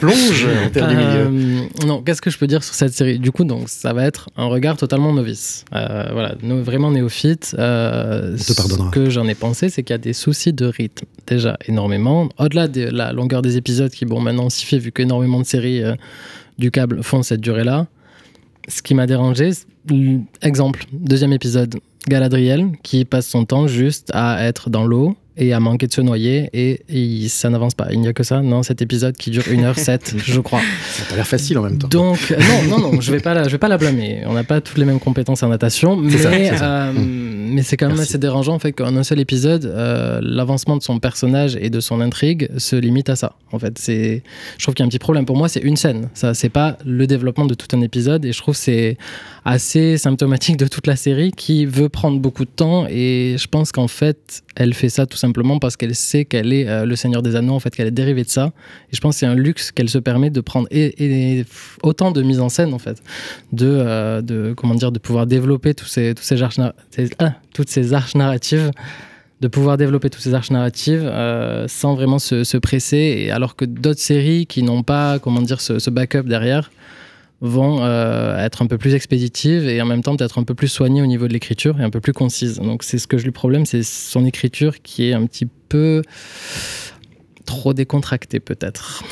Plonge 0.00 0.46
en 0.66 0.68
terre 0.68 0.88
du 0.88 0.94
milieu. 0.94 1.08
Euh, 1.08 1.60
non, 1.86 2.02
qu'est-ce 2.02 2.20
que 2.20 2.28
je 2.28 2.36
peux 2.36 2.46
dire 2.46 2.62
sur 2.62 2.74
cette 2.74 2.92
série? 2.92 3.18
Du 3.18 3.32
coup, 3.32 3.44
donc, 3.44 3.70
ça 3.70 3.94
va 3.94 4.04
être 4.04 4.28
un 4.36 4.44
regard 4.44 4.76
totalement 4.76 5.10
novice. 5.14 5.64
Euh, 5.74 6.08
voilà, 6.12 6.34
no- 6.42 6.62
vraiment 6.62 6.90
néophyte. 6.90 7.56
Euh, 7.58 8.36
On 8.38 8.52
te 8.52 8.52
pardonnera. 8.54 8.90
Ce 8.90 8.94
que 8.94 9.08
j'en 9.08 9.26
ai 9.26 9.34
pensé, 9.34 9.70
c'est 9.70 9.82
qu'il 9.82 9.94
y 9.94 9.98
a 9.98 9.98
des 9.98 10.12
soucis 10.12 10.52
de 10.52 10.66
rythme, 10.66 11.06
déjà 11.26 11.56
énormément. 11.66 12.28
Au-delà 12.38 12.68
de 12.68 12.82
la 12.82 13.14
longueur 13.14 13.40
des 13.40 13.56
épisodes, 13.56 13.90
qui, 13.90 14.04
bon, 14.04 14.20
maintenant, 14.20 14.50
s'y 14.50 14.66
fait, 14.66 14.76
vu 14.78 14.92
qu'énormément 14.92 15.40
de 15.40 15.46
séries 15.46 15.82
euh, 15.82 15.94
du 16.58 16.70
câble 16.70 17.02
font 17.02 17.22
cette 17.22 17.40
durée-là. 17.40 17.86
Ce 18.68 18.82
qui 18.82 18.94
m'a 18.94 19.06
dérangé, 19.06 19.50
exemple, 20.42 20.84
deuxième 20.92 21.32
épisode, 21.32 21.76
Galadriel, 22.08 22.72
qui 22.82 23.04
passe 23.04 23.26
son 23.26 23.44
temps 23.44 23.66
juste 23.66 24.10
à 24.14 24.44
être 24.44 24.70
dans 24.70 24.84
l'eau 24.84 25.16
et 25.36 25.52
à 25.52 25.60
manquer 25.60 25.86
de 25.86 25.92
se 25.92 26.00
noyer, 26.00 26.48
et, 26.52 26.80
et 26.88 27.28
ça 27.28 27.50
n'avance 27.50 27.74
pas. 27.74 27.88
Il 27.92 28.00
n'y 28.00 28.08
a 28.08 28.12
que 28.12 28.22
ça, 28.22 28.40
non, 28.40 28.62
cet 28.62 28.80
épisode 28.82 29.16
qui 29.16 29.30
dure 29.30 29.42
1h07, 29.42 30.14
je 30.24 30.40
crois. 30.40 30.60
Ça 30.92 31.12
a 31.12 31.16
l'air 31.16 31.26
facile 31.26 31.58
en 31.58 31.62
même 31.62 31.78
temps. 31.78 31.88
Donc, 31.88 32.18
euh, 32.30 32.36
non, 32.68 32.78
non, 32.78 32.92
non, 32.92 33.00
je 33.00 33.12
vais 33.12 33.20
pas 33.20 33.34
la, 33.34 33.44
je 33.44 33.50
vais 33.50 33.58
pas 33.58 33.68
la 33.68 33.76
blâmer. 33.78 34.22
On 34.26 34.32
n'a 34.32 34.44
pas 34.44 34.60
toutes 34.60 34.78
les 34.78 34.84
mêmes 34.86 35.00
compétences 35.00 35.42
en 35.42 35.48
natation, 35.48 35.96
mais 35.96 36.16
C'est 36.16 36.52
euh, 36.62 36.92
mais 36.94 37.62
c'est 37.62 37.76
quand 37.76 37.86
même 37.86 37.96
Merci. 37.96 38.10
assez 38.12 38.18
dérangeant 38.18 38.54
en 38.54 38.58
fait 38.58 38.72
qu'en 38.72 38.96
un 38.96 39.02
seul 39.02 39.20
épisode, 39.20 39.66
euh, 39.66 40.20
l'avancement 40.22 40.76
de 40.76 40.82
son 40.82 40.98
personnage 40.98 41.56
et 41.60 41.70
de 41.70 41.80
son 41.80 42.00
intrigue 42.00 42.48
se 42.58 42.76
limite 42.76 43.08
à 43.08 43.16
ça. 43.16 43.34
En 43.52 43.58
fait, 43.58 43.78
je 43.86 44.20
trouve 44.62 44.74
qu'il 44.74 44.82
y 44.82 44.84
a 44.84 44.86
un 44.86 44.88
petit 44.88 44.98
problème. 44.98 45.26
Pour 45.26 45.36
moi, 45.36 45.48
c'est 45.48 45.60
une 45.60 45.76
scène. 45.76 46.08
Ça, 46.14 46.34
c'est 46.34 46.48
pas 46.48 46.76
le 46.84 47.06
développement 47.06 47.44
de 47.46 47.54
tout 47.54 47.68
un 47.76 47.80
épisode, 47.82 48.24
et 48.24 48.32
je 48.32 48.38
trouve 48.38 48.54
que 48.54 48.60
c'est 48.60 48.96
assez 49.44 49.96
symptomatique 49.96 50.56
de 50.56 50.66
toute 50.66 50.86
la 50.86 50.96
série 50.96 51.30
qui 51.30 51.66
veut 51.66 51.88
prendre 51.88 52.18
beaucoup 52.18 52.44
de 52.44 52.50
temps. 52.50 52.86
Et 52.88 53.36
je 53.38 53.46
pense 53.46 53.70
qu'en 53.70 53.88
fait, 53.88 54.42
elle 54.56 54.74
fait 54.74 54.88
ça 54.88 55.06
tout 55.06 55.16
simplement 55.16 55.25
parce 55.60 55.76
qu'elle 55.76 55.94
sait 55.94 56.24
qu'elle 56.24 56.52
est 56.52 56.68
euh, 56.68 56.84
le 56.84 56.96
Seigneur 56.96 57.22
des 57.22 57.36
Anneaux, 57.36 57.54
en 57.54 57.60
fait, 57.60 57.74
qu'elle 57.74 57.86
est 57.86 57.92
dérivée 57.92 58.24
de 58.24 58.28
ça. 58.28 58.52
Et 58.92 58.96
je 58.96 59.00
pense 59.00 59.16
que 59.16 59.20
c'est 59.20 59.26
un 59.26 59.34
luxe 59.34 59.70
qu'elle 59.70 59.88
se 59.88 59.98
permet 59.98 60.30
de 60.30 60.40
prendre 60.40 60.68
et, 60.70 61.44
autant 61.82 62.10
de 62.10 62.22
mise 62.22 62.40
en 62.40 62.48
scène 62.48 62.74
en 62.74 62.78
fait, 62.78 63.02
de, 63.52 63.66
euh, 63.66 64.22
de 64.22 64.54
comment 64.56 64.74
dire, 64.74 64.92
de 64.92 64.98
pouvoir 64.98 65.26
développer 65.26 65.74
tous 65.74 65.86
ces 65.86 66.14
tous 66.14 66.22
ces 66.22 66.42
arches, 66.42 66.58
ah, 67.18 67.34
toutes 67.54 67.68
ces 67.68 67.94
arches 67.94 68.14
narratives 68.14 68.70
de 69.40 69.48
pouvoir 69.48 69.76
développer 69.76 70.08
toutes 70.08 70.22
ces 70.22 70.32
arches 70.32 70.50
narratives 70.50 71.04
euh, 71.04 71.68
sans 71.68 71.94
vraiment 71.94 72.18
se, 72.18 72.42
se 72.42 72.56
presser, 72.56 73.16
et 73.18 73.30
alors 73.30 73.54
que 73.54 73.66
d'autres 73.66 74.00
séries 74.00 74.46
qui 74.46 74.62
n'ont 74.62 74.82
pas, 74.82 75.18
comment 75.18 75.42
dire, 75.42 75.60
ce 75.60 75.90
backup 75.90 76.22
derrière 76.22 76.70
vont 77.40 77.82
euh, 77.82 78.38
être 78.38 78.62
un 78.62 78.66
peu 78.66 78.78
plus 78.78 78.94
expéditives 78.94 79.68
et 79.68 79.80
en 79.82 79.86
même 79.86 80.02
temps 80.02 80.16
peut-être 80.16 80.38
un 80.38 80.44
peu 80.44 80.54
plus 80.54 80.68
soignées 80.68 81.02
au 81.02 81.06
niveau 81.06 81.28
de 81.28 81.32
l'écriture 81.32 81.78
et 81.80 81.84
un 81.84 81.90
peu 81.90 82.00
plus 82.00 82.12
concises. 82.12 82.58
Donc 82.58 82.82
c'est 82.82 82.98
ce 82.98 83.06
que 83.06 83.18
je 83.18 83.24
lui 83.24 83.30
problème, 83.30 83.66
c'est 83.66 83.82
son 83.82 84.24
écriture 84.24 84.80
qui 84.82 85.08
est 85.08 85.12
un 85.12 85.26
petit 85.26 85.46
peu 85.68 86.02
trop 87.44 87.74
décontractée 87.74 88.40
peut-être. 88.40 89.04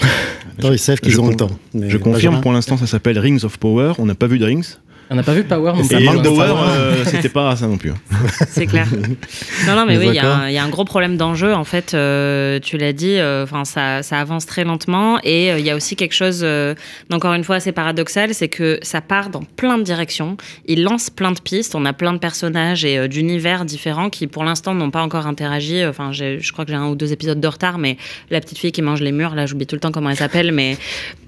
Attends, 0.58 0.72
ils 0.72 0.78
savent 0.78 1.00
qu'ils 1.00 1.12
Je 1.12 1.20
ont 1.20 1.28
le 1.28 1.37
temps. 1.37 1.50
Mais 1.72 1.88
Je 1.88 1.96
confirme, 1.96 2.40
pour 2.40 2.52
l'instant, 2.52 2.76
ça 2.76 2.87
s'appelle 2.87 3.18
Rings 3.18 3.44
of 3.44 3.58
Power. 3.58 3.92
On 3.98 4.06
n'a 4.06 4.14
pas 4.14 4.26
vu 4.26 4.38
de 4.38 4.44
Rings. 4.44 4.76
On 5.10 5.14
n'a 5.16 5.22
pas 5.22 5.34
vu 5.34 5.44
Power 5.44 5.72
non 5.74 5.82
Et 5.82 5.86
plus. 5.86 5.96
euh, 5.98 7.04
c'était 7.04 7.28
pas 7.28 7.54
ça 7.56 7.66
non 7.66 7.76
plus. 7.76 7.90
hein. 7.90 7.96
C'est 8.48 8.66
clair. 8.66 8.86
Non, 9.66 9.76
non, 9.76 9.86
mais 9.86 9.96
Mais 9.98 9.98
oui, 9.98 10.06
il 10.08 10.14
y, 10.14 10.18
a 10.18 10.34
un- 10.36 10.48
il 10.48 10.54
y 10.54 10.58
a 10.58 10.64
un 10.64 10.68
gros 10.68 10.84
problème 10.84 11.16
d'enjeu. 11.16 11.54
En 11.54 11.64
fait, 11.64 11.94
euh, 11.94 12.58
tu 12.60 12.76
l'as 12.78 12.92
dit, 12.92 13.16
euh, 13.18 13.44
enfin, 13.44 13.64
ça, 13.64 14.02
ça 14.02 14.18
avance 14.20 14.46
très 14.46 14.64
lentement. 14.64 15.18
Et 15.22 15.52
euh, 15.52 15.58
il 15.58 15.64
y 15.64 15.70
a 15.70 15.76
aussi 15.76 15.94
quelque 15.96 16.14
chose, 16.14 16.40
euh, 16.42 16.74
d'encore 17.10 17.34
une 17.34 17.44
fois, 17.44 17.56
assez 17.56 17.72
paradoxal 17.72 18.34
c'est 18.34 18.48
que 18.48 18.78
ça 18.82 19.00
part 19.00 19.28
dans 19.30 19.42
plein 19.42 19.78
de 19.78 19.82
directions. 19.82 20.36
Il 20.66 20.82
lance 20.82 21.10
plein 21.10 21.32
de 21.32 21.40
pistes. 21.40 21.74
On 21.74 21.84
a 21.84 21.92
plein 21.92 22.12
de 22.12 22.18
personnages 22.18 22.84
et 22.84 22.98
euh, 22.98 23.08
d'univers 23.08 23.64
différents 23.64 24.10
qui, 24.10 24.26
pour 24.26 24.44
l'instant, 24.44 24.74
n'ont 24.74 24.90
pas 24.90 25.02
encore 25.02 25.26
interagi. 25.26 25.84
Enfin, 25.86 26.12
je 26.12 26.52
crois 26.52 26.64
que 26.64 26.70
j'ai 26.70 26.76
un 26.76 26.88
ou 26.88 26.94
deux 26.94 27.12
épisodes 27.12 27.40
de 27.40 27.48
retard, 27.48 27.78
mais 27.78 27.96
la 28.30 28.40
petite 28.40 28.58
fille 28.58 28.72
qui 28.72 28.82
mange 28.82 29.00
les 29.00 29.12
murs, 29.12 29.34
là, 29.34 29.46
j'oublie 29.46 29.66
tout 29.66 29.76
le 29.76 29.80
temps 29.80 29.92
comment 29.92 30.10
elle 30.10 30.16
s'appelle, 30.16 30.50
mais 30.52 30.76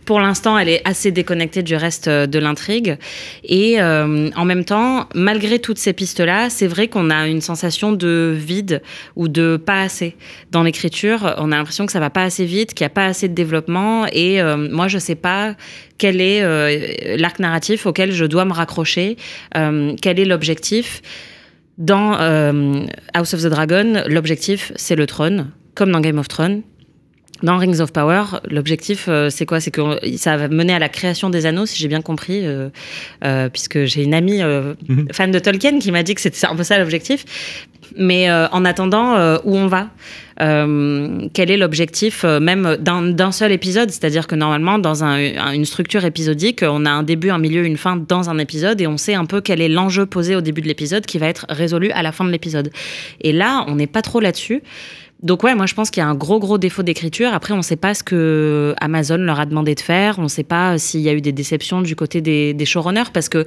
pour 0.06 0.20
l'instant, 0.20 0.56
elle 0.56 0.68
est 0.68 0.80
assez 0.84 1.10
déconnectée 1.10 1.62
du 1.62 1.74
reste 1.74 2.08
euh, 2.08 2.26
de 2.26 2.38
l'intrigue. 2.38 2.96
Et 3.44 3.80
euh, 3.80 4.30
en 4.36 4.44
même 4.44 4.64
temps, 4.64 5.08
malgré 5.14 5.58
toutes 5.58 5.78
ces 5.78 5.92
pistes-là, 5.92 6.48
c'est 6.48 6.68
vrai 6.68 6.88
qu'on 6.88 7.10
a 7.10 7.26
une 7.26 7.40
sensation 7.40 7.92
de 7.92 8.32
vide 8.34 8.82
ou 9.16 9.28
de 9.28 9.56
pas 9.56 9.82
assez 9.82 10.16
dans 10.52 10.62
l'écriture. 10.62 11.34
On 11.38 11.50
a 11.52 11.56
l'impression 11.56 11.84
que 11.86 11.92
ça 11.92 12.00
va 12.00 12.08
pas 12.08 12.22
assez 12.22 12.44
vite, 12.44 12.72
qu'il 12.72 12.84
n'y 12.84 12.86
a 12.86 12.94
pas 12.94 13.06
assez 13.06 13.28
de 13.28 13.34
développement. 13.34 14.06
Et 14.12 14.40
euh, 14.40 14.56
moi, 14.56 14.86
je 14.86 14.98
sais 14.98 15.16
pas 15.16 15.56
quel 15.98 16.20
est 16.20 17.16
l'arc 17.16 17.38
narratif 17.38 17.86
auquel 17.86 18.12
je 18.12 18.26
dois 18.26 18.44
me 18.44 18.52
raccrocher, 18.52 19.16
quel 19.54 20.20
est 20.20 20.26
l'objectif. 20.26 21.00
Dans 21.78 22.12
House 23.14 23.32
of 23.32 23.42
the 23.42 23.46
Dragon, 23.46 24.02
l'objectif, 24.06 24.72
c'est 24.76 24.94
le 24.94 25.06
trône, 25.06 25.50
comme 25.74 25.90
dans 25.90 26.00
Game 26.00 26.18
of 26.18 26.28
Thrones. 26.28 26.62
Dans 27.42 27.58
Rings 27.58 27.80
of 27.80 27.92
Power, 27.92 28.22
l'objectif, 28.50 29.06
euh, 29.08 29.28
c'est 29.30 29.44
quoi? 29.46 29.60
C'est 29.60 29.70
que 29.70 29.80
ça 30.16 30.36
va 30.38 30.48
mener 30.48 30.72
à 30.72 30.78
la 30.78 30.88
création 30.88 31.28
des 31.28 31.44
anneaux, 31.46 31.66
si 31.66 31.78
j'ai 31.78 31.88
bien 31.88 32.00
compris, 32.00 32.46
euh, 32.46 32.70
euh, 33.24 33.48
puisque 33.50 33.84
j'ai 33.84 34.02
une 34.04 34.14
amie 34.14 34.42
Mhm. 34.42 35.08
fan 35.12 35.30
de 35.30 35.38
Tolkien 35.38 35.78
qui 35.78 35.92
m'a 35.92 36.02
dit 36.02 36.14
que 36.14 36.20
c'était 36.20 36.46
un 36.46 36.56
peu 36.56 36.62
ça 36.62 36.78
l'objectif. 36.78 37.24
Mais 37.96 38.30
en 38.30 38.64
attendant, 38.64 39.14
où 39.44 39.56
on 39.56 39.68
va? 39.68 39.88
Quel 40.38 41.50
est 41.50 41.56
l'objectif 41.56 42.24
même 42.24 42.76
d'un 42.80 43.02
d'un 43.02 43.32
seul 43.32 43.52
épisode? 43.52 43.90
C'est-à-dire 43.90 44.26
que 44.26 44.34
normalement, 44.34 44.78
dans 44.78 45.04
un- 45.04 45.16
un- 45.38 45.52
une 45.52 45.64
structure 45.64 46.04
épisodique, 46.04 46.60
on 46.62 46.84
a 46.84 46.90
un 46.90 47.02
début, 47.04 47.30
un 47.30 47.38
milieu, 47.38 47.64
une 47.64 47.76
fin 47.78 47.96
dans 47.96 48.28
un 48.28 48.38
épisode 48.38 48.80
et 48.80 48.86
on 48.86 48.96
sait 48.98 49.14
un 49.14 49.24
peu 49.24 49.40
quel 49.40 49.60
est 49.62 49.68
l'enjeu 49.68 50.04
posé 50.04 50.36
au 50.36 50.40
début 50.40 50.60
de 50.62 50.66
l'épisode 50.68 51.06
qui 51.06 51.18
va 51.18 51.26
être 51.28 51.46
résolu 51.48 51.90
à 51.92 52.02
la 52.02 52.12
fin 52.12 52.24
de 52.24 52.30
l'épisode. 52.30 52.70
Et 53.20 53.32
là, 53.32 53.64
on 53.68 53.76
n'est 53.76 53.86
pas 53.86 54.02
trop 54.02 54.20
là-dessus. 54.20 54.62
Donc 55.22 55.42
ouais, 55.44 55.54
moi 55.54 55.64
je 55.66 55.74
pense 55.74 55.90
qu'il 55.90 56.02
y 56.02 56.04
a 56.04 56.08
un 56.08 56.14
gros 56.14 56.38
gros 56.38 56.58
défaut 56.58 56.82
d'écriture. 56.82 57.32
Après, 57.32 57.54
on 57.54 57.58
ne 57.58 57.62
sait 57.62 57.76
pas 57.76 57.94
ce 57.94 58.02
que 58.02 58.74
Amazon 58.80 59.16
leur 59.16 59.40
a 59.40 59.46
demandé 59.46 59.74
de 59.74 59.80
faire. 59.80 60.18
On 60.18 60.24
ne 60.24 60.28
sait 60.28 60.44
pas 60.44 60.76
s'il 60.78 61.00
y 61.00 61.08
a 61.08 61.14
eu 61.14 61.20
des 61.22 61.32
déceptions 61.32 61.80
du 61.80 61.96
côté 61.96 62.20
des, 62.20 62.64
showrunners 62.66 63.10
parce 63.12 63.28
que 63.28 63.46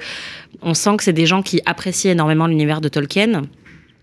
on 0.61 0.73
sent 0.73 0.97
que 0.97 1.03
c'est 1.03 1.13
des 1.13 1.27
gens 1.27 1.43
qui 1.43 1.61
apprécient 1.65 2.11
énormément 2.11 2.47
l'univers 2.47 2.81
de 2.81 2.89
Tolkien. 2.89 3.43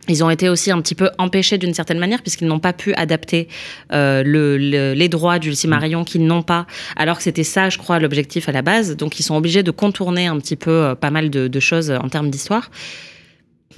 Ils 0.08 0.22
ont 0.22 0.30
été 0.30 0.48
aussi 0.48 0.70
un 0.70 0.80
petit 0.80 0.94
peu 0.94 1.10
empêchés 1.18 1.58
d'une 1.58 1.74
certaine 1.74 1.98
manière 1.98 2.22
puisqu'ils 2.22 2.46
n'ont 2.46 2.60
pas 2.60 2.72
pu 2.72 2.94
adapter 2.94 3.48
euh, 3.92 4.22
le- 4.22 4.56
le- 4.56 4.92
les 4.94 5.08
droits 5.08 5.40
du 5.40 5.52
Silmarillion 5.52 6.04
qu'ils 6.04 6.24
n'ont 6.24 6.44
pas, 6.44 6.66
alors 6.94 7.16
que 7.16 7.24
c'était 7.24 7.42
ça, 7.42 7.70
je 7.70 7.78
crois, 7.78 7.98
l'objectif 7.98 8.48
à 8.48 8.52
la 8.52 8.62
base. 8.62 8.96
Donc 8.96 9.18
ils 9.18 9.24
sont 9.24 9.34
obligés 9.34 9.64
de 9.64 9.72
contourner 9.72 10.28
un 10.28 10.38
petit 10.38 10.54
peu 10.54 10.70
euh, 10.70 10.94
pas 10.94 11.10
mal 11.10 11.30
de 11.30 11.60
choses 11.60 11.90
en 11.90 12.08
termes 12.08 12.30
d'histoire. 12.30 12.70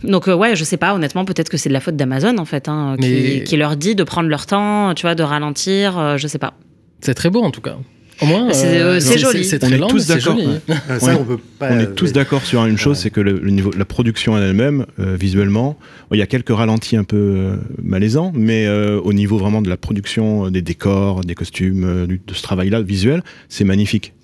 Donc 0.05 0.29
euh, 0.29 0.35
ouais, 0.35 0.55
je 0.55 0.65
sais 0.65 0.77
pas, 0.77 0.95
honnêtement, 0.95 1.25
peut-être 1.25 1.49
que 1.49 1.57
c'est 1.57 1.69
de 1.69 1.75
la 1.75 1.81
faute 1.81 1.97
d'Amazon 1.97 2.39
en 2.39 2.45
fait, 2.45 2.69
hein, 2.69 2.97
qui, 3.01 3.09
Mais- 3.09 3.45
qui 3.45 3.57
leur 3.57 3.77
dit 3.77 3.95
de 3.95 4.05
prendre 4.05 4.29
leur 4.29 4.47
temps, 4.47 4.95
tu 4.95 5.03
vois, 5.03 5.15
de 5.15 5.23
ralentir, 5.23 5.99
euh, 5.99 6.17
je 6.17 6.27
sais 6.29 6.39
pas. 6.39 6.55
C'est 7.01 7.15
très 7.15 7.31
beau 7.31 7.43
en 7.43 7.51
tout 7.51 7.61
cas. 7.61 7.77
Au 8.21 8.27
moins, 8.27 8.53
C'est- 8.53 8.81
euh, 8.81 8.99
c'est 8.99 9.17
joli. 9.17 9.45
C'est 9.45 9.63
On 9.63 9.67
très 9.69 9.77
est 9.77 9.79
lent, 9.79 9.87
tous 9.87 10.09
d'accord, 10.09 10.35
joli. 10.37 10.47
ouais. 10.49 10.61
Ça, 10.69 10.99
On 11.03 11.11
est- 11.11 11.15
on 11.15 11.25
peut 11.25 11.39
pas. 11.59 11.69
On 11.71 11.77
euh, 11.77 11.81
est 11.83 11.95
tous 11.95 12.13
d'accord 12.13 12.45
sur 12.45 12.65
une 12.67 12.77
chose, 12.77 12.97
Ouais. 12.97 13.03
c'est 13.05 13.11
que 13.11 13.21
le, 13.21 13.39
le 13.39 13.51
niveau, 13.51 13.71
la 13.79 13.85
production 13.85 14.33
en 14.33 14.39
elle-même, 14.39 14.87
euh, 14.99 15.17
visuellement, 15.19 15.79
il 16.13 16.19
y 16.19 16.23
a 16.23 16.27
quelques 16.27 16.51
ralentis 16.51 16.97
un 16.97 17.05
peu 17.05 17.17
euh, 17.17 17.57
malaisants, 17.81 18.33
mais 18.35 18.67
euh, 18.67 19.01
au 19.01 19.13
niveau 19.13 19.39
vraiment 19.39 19.63
de 19.63 19.69
la 19.69 19.77
production 19.77 20.51
des 20.51 20.63
décors, 20.63 21.21
des 21.21 21.37
costumes, 21.37 21.85
euh, 21.85 22.07
du- 22.09 22.21
de 22.27 22.35
ce 22.35 22.43
travail-là 22.43 22.83
visuel, 22.83 23.23
c'est 23.49 23.63
magnifique. 23.65 24.15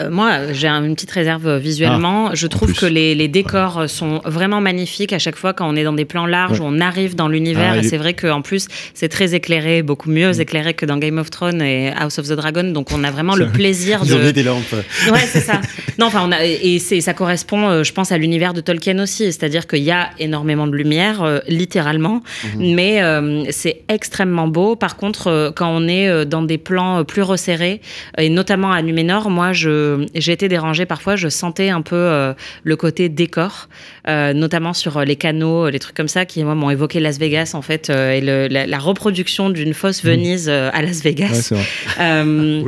Euh, 0.00 0.10
moi, 0.10 0.52
j'ai 0.52 0.68
un- 0.68 0.84
une 0.84 0.94
petite 0.94 1.10
réserve 1.10 1.46
euh, 1.46 1.58
visuellement. 1.58 2.34
je 2.34 2.46
trouve 2.46 2.72
que 2.74 2.86
les, 2.86 3.14
les 3.14 3.28
décors 3.28 3.78
euh, 3.78 3.86
sont 3.86 4.20
vraiment 4.24 4.60
magnifiques 4.60 5.12
à 5.12 5.18
chaque 5.18 5.36
fois 5.36 5.52
quand 5.54 5.66
on 5.68 5.74
est 5.76 5.84
dans 5.84 5.92
des 5.94 6.04
plans 6.04 6.26
larges, 6.26 6.60
Ouais. 6.60 6.66
où 6.66 6.68
on 6.68 6.80
arrive 6.80 7.14
dans 7.16 7.28
l'univers. 7.28 7.72
Ah, 7.72 7.76
et 7.76 7.80
il 7.80 7.88
c'est 7.88 7.96
vrai 7.96 8.14
qu'en 8.14 8.42
plus, 8.42 8.66
c'est 8.94 9.08
très 9.08 9.34
éclairé, 9.34 9.82
beaucoup 9.82 10.10
mieux 10.10 10.38
éclairé 10.40 10.74
que 10.74 10.84
dans 10.86 10.98
Game 10.98 11.18
of 11.18 11.30
Thrones 11.30 11.62
et 11.62 11.92
House 11.98 12.18
of 12.18 12.28
the 12.28 12.32
Dragon. 12.32 12.64
Donc, 12.72 12.92
on 12.92 13.02
a 13.04 13.10
vraiment 13.10 13.34
le 13.36 13.46
plaisir 13.52 14.04
de. 14.04 14.30
des 14.30 14.42
lampes. 14.42 14.62
Ouais, 15.10 15.20
c'est 15.26 15.40
ça. 15.40 15.60
Non, 15.98 16.06
enfin, 16.06 16.22
on 16.26 16.32
a, 16.32 16.44
et 16.44 16.78
ça 16.78 17.14
correspond, 17.14 17.82
je 17.82 17.92
pense, 17.92 18.12
à 18.12 18.18
l'univers 18.18 18.52
de 18.54 18.60
Tolkien 18.60 18.98
aussi. 19.02 19.24
C'est-à-dire 19.32 19.66
qu'il 19.66 19.82
y 19.82 19.90
a 19.90 20.10
énormément 20.18 20.66
de 20.66 20.76
lumière, 20.76 21.22
euh, 21.22 21.38
littéralement, 21.48 22.22
mais 22.58 23.02
euh, 23.02 23.44
c'est 23.50 23.82
extrêmement 23.88 24.48
beau. 24.48 24.76
Par 24.76 24.96
contre, 24.96 25.52
quand 25.56 25.68
on 25.74 25.88
est 25.88 26.26
dans 26.26 26.42
des 26.42 26.58
plans 26.58 27.04
plus 27.04 27.22
resserrés, 27.22 27.80
et 28.18 28.28
notamment 28.28 28.72
à 28.72 28.82
Numénor, 28.82 29.30
moi, 29.36 29.52
je, 29.52 30.06
j'ai 30.14 30.32
été 30.32 30.48
dérangée 30.48 30.86
parfois. 30.86 31.14
Je 31.16 31.28
sentais 31.28 31.68
un 31.68 31.82
peu 31.82 31.94
euh, 31.96 32.32
le 32.64 32.76
côté 32.76 33.10
décor, 33.10 33.68
euh, 34.08 34.32
notamment 34.32 34.72
sur 34.72 34.96
euh, 34.96 35.04
les 35.04 35.16
canaux, 35.16 35.68
les 35.68 35.78
trucs 35.78 35.94
comme 35.94 36.08
ça, 36.08 36.24
qui 36.24 36.42
moi 36.42 36.54
m'ont 36.54 36.70
évoqué 36.70 37.00
Las 37.00 37.18
Vegas 37.18 37.50
en 37.54 37.60
fait, 37.62 37.90
euh, 37.90 38.12
et 38.12 38.20
le- 38.22 38.48
la, 38.48 38.66
la 38.66 38.78
reproduction 38.78 39.50
d'une 39.50 39.74
fausse 39.74 40.02
Venise 40.02 40.48
euh, 40.48 40.70
à 40.72 40.80
Las 40.82 41.02
Vegas. 41.02 41.48
vrai. 41.52 41.62
Euh, 42.00 42.62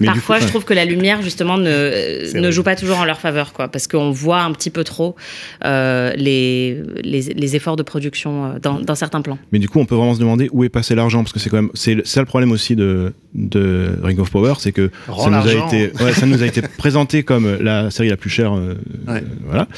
du 0.00 0.06
Parfois, 0.06 0.36
coup, 0.38 0.42
je 0.44 0.48
trouve 0.48 0.64
que 0.64 0.74
la 0.74 0.84
lumière, 0.84 1.22
justement, 1.22 1.56
ne, 1.58 2.38
ne 2.38 2.50
joue 2.50 2.62
pas 2.62 2.76
toujours 2.76 2.98
en 2.98 3.04
leur 3.04 3.20
faveur, 3.20 3.52
quoi, 3.52 3.68
parce 3.68 3.86
qu'on 3.86 4.10
voit 4.10 4.40
un 4.42 4.52
petit 4.52 4.70
peu 4.70 4.84
trop 4.84 5.16
euh, 5.64 6.12
les, 6.16 6.78
les, 7.02 7.22
les 7.34 7.56
efforts 7.56 7.76
de 7.76 7.82
production 7.82 8.44
euh, 8.44 8.58
dans, 8.60 8.78
dans 8.80 8.94
certains 8.94 9.20
plans. 9.22 9.38
Mais 9.52 9.58
du 9.58 9.68
coup, 9.68 9.78
on 9.80 9.86
peut 9.86 9.94
vraiment 9.94 10.14
se 10.14 10.20
demander 10.20 10.48
où 10.52 10.64
est 10.64 10.68
passé 10.68 10.94
l'argent, 10.94 11.22
parce 11.22 11.32
que 11.32 11.38
c'est 11.38 11.50
quand 11.50 11.56
même, 11.62 11.70
c'est 11.74 12.06
ça 12.06 12.20
le 12.20 12.26
problème 12.26 12.52
aussi 12.52 12.74
de, 12.76 13.12
de 13.34 13.90
Ring 14.02 14.18
of 14.20 14.30
Power, 14.30 14.54
c'est 14.58 14.72
que 14.72 14.90
Rends 15.08 15.24
ça 15.24 15.30
nous, 15.30 15.48
a 15.48 15.66
été, 15.66 15.92
ouais, 16.02 16.09
ça 16.12 16.26
nous 16.26 16.42
a 16.42 16.46
été 16.46 16.62
présenté 16.62 17.22
comme 17.22 17.56
la 17.60 17.90
série 17.90 18.08
la 18.08 18.16
plus 18.16 18.30
chère, 18.30 18.52
euh, 18.54 18.74
Ouais. 19.06 19.18
euh, 19.18 19.20
voilà. 19.46 19.68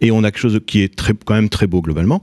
Et 0.00 0.10
on 0.10 0.24
a 0.24 0.30
quelque 0.30 0.40
chose 0.40 0.60
qui 0.66 0.82
est 0.82 0.94
très, 0.94 1.12
quand 1.24 1.34
même 1.34 1.48
très 1.48 1.66
beau 1.66 1.80
globalement, 1.80 2.22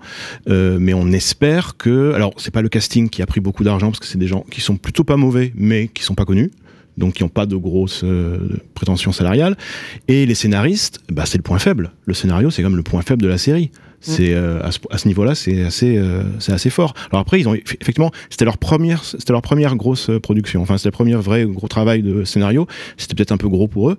Euh, 0.49 0.77
mais 0.79 0.93
on 0.93 1.11
espère 1.11 1.77
que, 1.77 2.13
alors 2.13 2.33
c'est 2.37 2.51
pas 2.53 2.61
le 2.61 2.69
casting 2.69 3.09
qui 3.09 3.21
a 3.21 3.25
pris 3.25 3.39
beaucoup 3.41 3.63
d'argent, 3.63 3.87
parce 3.87 3.99
que 3.99 4.05
c'est 4.07 4.17
des 4.17 4.27
gens 4.27 4.45
qui 4.51 4.61
sont 4.61 4.77
plutôt 4.77 5.03
pas 5.03 5.17
mauvais, 5.17 5.51
mais 5.55 5.87
qui 5.87 6.03
sont 6.03 6.15
pas 6.15 6.25
connus. 6.25 6.51
Donc 6.97 7.13
qui 7.13 7.23
n'ont 7.23 7.29
pas 7.29 7.45
de 7.45 7.55
grosses 7.55 8.01
euh, 8.03 8.39
prétentions 8.73 9.11
salariales. 9.11 9.55
Et 10.07 10.25
les 10.25 10.33
scénaristes, 10.33 10.99
bah, 11.11 11.23
c'est 11.27 11.37
le 11.37 11.43
point 11.43 11.59
faible. 11.59 11.91
Le 12.07 12.15
scénario, 12.15 12.49
c'est 12.49 12.63
comme 12.63 12.75
le 12.75 12.81
point 12.81 13.03
faible 13.03 13.21
de 13.21 13.27
la 13.27 13.37
série. 13.37 13.69
C'est 13.99 14.33
euh, 14.33 14.61
à 14.61 14.97
ce, 14.97 15.07
niveau-là, 15.07 15.33
c'est 15.35 15.63
assez, 15.63 15.97
euh, 15.97 16.21
c'est 16.39 16.53
assez 16.53 16.69
fort. 16.69 16.93
Alors 17.11 17.21
après, 17.21 17.39
ils 17.39 17.47
ont 17.49 17.55
eff- 17.55 17.75
effectivement, 17.81 18.11
c'était 18.29 18.45
leur 18.45 18.57
première, 18.59 19.03
c'était 19.03 19.33
leur 19.33 19.41
première 19.41 19.75
grosse 19.75 20.09
euh, 20.09 20.19
production. 20.19 20.61
Enfin, 20.61 20.77
c'était 20.77 20.89
le 20.89 20.93
premier 20.93 21.15
vrai 21.15 21.45
gros 21.45 21.67
travail 21.67 22.03
de 22.03 22.23
scénario. 22.23 22.67
C'était 22.97 23.15
peut-être 23.15 23.31
un 23.31 23.37
peu 23.37 23.49
gros 23.49 23.67
pour 23.67 23.89
eux. 23.89 23.97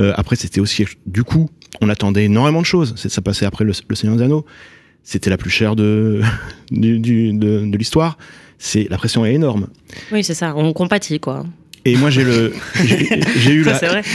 Euh, 0.00 0.12
après, 0.16 0.34
c'était 0.36 0.60
aussi, 0.60 0.84
du 1.06 1.22
coup, 1.22 1.48
on 1.80 1.88
attendait 1.88 2.24
énormément 2.24 2.60
de 2.60 2.66
choses. 2.66 2.94
C'est- 2.96 3.08
Ça 3.08 3.22
passait 3.22 3.46
après 3.46 3.64
le, 3.64 3.72
le 3.88 3.94
Seigneur 3.94 4.16
des 4.16 4.24
Anneaux. 4.24 4.44
C'était 5.04 5.30
la 5.30 5.36
plus 5.38 5.50
chère 5.50 5.76
de, 5.76 6.20
du, 6.70 6.98
du- 6.98 7.32
de, 7.32 7.64
de 7.64 7.76
l'histoire. 7.78 8.18
C'est 8.58 8.88
la 8.90 8.98
pression 8.98 9.24
est 9.24 9.34
énorme. 9.34 9.68
Oui, 10.12 10.24
c'est 10.24 10.34
ça, 10.34 10.52
on 10.56 10.72
compatit, 10.72 11.20
quoi. 11.20 11.46
Et 11.84 11.96
moi, 11.96 12.10
j'ai 12.10 12.24
le, 12.24 12.52
j'ai 12.84 13.52
eu 13.52 13.64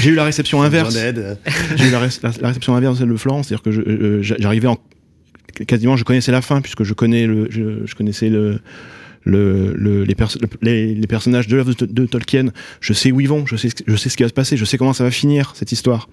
eu 0.05 0.15
la 0.15 0.23
réception 0.25 0.61
inverse. 0.61 0.93
J'ai 1.77 1.87
eu 1.87 1.91
la, 1.91 1.99
ré- 1.99 2.07
la- 2.21 2.31
la 2.41 2.47
réception 2.49 2.75
inverse 2.75 2.99
de 2.99 3.05
Florence, 3.15 3.47
c'est-à-dire 3.47 3.63
que 3.63 4.19
j'arrivais 4.21 4.67
en 4.67 4.77
quasiment, 5.67 5.95
je 5.97 6.03
connaissais 6.03 6.31
la 6.31 6.41
fin 6.41 6.61
puisque 6.61 6.83
je 6.83 6.93
connais 6.93 7.25
le, 7.27 7.47
je, 7.49 7.85
je 7.85 7.95
connaissais 7.95 8.29
le, 8.29 8.59
le, 9.25 9.73
le- 9.77 10.03
les, 10.03 10.15
perso- 10.15 10.39
les, 10.61 10.93
les 10.95 11.07
personnages 11.07 11.47
de 11.47 11.55
l'œuvre 11.55 11.73
de, 11.73 11.85
de 11.85 12.05
Tolkien. 12.05 12.47
Je 12.81 12.93
sais 12.93 13.11
où 13.11 13.21
ils 13.21 13.29
vont, 13.29 13.45
je 13.45 13.55
sais, 13.55 13.69
ce- 13.69 13.75
je 13.87 13.95
sais 13.95 14.09
ce 14.09 14.17
qui 14.17 14.23
va 14.23 14.29
se 14.29 14.33
passer, 14.33 14.57
je 14.57 14.65
sais 14.65 14.77
comment 14.77 14.93
ça 14.93 15.03
va 15.05 15.11
finir 15.11 15.53
cette 15.55 15.71
histoire. 15.71 16.09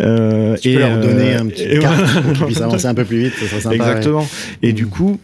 Euh, 0.00 0.56
Tu 0.60 0.72
peux 0.72 0.78
leur 0.80 0.92
euh, 0.98 1.00
donner 1.02 1.34
un 1.34 1.46
petit 1.46 1.62
et 1.62 1.78
carte 1.78 2.22
pour 2.22 2.32
qu'ils 2.32 2.44
puissent 2.46 2.60
avancer 2.60 2.86
un 2.86 2.94
peu 2.94 3.04
plus 3.04 3.24
vite, 3.24 3.34
ça 3.48 3.60
sympa. 3.60 3.74
Exactement. 3.76 4.26
Et 4.62 4.72
du 4.72 4.86
coup, 4.86 5.20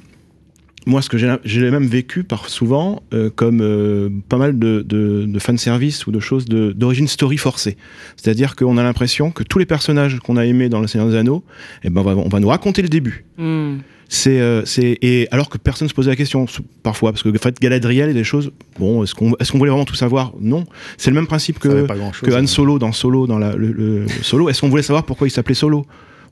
moi, 0.87 1.03
ce 1.03 1.09
que 1.09 1.19
j'ai, 1.19 1.35
j'ai 1.45 1.71
même 1.71 1.87
vécu 1.87 2.23
par 2.23 2.49
souvent 2.49 3.03
euh, 3.13 3.29
comme 3.29 3.61
euh, 3.61 4.09
pas 4.29 4.39
mal 4.39 4.59
de, 4.59 4.83
de, 4.83 5.25
de 5.27 5.39
fanservice 5.41 6.07
ou 6.07 6.13
de 6.13 6.21
choses 6.21 6.47
d'origine 6.47 7.09
story 7.09 7.37
forcée. 7.37 7.77
C'est-à-dire 8.17 8.55
qu'on 8.55 8.79
a 8.79 8.83
l'impression 8.85 9.33
que 9.33 9.43
tous 9.43 9.59
les 9.59 9.67
personnages 9.67 10.21
qu'on 10.21 10.37
a 10.37 10.47
aimés 10.47 10.69
dans 10.69 10.81
Le 10.81 10.87
Seigneur 10.87 11.09
des 11.09 11.17
Anneaux, 11.17 11.43
eh 11.83 11.91
ben, 11.91 12.01
on, 12.01 12.05
va, 12.05 12.17
on 12.17 12.29
va 12.29 12.41
nous 12.41 12.49
raconter 12.49 12.83
le 12.83 12.89
début. 12.89 13.25
Hmm. 13.37 13.79
C'est, 14.09 14.39
euh, 14.39 14.63
et 14.79 15.27
alors 15.33 15.49
que 15.49 15.59
personne 15.59 15.89
se 15.89 15.95
posait 15.95 16.11
la 16.11 16.17
question 16.17 16.47
parfois, 16.85 17.11
parce 17.11 17.25
que 17.25 17.29
en 17.29 17.33
fait, 17.41 17.61
Galadriel 17.61 18.09
et 18.09 18.15
des 18.15 18.23
choses, 18.23 18.53
bon, 18.79 19.03
est-ce 19.03 19.17
qu'on, 19.17 19.35
est-ce 19.41 19.51
qu'on 19.51 19.59
voulait 19.59 19.73
vraiment 19.73 19.85
tout 19.85 19.97
savoir? 19.97 20.33
Non. 20.41 20.65
C'est 20.97 21.11
le 21.11 21.17
même 21.17 21.27
principe 21.27 21.59
que, 21.59 21.87
que 21.89 22.33
Han 22.33 22.37
hein. 22.37 22.47
Solo 22.47 22.79
dans 22.79 22.93
Solo, 22.93 23.27
dans 23.27 23.39
la, 23.41 23.57
le, 23.57 23.73
le 23.73 24.07
Solo. 24.23 24.49
Est-ce 24.49 24.61
qu'on 24.61 24.69
voulait 24.69 24.83
savoir 24.83 25.05
pourquoi 25.05 25.27
il 25.27 25.33
s'appelait 25.33 25.57
Solo? 25.57 25.85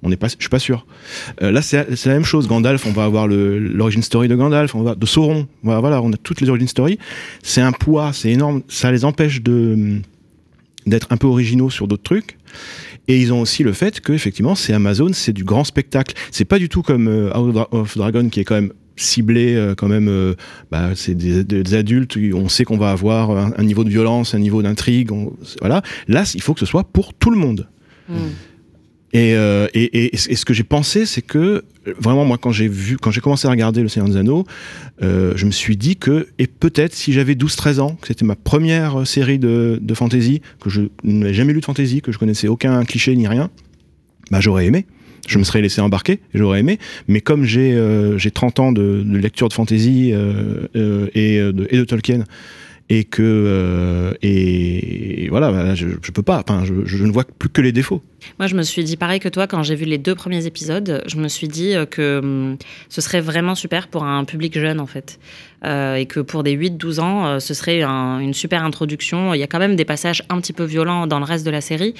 On 0.04 0.10
n'est 0.10 0.16
pas, 0.16 0.28
je 0.28 0.36
suis 0.38 0.50
pas 0.50 0.58
sûr. 0.58 0.86
Euh, 1.42 1.50
là, 1.50 1.62
c'est 1.62 2.04
la 2.04 2.12
même 2.12 2.24
chose. 2.24 2.46
Gandalf, 2.46 2.86
on 2.86 2.92
va 2.92 3.04
avoir 3.04 3.26
l'origine 3.26 4.02
story 4.02 4.28
de 4.28 4.36
Gandalf, 4.36 4.74
on 4.74 4.82
va 4.82 4.94
de 4.94 5.06
Sauron. 5.06 5.48
Voilà, 5.62 5.80
voilà, 5.80 6.02
on 6.02 6.12
a 6.12 6.16
toutes 6.16 6.42
les 6.42 6.50
origin 6.50 6.68
story. 6.68 6.98
C'est 7.42 7.62
un 7.62 7.72
poids, 7.72 8.12
c'est 8.12 8.30
énorme. 8.30 8.62
Ça 8.68 8.92
les 8.92 9.04
empêche 9.04 9.42
de 9.42 10.00
d'être 10.86 11.08
un 11.10 11.16
peu 11.16 11.26
originaux 11.26 11.70
sur 11.70 11.88
d'autres 11.88 12.02
trucs. 12.02 12.36
Et 13.08 13.18
ils 13.18 13.32
ont 13.32 13.40
aussi 13.40 13.62
le 13.62 13.72
fait 13.72 14.00
que 14.00 14.12
effectivement, 14.12 14.54
c'est 14.54 14.74
Amazon, 14.74 15.08
c'est 15.14 15.32
du 15.32 15.44
grand 15.44 15.64
spectacle. 15.64 16.14
C'est 16.30 16.44
pas 16.44 16.58
du 16.58 16.68
tout 16.68 16.82
comme 16.82 17.08
euh, 17.08 17.30
House 17.32 17.48
of 17.48 17.54
Dra- 17.54 17.68
of 17.72 17.96
Dragon 17.96 18.28
qui 18.28 18.40
est 18.40 18.44
quand 18.44 18.54
même 18.54 18.72
ciblé 18.96 19.54
euh, 19.56 19.74
quand 19.74 19.88
même 19.88 20.34
bah, 20.70 20.90
c'est 20.94 21.14
des, 21.16 21.74
adultes 21.74 22.16
on 22.32 22.48
sait 22.48 22.64
qu'on 22.64 22.78
va 22.78 22.90
avoir 22.90 23.30
un, 23.30 23.64
niveau 23.64 23.82
de 23.82 23.88
violence 23.88 24.34
un 24.34 24.38
niveau 24.38 24.62
d'intrigue 24.62 25.10
voilà 25.60 25.82
là 26.06 26.22
il 26.32 26.40
faut 26.40 26.54
que 26.54 26.60
ce 26.60 26.66
soit 26.66 26.84
pour 26.84 27.12
tout 27.12 27.30
le 27.30 27.36
monde 27.36 27.66
et, 29.14 29.36
euh, 29.36 29.68
et, 29.74 30.16
ce 30.16 30.44
que 30.44 30.52
j'ai 30.52 30.64
pensé, 30.64 31.06
c'est 31.06 31.22
que 31.22 31.64
vraiment 32.00 32.24
moi 32.24 32.36
quand 32.36 32.50
j'ai 32.50 32.66
vu, 32.66 32.96
quand 32.96 33.12
j'ai 33.12 33.20
commencé 33.20 33.46
à 33.46 33.50
regarder 33.50 33.80
Le 33.80 33.88
Seigneur 33.88 34.10
des 34.10 34.16
Anneaux, 34.16 34.44
euh, 35.02 35.34
je 35.36 35.46
me 35.46 35.52
suis 35.52 35.76
dit 35.76 35.94
que 35.94 36.26
et 36.40 36.48
peut-être 36.48 36.94
si 36.94 37.12
j'avais 37.12 37.34
12-13 37.34 37.78
ans, 37.78 37.96
que 38.00 38.08
c'était 38.08 38.24
ma 38.24 38.34
première 38.34 39.02
euh, 39.02 39.04
série 39.04 39.38
de, 39.38 39.80
fantasy, 39.94 40.42
que 40.60 40.68
je 40.68 40.82
n'avais 41.04 41.32
jamais 41.32 41.52
lu 41.52 41.60
de 41.60 41.64
fantasy, 41.64 42.02
que 42.02 42.10
je 42.10 42.18
connaissais 42.18 42.48
aucun 42.48 42.84
cliché 42.84 43.14
ni 43.14 43.28
rien, 43.28 43.50
bah 44.32 44.40
j'aurais 44.40 44.66
aimé. 44.66 44.84
Je 45.28 45.38
me 45.38 45.44
serais 45.44 45.62
laissé 45.62 45.80
embarquer, 45.80 46.18
j'aurais 46.34 46.58
aimé. 46.58 46.80
Mais 47.06 47.20
comme 47.20 47.44
j'ai 47.44 47.72
euh, 47.72 48.18
j'ai 48.18 48.32
30 48.32 48.58
ans 48.58 48.72
de, 48.72 49.04
lecture 49.12 49.48
de 49.48 49.54
fantasy 49.54 50.10
et 50.10 51.38
de 51.38 51.84
Tolkien, 51.84 52.24
et 52.90 53.04
que 53.04 53.22
euh, 53.22 54.12
et, 54.22 55.28
voilà, 55.30 55.50
bah, 55.50 55.74
je, 55.74 55.86
peux 55.86 56.22
pas. 56.22 56.42
Enfin, 56.46 56.64
je, 56.64 57.04
ne 57.04 57.10
vois 57.10 57.24
plus 57.24 57.48
que 57.48 57.60
les 57.60 57.72
défauts. 57.72 58.02
Moi, 58.38 58.46
je 58.46 58.54
me 58.54 58.62
suis 58.62 58.84
dit 58.84 58.96
pareil 58.96 59.20
que 59.20 59.28
toi 59.28 59.46
quand 59.46 59.62
j'ai 59.62 59.74
vu 59.74 59.84
les 59.84 59.98
deux 59.98 60.14
premiers 60.14 60.46
épisodes. 60.46 61.02
Je 61.06 61.16
me 61.16 61.28
suis 61.28 61.48
dit 61.48 61.74
euh, 61.74 61.86
que 61.86 62.18
hum, 62.18 62.56
ce 62.88 63.00
serait 63.00 63.20
vraiment 63.20 63.54
super 63.54 63.88
pour 63.88 64.04
un 64.04 64.24
public 64.24 64.58
jeune 64.58 64.80
en 64.80 64.86
fait. 64.86 65.18
Euh, 65.64 65.94
et 65.94 66.04
que 66.04 66.20
pour 66.20 66.42
des 66.42 66.54
8-12 66.54 67.00
ans, 67.00 67.40
ce 67.40 67.54
serait 67.54 67.82
un- 67.82 68.18
une 68.18 68.34
super 68.34 68.62
introduction. 68.62 69.32
Il 69.32 69.40
y 69.40 69.42
a 69.42 69.46
quand 69.46 69.58
même 69.58 69.76
des 69.76 69.86
passages 69.86 70.22
un 70.28 70.38
petit 70.40 70.52
peu 70.52 70.64
violents 70.64 71.06
dans 71.06 71.18
le 71.18 71.24
reste 71.24 71.46
de 71.46 71.50
la 71.50 71.62
série. 71.62 71.94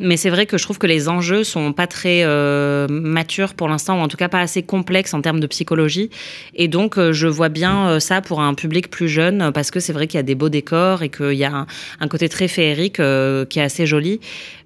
Mais 0.00 0.16
c'est 0.16 0.30
vrai 0.30 0.46
que 0.46 0.58
je 0.58 0.62
trouve 0.62 0.78
que 0.78 0.86
les 0.86 1.08
enjeux 1.08 1.44
sont 1.44 1.72
pas 1.72 1.86
très 1.86 2.22
euh, 2.24 2.86
matures 2.88 3.54
pour 3.54 3.68
l'instant, 3.68 3.98
ou 3.98 4.02
en 4.02 4.08
tout 4.08 4.16
cas 4.16 4.28
pas 4.28 4.40
assez 4.40 4.62
complexes 4.62 5.14
en 5.14 5.20
termes 5.20 5.40
de 5.40 5.46
psychologie. 5.46 6.10
Et 6.54 6.68
donc, 6.68 6.98
euh, 6.98 7.12
je 7.12 7.26
vois 7.26 7.48
bien 7.48 7.88
euh, 7.88 8.00
ça 8.00 8.20
pour 8.20 8.40
un 8.40 8.54
public 8.54 8.90
plus 8.90 9.08
jeune, 9.08 9.50
parce 9.52 9.70
que 9.70 9.80
c'est 9.80 9.92
vrai 9.92 10.06
qu'il 10.06 10.18
y 10.18 10.20
a 10.20 10.24
des 10.24 10.34
beaux 10.34 10.48
décors 10.48 11.02
et 11.02 11.08
qu'il 11.08 11.34
y 11.34 11.44
a 11.44 11.66
un, 12.00 12.08
côté 12.08 12.28
très 12.28 12.48
féerique 12.48 12.96
qui 12.96 13.58
est 13.58 13.62
assez 13.62 13.86
joli. 13.86 14.20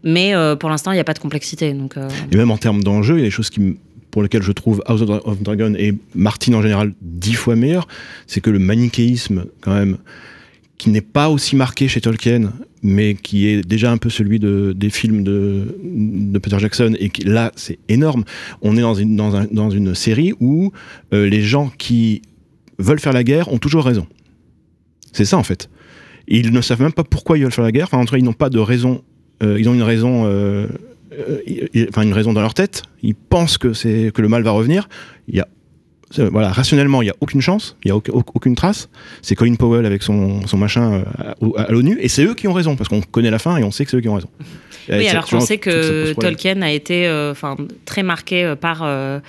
Mais 0.05 0.33
pour 0.59 0.69
l'instant, 0.69 0.93
il 0.93 0.95
n'y 0.95 1.01
a 1.01 1.05
pas 1.05 1.15
de 1.15 1.19
complexité. 1.19 1.75
Et 2.31 2.37
même 2.37 2.51
en 2.51 2.57
termes 2.57 2.83
d'enjeux, 2.83 3.17
il 3.17 3.21
y 3.21 3.23
a 3.23 3.27
des 3.27 3.31
choses 3.31 3.51
pour 4.13 4.23
lesquelles 4.23 4.43
je 4.43 4.53
trouve 4.53 4.83
House 4.87 5.01
of 5.01 5.09
Dra- 5.09 5.23
of 5.25 5.43
Dragon 5.43 5.75
et 5.77 5.95
Martin 6.15 6.55
en 6.55 6.63
général 6.63 6.93
dix 7.01 7.35
fois 7.35 7.57
meilleur, 7.57 7.89
c'est 8.29 8.41
que 8.41 8.51
le 8.51 8.61
manichéisme, 8.61 9.47
quand 9.61 9.75
même, 9.75 9.97
qui 10.83 10.91
n'est 10.91 11.01
pas 11.01 11.29
aussi 11.31 11.55
marqué 11.55 11.87
chez 11.87 12.01
Tolkien, 12.01 12.53
mais 12.83 13.15
qui 13.15 13.47
est 13.47 13.63
déjà 13.65 13.93
un 13.93 13.99
peu 13.99 14.11
celui 14.11 14.41
de, 14.41 14.75
des 14.77 14.91
films 14.91 15.23
de, 15.23 16.39
Peter 16.41 16.59
Jackson, 16.59 16.97
et 16.99 17.09
qui, 17.09 17.23
là, 17.23 17.53
c'est 17.55 17.79
énorme. 17.89 18.25
On 18.63 18.77
est 18.77 18.81
dans 18.81 18.95
une, 18.95 19.15
dans 19.15 19.37
un- 19.37 19.47
dans 19.53 19.71
une 19.71 19.95
série 19.95 20.33
où 20.41 20.73
euh, 21.15 21.29
les 21.29 21.41
gens 21.41 21.71
qui 21.79 22.23
veulent 22.81 22.99
faire 22.99 23.13
la 23.13 23.23
guerre 23.23 23.53
ont 23.53 23.59
toujours 23.59 23.85
raison. 23.85 24.09
C'est 25.13 25.25
ça, 25.25 25.39
en 25.39 25.45
fait. 25.45 25.71
Ils 26.27 26.51
ne 26.53 26.61
savent 26.61 26.83
même 26.83 26.93
pas 26.93 27.05
pourquoi 27.05 27.39
ils 27.39 27.45
veulent 27.45 27.53
faire 27.53 27.63
la 27.63 27.71
guerre. 27.71 27.85
Enfin, 27.87 27.99
en 27.99 28.05
tout 28.05 28.15
cas, 28.15 28.19
ils 28.19 28.25
n'ont 28.25 28.33
pas 28.33 28.51
de 28.51 28.59
raison. 28.59 29.03
euh, 29.45 29.61
ils 29.61 29.69
ont 29.69 29.75
une 29.75 29.83
raison, 29.85 30.25
euh, 30.27 30.67
enfin 31.91 32.03
une 32.03 32.13
raison 32.13 32.33
dans 32.33 32.41
leur 32.41 32.55
tête. 32.55 32.83
Ils 33.05 33.15
pensent 33.15 33.57
que 33.57 33.73
c'est 33.73 34.11
que 34.13 34.21
le 34.21 34.27
mal 34.29 34.43
va 34.43 34.51
revenir. 34.51 34.89
Il 35.29 35.39
a 35.39 35.47
voilà, 36.31 36.51
rationnellement, 36.51 37.03
il 37.03 37.07
n'y 37.07 37.11
a 37.11 37.17
aucune 37.21 37.41
chance, 37.41 37.77
il 37.85 37.89
n'y 37.89 37.93
a 37.93 37.99
auc- 37.99 38.11
auc- 38.11 38.31
aucune 38.35 38.55
trace. 38.55 38.89
C'est 39.23 39.35
Colin 39.35 39.55
Powell 39.55 39.87
avec 39.87 40.03
son, 40.03 40.47
son 40.47 40.57
machin 40.59 41.05
euh, 41.43 41.49
à, 41.57 41.71
l'ONU, 41.73 41.99
et 42.01 42.09
c'est 42.09 42.25
eux 42.25 42.35
qui 42.35 42.49
ont 42.49 42.53
raison, 42.53 42.77
parce 42.77 42.89
qu'on 42.89 43.01
connaît 43.01 43.31
la 43.31 43.39
fin 43.39 43.57
et 43.57 43.65
on 43.65 43.71
sait 43.71 43.85
que 43.85 43.91
c'est 43.91 43.97
eux 43.97 44.01
qui 44.01 44.09
ont 44.09 44.15
raison. 44.15 44.29
Oui, 44.89 45.07
alors 45.09 45.27
qu'on 45.29 45.41
sait 45.41 45.59
que. 45.59 46.13
Tolkien 46.15 46.61
a 46.63 46.71
été 46.71 47.07
euh, 47.07 47.31
enfin 47.31 47.57
très 47.85 48.03
marqué 48.03 48.43
euh, 48.43 48.57
par 48.57 48.83
euh, 48.83 49.21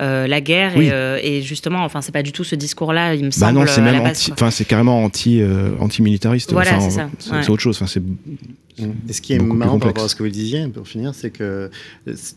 euh, 0.00 0.26
la 0.26 0.40
guerre 0.40 0.72
Oui. 0.74 0.86
et, 0.86 0.92
euh, 0.92 1.18
et 1.22 1.42
justement, 1.42 1.84
enfin, 1.84 2.00
c'est 2.00 2.12
pas 2.12 2.22
du 2.22 2.32
tout 2.32 2.44
ce 2.44 2.54
discours-là, 2.54 3.14
il 3.14 3.20
me 3.24 3.28
Bah 3.28 3.48
semble. 3.48 3.58
non, 3.58 3.66
c'est 3.66 3.82
même 3.82 4.00
enfin 4.32 4.50
c'est 4.50 4.64
carrément 4.64 5.04
anti, 5.04 5.42
euh, 5.42 5.72
anti-militariste. 5.80 6.52
Voilà, 6.52 6.80
c'est 6.80 6.90
ça, 6.90 7.10
C'est 7.18 7.30
ouais. 7.32 7.50
autre 7.50 7.60
chose. 7.62 7.76
Enfin, 7.76 7.86
c'est 7.86 8.02
Et 9.08 9.12
ce 9.12 9.20
qui 9.20 9.34
est 9.34 9.38
beaucoup 9.38 9.50
plus 9.50 9.58
marrant 9.58 9.72
par 9.72 9.88
complexe. 9.88 9.92
rapport 9.92 10.04
à 10.04 10.08
ce 10.08 10.14
que 10.16 10.22
vous 10.22 10.30
disiez, 10.30 10.66
pour 10.68 10.88
finir, 10.88 11.14
c'est 11.14 11.30
que 11.30 11.70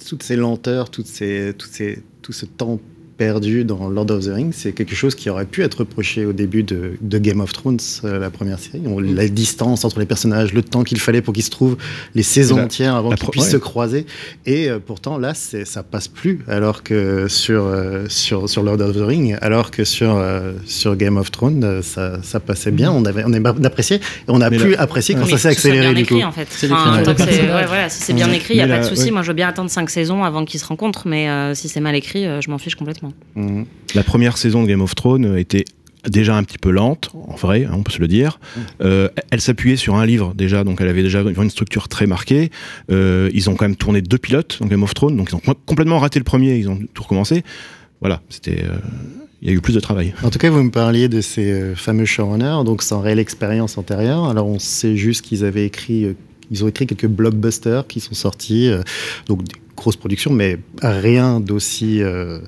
toutes 0.10 0.24
ces 0.24 0.36
lenteurs, 0.36 0.90
toutes 0.92 1.08
ces, 1.08 1.54
toutes 1.58 1.72
ces, 1.72 2.04
tout 2.22 2.34
ce 2.34 2.46
temps 2.46 2.82
perdu 3.18 3.64
dans 3.64 3.88
Lord 3.90 4.12
of 4.12 4.26
the 4.26 4.30
Rings, 4.34 4.52
c'est 4.54 4.72
quelque 4.74 4.96
chose 4.96 5.16
qui 5.16 5.30
aurait 5.30 5.46
pu 5.46 5.64
être 5.64 5.76
reproché 5.80 6.26
au 6.26 6.34
début 6.34 6.64
de, 6.64 6.94
de 7.02 7.18
Game 7.18 7.40
of 7.40 7.54
Thrones, 7.54 7.80
euh, 8.04 8.20
la 8.20 8.30
première 8.30 8.60
série. 8.60 8.82
On- 8.86 9.00
la 9.00 9.28
distance 9.28 9.86
entre 9.86 10.00
les 10.00 10.06
personnages, 10.06 10.54
le 10.54 10.62
temps 10.62 10.84
qu'il 10.84 11.00
fallait 11.00 11.22
pour 11.22 11.34
qu'ils 11.34 11.44
se 11.44 11.50
trouvent, 11.50 11.78
les 12.14 12.24
saisons 12.24 12.58
La- 12.58 12.64
entières 12.64 12.96
avant 12.96 13.12
qu'ils 13.12 13.30
puissent 13.30 13.46
ouais. 13.46 13.50
se 13.52 13.58
croiser. 13.58 14.06
Et 14.46 14.70
euh, 14.70 14.80
pourtant, 14.86 15.18
là, 15.18 15.34
ça 15.34 15.84
passe 15.84 16.08
plus, 16.08 16.40
alors 16.48 16.84
que 16.84 17.28
sur, 17.28 17.64
euh, 17.66 18.06
sur, 18.10 18.50
sur 18.50 18.64
Lord 18.64 18.82
of 18.82 18.96
the 18.96 19.00
Rings, 19.02 19.36
alors 19.42 19.72
que 19.72 19.84
sur, 19.84 20.16
euh, 20.18 20.54
sur 20.66 20.96
Game 20.96 21.18
of 21.18 21.32
Thrones, 21.32 21.82
ça, 21.84 22.20
ça 22.24 22.40
passait 22.40 22.72
bien. 22.72 22.92
On, 22.92 23.06
avait, 23.06 23.24
on 23.26 23.34
a 23.34 23.50
apprécié, 23.68 23.98
et 23.98 24.02
on 24.28 24.42
a 24.42 24.50
Mais 24.50 24.58
plus 24.58 24.76
apprécié 24.76 25.16
quand 25.16 25.26
ça 25.26 25.38
s'est 25.38 25.48
accéléré 25.50 25.94
bien 25.94 25.94
du 25.94 26.06
coup. 26.06 26.16
écrit, 26.16 26.26
en 26.26 26.32
fait. 26.32 26.48
Enfin, 26.72 27.02
ouais. 27.02 27.08
ouais, 27.08 27.66
voilà, 27.66 27.90
si 27.90 28.02
c'est 28.02 28.14
bien 28.14 28.28
Ouais. 28.30 28.38
écrit, 28.38 28.56
il 28.56 28.58
n'y 28.58 28.64
a 28.64 28.68
pas 28.68 28.80
de 28.80 28.84
souci. 28.86 29.06
ouais. 29.06 29.12
Moi, 29.12 29.22
je 29.22 29.28
veux 29.28 29.34
bien 29.34 29.48
attendre 29.48 29.70
cinq 29.70 29.90
saisons 29.90 30.24
avant 30.24 30.44
qu'ils 30.46 30.60
se 30.60 30.66
rencontrent, 30.66 31.08
mais 31.08 31.30
euh, 31.30 31.54
si 31.54 31.70
c'est 31.70 31.80
mal 31.80 31.96
écrit, 31.96 32.26
euh, 32.26 32.42
je 32.42 32.50
m'en 32.50 32.58
fiche 32.58 32.76
complètement. 32.76 33.05
La 33.94 34.04
première 34.04 34.38
saison 34.38 34.64
de 34.64 34.68
Game 34.68 34.82
of 34.82 34.96
Thrones 34.96 35.38
était 35.38 35.66
déjà 36.10 36.36
un 36.38 36.44
petit 36.44 36.60
peu 36.60 36.70
lente, 36.70 37.12
en 37.16 37.36
vrai, 37.36 37.66
hein, 37.66 37.72
on 37.74 37.84
peut 37.84 37.92
se 37.92 38.00
le 38.00 38.08
dire. 38.08 38.40
Euh, 38.82 39.10
elle 39.32 39.42
s'appuyait 39.42 39.76
sur 39.76 39.96
un 39.96 40.06
livre 40.06 40.34
déjà, 40.36 40.64
donc 40.64 40.80
elle 40.80 40.88
avait 40.88 41.02
déjà 41.02 41.22
une 41.22 41.50
structure 41.50 41.88
très 41.88 42.06
marquée. 42.06 42.52
Euh, 42.92 43.30
ils 43.34 43.50
ont 43.50 43.56
quand 43.56 43.66
même 43.66 43.76
tourné 43.76 44.02
deux 44.02 44.20
pilotes 44.20 44.60
dans 44.62 44.68
Game 44.68 44.84
of 44.84 44.94
Thrones, 44.94 45.18
donc 45.18 45.30
ils 45.32 45.36
ont 45.36 45.56
complètement 45.66 45.98
raté 45.98 46.20
le 46.20 46.26
premier, 46.26 46.58
ils 46.58 46.70
ont 46.70 46.80
tout 46.94 47.04
recommencé. 47.04 47.44
Voilà, 48.02 48.22
c'était, 48.30 48.64
euh, 48.64 48.78
il 49.42 49.50
y 49.50 49.52
a 49.52 49.54
eu 49.54 49.62
plus 49.62 49.74
de 49.74 49.80
travail. 49.80 50.14
En 50.24 50.30
tout 50.30 50.40
cas, 50.40 50.50
vous 50.50 50.64
me 50.64 50.72
parliez 50.72 51.08
de 51.08 51.22
ces 51.22 51.52
euh, 51.52 51.76
fameux 51.76 52.06
showrunners, 52.06 52.64
donc 52.66 52.82
sans 52.82 53.00
réelle 53.00 53.20
expérience 53.20 53.78
antérieure. 53.78 54.26
Alors, 54.26 54.48
on 54.48 54.60
sait 54.60 54.98
juste 54.98 55.24
qu'ils 55.24 55.46
avaient 55.46 55.66
écrit, 55.66 56.06
euh, 56.06 56.14
ils 56.52 56.64
ont 56.64 56.68
écrit 56.68 56.88
quelques 56.88 57.08
blockbusters 57.08 57.88
qui 57.88 58.00
sont 58.00 58.16
sortis, 58.16 58.70
euh, 58.70 58.82
donc 59.28 59.44
des 59.44 59.54
grosses 59.76 59.98
productions, 59.98 60.32
mais 60.32 60.58
rien 60.82 61.40
d'aussi 61.40 62.02
euh, 62.02 62.40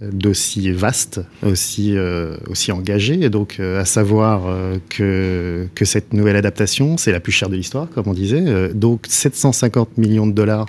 d'aussi 0.00 0.70
vaste, 0.70 1.20
aussi 1.42 1.96
euh, 1.96 2.36
engagé. 2.70 3.28
Donc, 3.28 3.56
euh, 3.60 3.80
à 3.80 3.84
savoir 3.84 4.44
euh, 4.46 4.78
que 4.88 5.84
cette 5.84 6.12
nouvelle 6.12 6.36
adaptation, 6.36 6.96
c'est 6.96 7.12
la 7.12 7.20
plus 7.20 7.32
chère 7.32 7.48
de 7.48 7.56
l'histoire, 7.56 7.88
comme 7.90 8.08
on 8.08 8.14
disait. 8.14 8.72
Donc, 8.74 9.06
750 9.08 9.98
millions 9.98 10.26
de 10.26 10.32
dollars 10.32 10.66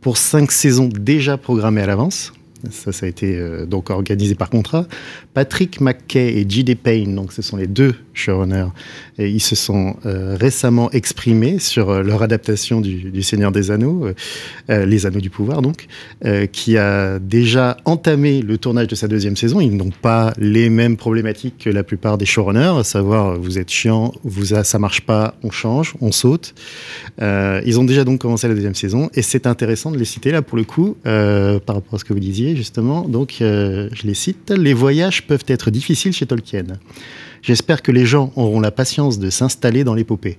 pour 0.00 0.16
cinq 0.16 0.52
saisons 0.52 0.88
déjà 0.88 1.36
programmées 1.36 1.82
à 1.82 1.86
l'avance. 1.86 2.32
Ça, 2.70 2.90
ça 2.92 3.06
a 3.06 3.08
été 3.08 3.40
donc 3.68 3.90
organisé 3.90 4.34
par 4.34 4.50
contrat. 4.50 4.86
Patrick 5.32 5.80
McKay 5.80 6.38
et 6.38 6.46
J.D. 6.48 6.74
Payne, 6.74 7.14
donc 7.14 7.32
ce 7.32 7.40
sont 7.40 7.56
les 7.56 7.68
deux 7.68 7.94
showrunners, 8.18 8.68
et 9.18 9.28
ils 9.28 9.40
se 9.40 9.56
sont 9.56 9.96
euh, 10.06 10.36
récemment 10.38 10.90
exprimés 10.92 11.58
sur 11.58 11.90
euh, 11.90 12.02
leur 12.02 12.22
adaptation 12.22 12.80
du, 12.80 13.22
Seigneur 13.22 13.50
des 13.50 13.70
Anneaux, 13.70 14.08
euh, 14.70 14.86
Les 14.86 15.06
Anneaux 15.06 15.20
du 15.20 15.30
Pouvoir 15.30 15.60
donc, 15.60 15.86
qui 16.52 16.76
a 16.76 17.18
déjà 17.18 17.76
entamé 17.84 18.42
le 18.42 18.58
tournage 18.58 18.86
de 18.88 18.94
sa 18.94 19.08
deuxième 19.08 19.36
saison. 19.36 19.60
Ils 19.60 19.76
n'ont 19.76 19.90
pas 19.90 20.32
les 20.38 20.70
mêmes 20.70 20.96
problématiques 20.96 21.58
que 21.58 21.70
la 21.70 21.82
plupart 21.82 22.16
des 22.18 22.26
showrunners, 22.26 22.78
à 22.78 22.84
savoir 22.84 23.38
vous 23.38 23.58
êtes 23.58 23.70
chiant, 23.70 24.12
vous 24.24 24.54
a, 24.54 24.64
ça 24.64 24.78
marche 24.78 25.02
pas, 25.02 25.34
on 25.42 25.50
change, 25.50 25.94
on 26.00 26.12
saute. 26.12 26.54
Ils 27.20 27.78
ont 27.80 27.84
déjà 27.84 28.04
donc 28.04 28.20
commencé 28.20 28.48
la 28.48 28.54
deuxième 28.54 28.74
saison 28.74 29.10
et 29.14 29.22
c'est 29.22 29.46
intéressant 29.46 29.90
de 29.90 29.98
les 29.98 30.04
citer 30.04 30.30
là 30.30 30.42
pour 30.42 30.56
le 30.56 30.64
coup 30.64 30.96
par 31.02 31.74
rapport 31.74 31.94
à 31.94 31.98
ce 31.98 32.04
que 32.04 32.12
vous 32.12 32.20
disiez 32.20 32.56
justement. 32.56 33.02
Donc 33.02 33.36
je 33.40 34.06
les 34.06 34.14
cite. 34.14 34.50
Les 34.50 34.74
voyages 34.74 35.26
peuvent 35.26 35.44
être 35.48 35.70
difficiles 35.70 36.12
chez 36.12 36.26
Tolkien. 36.26 36.78
J'espère 37.42 37.82
que 37.82 37.92
les 37.92 38.06
gens 38.06 38.32
auront 38.36 38.60
la 38.60 38.70
patience 38.70 39.18
de 39.18 39.30
s'installer 39.30 39.84
dans 39.84 39.94
l'épopée. 39.94 40.38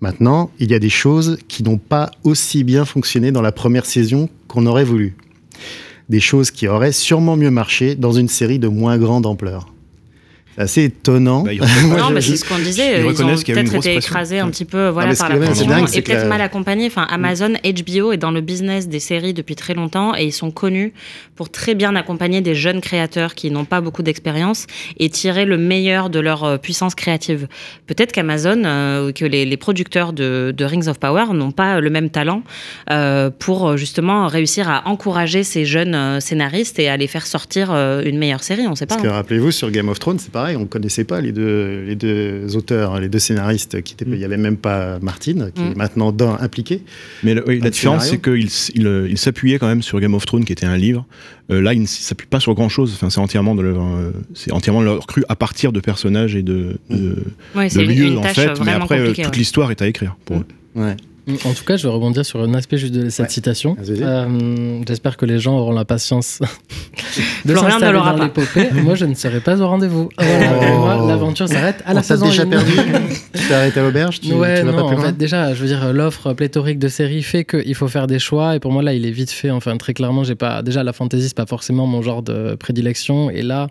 Maintenant, 0.00 0.50
il 0.58 0.70
y 0.70 0.74
a 0.74 0.78
des 0.78 0.88
choses 0.88 1.38
qui 1.48 1.62
n'ont 1.62 1.78
pas 1.78 2.10
aussi 2.24 2.64
bien 2.64 2.84
fonctionné 2.84 3.30
dans 3.30 3.42
la 3.42 3.52
première 3.52 3.86
saison 3.86 4.28
qu'on 4.48 4.66
aurait 4.66 4.84
voulu. 4.84 5.14
Des 6.08 6.20
choses 6.20 6.50
qui 6.50 6.66
auraient 6.66 6.92
sûrement 6.92 7.36
mieux 7.36 7.50
marché 7.50 7.94
dans 7.94 8.12
une 8.12 8.28
série 8.28 8.58
de 8.58 8.68
moins 8.68 8.98
grande 8.98 9.26
ampleur. 9.26 9.71
C'est 10.56 10.62
assez 10.62 10.84
étonnant. 10.84 11.42
Bah, 11.42 11.52
Non, 11.98 12.10
mais 12.10 12.20
c'est 12.20 12.36
ce 12.36 12.44
qu'on 12.44 12.58
disait. 12.58 13.00
ils 13.00 13.06
Ils, 13.06 13.22
ont 13.22 13.34
peut-être 13.34 13.74
été 13.74 13.96
écrasés 13.96 14.38
un 14.38 14.50
petit 14.50 14.64
peu 14.64 14.88
voilà, 14.88 15.10
mais 15.10 15.14
ce 15.14 15.20
par 15.20 15.28
la 15.30 15.36
pression 15.36 15.66
dingue, 15.66 15.88
et 15.94 16.02
peut-être 16.02 16.22
la- 16.22 16.28
mal 16.28 16.40
accompagnés. 16.40 16.86
Enfin, 16.86 17.06
Amazon, 17.10 17.54
HBO 17.64 18.12
est 18.12 18.16
dans 18.16 18.30
le 18.30 18.40
business 18.40 18.88
des 18.88 19.00
séries 19.00 19.34
depuis 19.34 19.56
très 19.56 19.74
longtemps 19.74 20.14
et 20.16 20.24
ils 20.24 20.32
sont 20.32 20.50
connus 20.50 20.92
pour 21.36 21.50
très 21.50 21.74
bien 21.74 21.96
accompagner 21.96 22.40
des 22.40 22.54
jeunes 22.54 22.80
créateurs 22.80 23.34
qui 23.34 23.50
n'ont 23.50 23.64
pas 23.64 23.80
beaucoup 23.80 24.02
d'expérience 24.02 24.66
et 24.98 25.08
tirer 25.08 25.44
le 25.44 25.56
meilleur 25.58 26.10
de 26.10 26.20
leur 26.20 26.44
euh, 26.44 26.56
puissance 26.58 26.94
créative. 26.94 27.48
Peut-être 27.86 28.12
qu'Amazon, 28.12 28.62
euh, 28.64 29.08
ou 29.08 29.12
que 29.12 29.24
les, 29.24 29.44
les 29.44 29.56
producteurs 29.56 30.12
de, 30.12 30.52
de 30.56 30.64
Rings 30.64 30.88
of 30.88 30.98
Power 30.98 31.26
n'ont 31.32 31.52
pas 31.52 31.80
le 31.80 31.90
même 31.90 32.10
talent 32.10 32.42
euh, 32.90 33.30
pour 33.30 33.68
euh, 33.68 33.76
justement 33.76 34.26
réussir 34.26 34.68
à 34.68 34.88
encourager 34.88 35.44
ces 35.44 35.64
jeunes 35.64 36.20
scénaristes 36.20 36.78
et 36.78 36.88
à 36.88 36.96
les 36.96 37.06
faire 37.06 37.26
sortir 37.26 37.70
euh, 37.70 38.02
une 38.04 38.18
meilleure 38.18 38.42
série. 38.42 38.66
On 38.66 38.74
sait 38.74 38.86
pas. 38.86 38.94
Parce 38.94 39.06
que 39.06 39.08
hein. 39.08 39.14
rappelez-vous, 39.14 39.50
sur 39.50 39.70
Game 39.70 39.88
of 39.88 39.98
Thrones, 39.98 40.18
c'est 40.18 40.32
pareil, 40.42 40.56
on 40.56 40.60
ne 40.60 40.66
connaissait 40.66 41.04
pas 41.04 41.20
les 41.20 41.32
deux, 41.32 41.82
les 41.86 41.94
deux 41.96 42.56
auteurs, 42.56 42.98
les 43.00 43.08
deux 43.08 43.18
scénaristes. 43.18 43.80
Qui 43.82 43.94
étaient, 43.94 44.04
Il 44.08 44.18
n'y 44.18 44.24
avait 44.24 44.36
même 44.36 44.56
pas 44.56 44.98
Martine, 45.00 45.50
qui 45.54 45.62
Mm. 45.62 45.72
est 45.72 45.76
maintenant 45.76 46.12
dans, 46.12 46.34
impliqué. 46.38 46.82
Mais 47.22 47.34
le- 47.34 47.44
oui, 47.46 47.58
Dans 47.58 47.64
la 47.64 47.70
différence, 47.70 48.06
c'est 48.08 48.20
qu'il 48.20 48.48
il, 48.74 48.86
euh, 48.86 49.06
il 49.08 49.18
s'appuyait 49.18 49.58
quand 49.58 49.66
même 49.68 49.82
sur 49.82 50.00
Game 50.00 50.14
of 50.14 50.26
Thrones, 50.26 50.44
qui 50.44 50.52
était 50.52 50.66
un 50.66 50.76
livre. 50.76 51.06
Euh, 51.50 51.60
là, 51.60 51.74
il 51.74 51.80
ne 51.82 51.86
s'appuie 51.86 52.26
pas 52.26 52.40
sur 52.40 52.54
grand 52.54 52.68
chose. 52.68 52.92
Enfin, 52.94 53.10
c'est 53.10 53.20
entièrement 53.20 53.54
de 53.54 53.62
leur, 53.62 53.82
euh, 53.82 54.10
c'est 54.34 54.52
entièrement 54.52 54.80
de 54.80 54.86
leur 54.86 55.06
cru 55.06 55.24
à 55.28 55.36
partir 55.36 55.72
de 55.72 55.80
personnages 55.80 56.34
et 56.36 56.42
de, 56.42 56.76
de, 56.90 57.16
Ouais, 57.54 57.68
de 57.68 57.80
lieux 57.80 58.16
en 58.18 58.22
fait. 58.22 58.46
Mais 58.48 58.54
vraiment 58.54 58.84
après, 58.84 59.00
euh, 59.00 59.08
toute 59.12 59.18
ouais. 59.18 59.30
l'histoire 59.36 59.70
est 59.70 59.82
à 59.82 59.86
écrire. 59.86 60.16
Pour 60.24 60.38
eux. 60.38 60.46
Ouais. 60.74 60.96
En 61.28 61.52
tout 61.54 61.62
cas, 61.64 61.76
je 61.76 61.86
vais 61.86 61.92
rebondir 61.92 62.26
sur 62.26 62.40
un 62.42 62.52
aspect 62.54 62.78
juste 62.78 62.94
de 62.94 63.08
cette 63.08 63.26
Ouais. 63.26 63.30
citation. 63.32 63.76
Euh, 63.88 64.80
J'espère 64.88 65.16
que 65.16 65.24
les 65.24 65.38
gens 65.38 65.56
auront 65.56 65.70
la 65.72 65.84
patience 65.84 66.40
de 67.44 67.54
s'installer 67.54 67.98
dans 67.98 68.16
l'épopée. 68.16 68.70
Moi, 68.82 68.96
je 68.96 69.04
ne 69.04 69.14
serai 69.14 69.38
pas 69.40 69.60
au 69.60 69.68
rendez-vous. 69.68 70.08
Oh. 70.18 70.22
L'aventure 71.06 71.48
s'arrête 71.48 71.82
à 71.86 71.92
On 71.92 71.94
la 71.94 72.00
t'a 72.00 72.06
saison 72.08 72.26
déjà 72.26 72.42
1. 72.42 72.46
perdu 72.46 72.72
Tu 73.34 73.46
t'es 73.48 73.54
arrêté 73.54 73.78
à 73.80 73.82
l'auberge 73.84 74.20
tu, 74.20 74.32
ouais, 74.32 74.60
tu 74.60 74.66
vas 74.66 74.72
non, 74.72 74.82
pas 74.82 74.88
plus 74.88 74.96
en 74.96 75.00
fait, 75.06 75.16
déjà, 75.16 75.54
je 75.54 75.60
veux 75.62 75.68
dire, 75.68 75.92
l'offre 75.92 76.32
pléthorique 76.32 76.78
de 76.80 76.88
séries 76.88 77.22
fait 77.22 77.44
qu'il 77.44 77.74
faut 77.76 77.88
faire 77.88 78.08
des 78.08 78.18
choix. 78.18 78.56
Et 78.56 78.60
pour 78.60 78.72
moi, 78.72 78.82
là, 78.82 78.92
il 78.92 79.06
est 79.06 79.10
vite 79.12 79.30
fait. 79.30 79.50
Enfin, 79.50 79.76
très 79.76 79.94
clairement, 79.94 80.24
j'ai 80.24 80.34
pas. 80.34 80.62
Déjà, 80.62 80.82
la 80.82 80.92
fantasy, 80.92 81.28
c'est 81.28 81.36
pas 81.36 81.46
forcément 81.46 81.86
mon 81.86 82.02
genre 82.02 82.22
de 82.22 82.56
prédilection. 82.56 83.30
Et 83.30 83.42
là, 83.42 83.68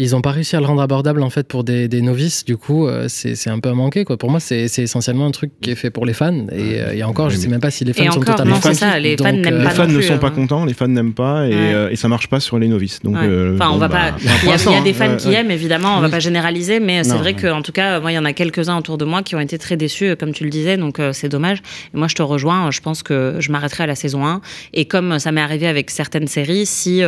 ils 0.00 0.14
ont 0.16 0.20
pas 0.22 0.30
réussi 0.30 0.54
à 0.56 0.60
le 0.60 0.66
rendre 0.66 0.80
abordable, 0.80 1.22
en 1.22 1.28
fait, 1.30 1.46
pour 1.48 1.64
des, 1.64 1.88
des 1.88 2.00
novices. 2.00 2.44
Du 2.44 2.56
coup, 2.56 2.86
euh, 2.86 3.06
c'est 3.08 3.34
c'est 3.34 3.50
un 3.50 3.58
peu 3.58 3.68
à 3.68 3.74
manquer, 3.74 4.04
quoi. 4.04 4.16
Pour 4.16 4.30
moi, 4.30 4.38
c'est 4.40 4.68
c'est 4.68 4.82
essentiellement 4.82 5.26
un 5.26 5.30
truc 5.32 5.50
qui 5.60 5.70
est 5.70 5.74
fait 5.74 5.90
pour 5.90 6.06
les 6.06 6.12
fans. 6.12 6.46
Et, 6.52 6.80
euh, 6.80 6.92
et 6.94 7.02
encore, 7.02 7.30
je 7.30 7.36
mais- 7.36 7.42
sais 7.42 7.48
même 7.48 7.60
pas 7.60 7.70
si 7.72 7.84
les 7.84 7.92
fans 7.92 8.04
Et 8.04 8.06
sont 8.06 8.20
encore, 8.20 8.36
totalement 8.36 8.54
non, 8.54 8.60
c'est 8.62 8.68
fans. 8.74 8.92
ça, 8.92 8.98
les 9.00 9.16
fans 9.16 9.32
Donc, 9.32 9.46
euh, 9.46 9.58
Les 9.58 9.64
pas 9.64 9.70
fans 9.70 9.82
non 9.86 9.92
ne 9.92 9.98
plus, 9.98 10.06
sont 10.06 10.14
hein. 10.14 10.18
pas 10.18 10.30
contents, 10.30 10.64
les 10.64 10.74
fans 10.74 10.86
n'aiment 10.88 11.14
pas, 11.14 11.46
et, 11.46 11.50
Ouais. 11.50 11.74
euh, 11.74 11.90
et 11.90 11.96
ça 11.96 12.06
marche 12.08 12.28
pas 12.28 12.38
sur 12.40 12.58
les 12.58 12.68
novices. 12.68 13.00
Donc, 13.02 13.16
Ouais. 13.16 13.22
euh, 13.24 13.54
Enfin, 13.54 13.68
on 13.70 13.72
bon, 13.74 13.78
va 13.80 13.88
bah, 13.88 14.12
pas. 14.12 14.16
Il 14.20 14.24
y, 14.24 14.28
a, 14.28 14.32
il 14.42 14.44
y 14.44 14.48
a 14.48 14.52
l'instant, 14.52 14.82
des 14.82 14.92
fans 14.92 15.04
hein, 15.10 15.16
qui 15.16 15.32
aiment, 15.34 15.50
évidemment. 15.50 15.96
On 15.98 16.00
va 16.00 16.08
pas 16.08 16.20
généraliser, 16.20 16.78
mais 16.80 17.02
c'est 17.04 17.16
vrai 17.16 17.34
qu'en 17.34 17.62
tout 17.62 17.72
cas, 17.72 17.98
moi, 18.00 18.12
il 18.12 18.14
y 18.14 18.18
en 18.18 18.24
a 18.24 18.32
quelques-uns 18.32 18.78
autour 18.78 18.98
de 18.98 19.04
moi 19.04 19.22
qui 19.22 19.34
ont 19.34 19.40
été 19.40 19.58
très 19.58 19.76
déçus, 19.76 20.14
comme 20.16 20.32
tu 20.32 20.44
le 20.44 20.50
disais. 20.50 20.76
Donc, 20.76 21.00
c'est 21.12 21.28
dommage. 21.28 21.58
Et 21.92 21.96
moi, 21.98 22.06
je 22.06 22.14
te 22.14 22.22
rejoins. 22.22 22.70
Je 22.70 22.80
pense 22.80 23.02
que 23.02 23.36
je 23.40 23.50
m'arrêterai 23.50 23.82
à 23.84 23.86
la 23.88 23.94
saison 23.96 24.24
1. 24.24 24.40
Et 24.74 24.84
comme 24.84 25.18
ça 25.18 25.32
m'est 25.32 25.40
arrivé 25.40 25.66
avec 25.66 25.90
certaines 25.90 26.28
séries, 26.28 26.66
si 26.66 27.02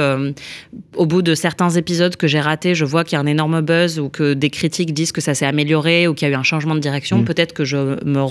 au 0.96 1.06
bout 1.06 1.22
de 1.22 1.34
certains 1.34 1.70
épisodes 1.70 2.16
que 2.16 2.26
j'ai 2.26 2.40
ratés, 2.40 2.74
je 2.80 2.84
vois 2.86 3.04
qu'il 3.04 3.16
y 3.16 3.16
a 3.16 3.20
un 3.20 3.26
énorme 3.26 3.60
buzz 3.60 3.98
ou 3.98 4.08
que 4.08 4.32
des 4.34 4.48
critiques 4.50 4.92
disent 4.94 5.12
que 5.12 5.20
ça 5.20 5.34
s'est 5.34 5.46
amélioré 5.46 6.08
ou 6.08 6.14
qu'il 6.14 6.26
y 6.26 6.30
a 6.30 6.34
eu 6.34 6.38
un 6.38 6.42
changement 6.42 6.74
de 6.74 6.80
direction, 6.80 7.18
Mm. 7.18 7.24
peut-être 7.24 7.52
que 7.52 7.64
je 7.64 7.76
me 8.04 8.22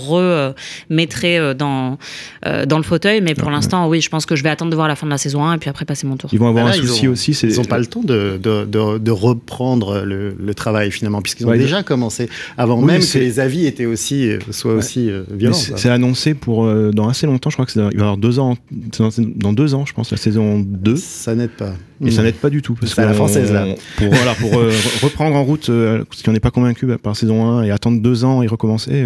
remettrai 0.88 1.54
dans, 1.54 1.98
euh, 2.46 2.66
dans 2.66 2.76
le 2.78 2.82
fauteuil. 2.82 3.20
Mais 3.20 3.34
pour 3.34 3.48
Ouais. 3.48 3.54
l'instant, 3.54 3.88
oui, 3.88 4.00
je 4.00 4.08
pense 4.08 4.26
que 4.26 4.36
je 4.36 4.42
vais 4.42 4.48
attendre 4.48 4.70
de 4.70 4.76
voir 4.76 4.88
la 4.88 4.96
fin 4.96 5.06
de 5.06 5.10
la 5.10 5.18
saison 5.18 5.44
1 5.44 5.54
et 5.54 5.58
puis 5.58 5.70
après 5.70 5.84
passer 5.84 6.06
mon 6.06 6.16
tour. 6.16 6.30
Ils 6.32 6.38
vont 6.38 6.48
avoir 6.48 6.66
Ah 6.66 6.70
là, 6.70 6.76
un 6.76 6.80
souci 6.86 7.08
ont- 7.08 7.12
aussi. 7.12 7.32
Ils 7.32 7.56
n'ont 7.56 7.64
pas 7.64 7.78
le 7.78 7.86
temps 7.86 8.02
de, 8.02 8.38
de, 8.42 8.64
de, 8.64 8.98
de 8.98 9.10
reprendre 9.10 10.02
le, 10.04 10.34
le 10.38 10.54
travail 10.54 10.90
finalement, 10.90 11.22
puisqu'ils 11.22 11.46
ont 11.46 11.50
Ouais, 11.50 11.58
déjà 11.58 11.82
commencé, 11.82 12.28
avant 12.58 12.78
Oui, 12.80 12.86
même 12.86 13.00
que 13.02 13.18
les 13.18 13.40
avis 13.40 13.66
étaient 13.66 13.86
aussi, 13.86 14.28
euh, 14.28 14.38
soient 14.50 14.72
Ouais. 14.72 14.78
aussi 14.78 15.10
euh, 15.10 15.22
violents. 15.30 15.54
c'est 15.56 15.88
annoncé 15.90 16.34
pour 16.34 16.64
euh, 16.64 16.90
dans 16.92 17.08
assez 17.08 17.26
longtemps, 17.26 17.50
je 17.50 17.56
crois 17.56 17.66
que 17.66 17.72
c'est 17.72 17.80
dans- 17.80 17.90
il 17.90 17.96
va 17.96 18.00
y 18.00 18.02
avoir 18.02 18.16
deux 18.16 18.38
ans, 18.38 18.56
dans, 18.98 19.08
dans 19.36 19.52
deux 19.52 19.74
ans, 19.74 19.84
je 19.86 19.92
pense, 19.92 20.10
la 20.10 20.16
saison 20.16 20.58
2. 20.60 20.96
Ça 20.96 21.34
n'aide 21.34 21.50
pas. 21.50 21.72
Et 22.02 22.10
ça 22.10 22.22
Mm. 22.22 22.24
n'aide 22.24 22.34
pas 22.36 22.48
du 22.50 22.62
tout. 22.62 22.74
Parce 22.80 22.94
C'est 22.94 23.02
à 23.02 23.06
la 23.06 23.12
française, 23.12 23.52
là. 23.52 23.66
Pour, 23.98 24.08
voilà, 24.08 24.34
pour 24.40 24.54
euh, 24.58 24.70
re- 24.70 25.04
reprendre 25.04 25.36
en 25.36 25.44
route, 25.44 25.68
euh, 25.68 26.04
parce 26.08 26.22
qu'on 26.22 26.32
n'est 26.32 26.40
pas 26.40 26.50
convaincu 26.50 26.86
par 26.98 27.16
saison 27.16 27.46
1 27.46 27.62
et 27.64 27.70
attendre 27.70 28.00
deux 28.00 28.24
ans 28.24 28.42
et 28.42 28.46
recommencer. 28.46 29.04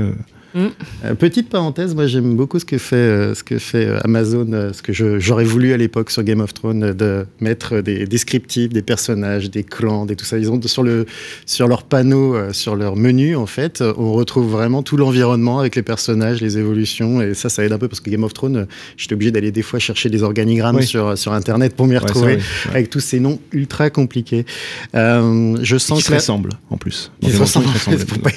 Euh, 0.56 0.68
Euh, 1.04 1.14
petite 1.14 1.48
parenthèse, 1.48 1.94
moi 1.94 2.06
j'aime 2.06 2.36
beaucoup 2.36 2.58
ce 2.58 2.64
que 2.64 2.78
fait, 2.78 2.96
euh, 2.96 3.34
ce 3.34 3.42
que 3.42 3.58
fait 3.58 3.86
euh, 3.86 3.98
Amazon, 4.04 4.46
euh, 4.52 4.72
ce 4.72 4.82
que 4.82 4.92
je- 4.92 5.18
j'aurais 5.18 5.44
voulu 5.44 5.72
à 5.72 5.76
l'époque 5.76 6.10
sur 6.10 6.22
Game 6.22 6.40
of 6.40 6.54
Thrones, 6.54 6.82
euh, 6.84 6.92
de 6.94 7.26
mettre 7.40 7.80
des 7.80 8.06
descriptifs 8.06 8.70
des 8.72 8.82
personnages, 8.82 9.50
des 9.50 9.64
clans, 9.64 10.06
des 10.06 10.16
tout 10.16 10.24
ça. 10.24 10.38
Ils 10.38 10.50
ont 10.50 10.60
sur, 10.62 10.82
le, 10.82 11.06
sur 11.46 11.66
leur 11.68 11.82
panneau, 11.82 12.34
euh, 12.34 12.52
sur 12.52 12.76
leur 12.76 12.96
menu, 12.96 13.36
en 13.36 13.46
fait, 13.46 13.80
euh, 13.80 13.92
on 13.98 14.12
retrouve 14.12 14.50
vraiment 14.50 14.82
tout 14.82 14.96
l'environnement 14.96 15.58
avec 15.60 15.76
les 15.76 15.82
personnages, 15.82 16.40
les 16.40 16.56
évolutions, 16.58 17.20
et 17.20 17.34
ça, 17.34 17.48
ça 17.48 17.64
aide 17.64 17.72
un 17.72 17.78
peu 17.78 17.88
parce 17.88 18.00
que 18.00 18.10
Game 18.10 18.24
of 18.24 18.32
Thrones, 18.32 18.56
euh, 18.56 18.64
j'étais 18.96 19.14
obligé 19.14 19.30
d'aller 19.32 19.50
des 19.52 19.62
fois 19.62 19.78
chercher 19.78 20.08
des 20.10 20.22
organigrammes 20.22 20.76
Oui. 20.76 20.86
sur, 20.86 21.18
sur 21.18 21.32
Internet 21.32 21.74
pour 21.76 21.86
m'y 21.86 21.94
ouais, 21.94 22.00
ça, 22.00 22.06
retrouver. 22.06 22.36
oui. 22.36 22.42
Avec 22.70 22.90
tous 22.90 23.00
ces 23.00 23.20
noms 23.20 23.38
ultra 23.52 23.90
compliqués. 23.90 24.46
Euh, 24.94 25.56
je 25.62 25.76
Et 25.76 25.78
sens 25.78 25.98
qui 25.98 26.04
se 26.04 26.08
que 26.10 26.14
ressemblent 26.14 26.50
en 26.70 26.76
plus. 26.76 27.10
Ils 27.22 27.32
se 27.32 27.38
ressemblent, 27.38 27.66
ils 27.74 27.78
se 27.80 27.90
ressemblent. 27.90 28.22
pas 28.22 28.30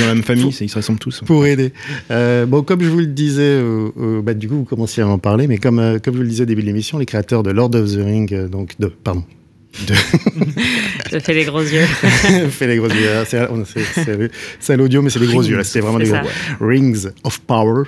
dans 0.00 0.06
la 0.06 0.14
même 0.14 0.22
famille, 0.24 0.48
ils 0.60 0.68
se 0.68 0.76
ressemblent 0.76 0.98
tous. 0.98 1.20
pour 1.24 1.46
aider. 1.52 1.72
Euh, 2.10 2.46
bon, 2.46 2.62
comme 2.62 2.82
je 2.82 2.88
vous 2.88 2.98
le 2.98 3.06
disais, 3.06 3.42
euh, 3.42 3.88
euh, 4.00 4.22
bah, 4.22 4.34
du 4.34 4.48
coup, 4.48 4.56
vous 4.56 4.64
commenciez 4.64 5.02
à 5.02 5.08
en 5.08 5.18
parler, 5.18 5.46
mais 5.46 5.58
comme, 5.58 5.78
euh, 5.78 5.98
comme 5.98 6.14
je 6.14 6.18
vous 6.18 6.24
le 6.24 6.28
disais 6.28 6.42
au 6.42 6.46
début 6.46 6.62
de 6.62 6.66
l'émission, 6.66 6.98
les 6.98 7.06
créateurs 7.06 7.42
de 7.42 7.50
Lord 7.50 7.74
of 7.74 7.92
the 7.92 7.98
Ring, 7.98 8.48
donc 8.48 8.72
de, 8.78 8.86
pardon, 8.86 9.24
de, 9.86 9.94
Je 11.12 11.18
fais 11.18 11.34
les 11.34 11.44
gros 11.44 11.62
yeux. 11.62 11.84
fait 12.50 12.66
les 12.66 12.76
gros 12.76 12.88
yeux, 12.88 13.24
c'est 13.26 14.72
à 14.72 14.76
l'audio, 14.76 15.02
mais 15.02 15.10
c'est 15.10 15.20
des 15.20 15.26
gros 15.26 15.42
yeux, 15.42 15.56
là, 15.56 15.64
c'était 15.64 15.80
vraiment 15.80 15.98
des 15.98 16.06
C'est 16.06 16.20
gros. 16.20 16.66
Rings 16.66 17.08
of 17.24 17.40
Power. 17.40 17.84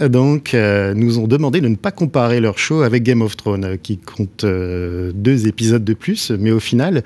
Donc, 0.00 0.54
euh, 0.54 0.94
nous 0.94 1.18
ont 1.18 1.26
demandé 1.26 1.60
de 1.60 1.68
ne 1.68 1.76
pas 1.76 1.90
comparer 1.90 2.40
leur 2.40 2.58
show 2.58 2.82
avec 2.82 3.02
Game 3.02 3.22
of 3.22 3.36
Thrones, 3.36 3.78
qui 3.82 3.98
compte 3.98 4.44
euh, 4.44 5.12
deux 5.14 5.46
épisodes 5.46 5.84
de 5.84 5.94
plus, 5.94 6.30
mais 6.30 6.50
au 6.50 6.60
final, 6.60 7.02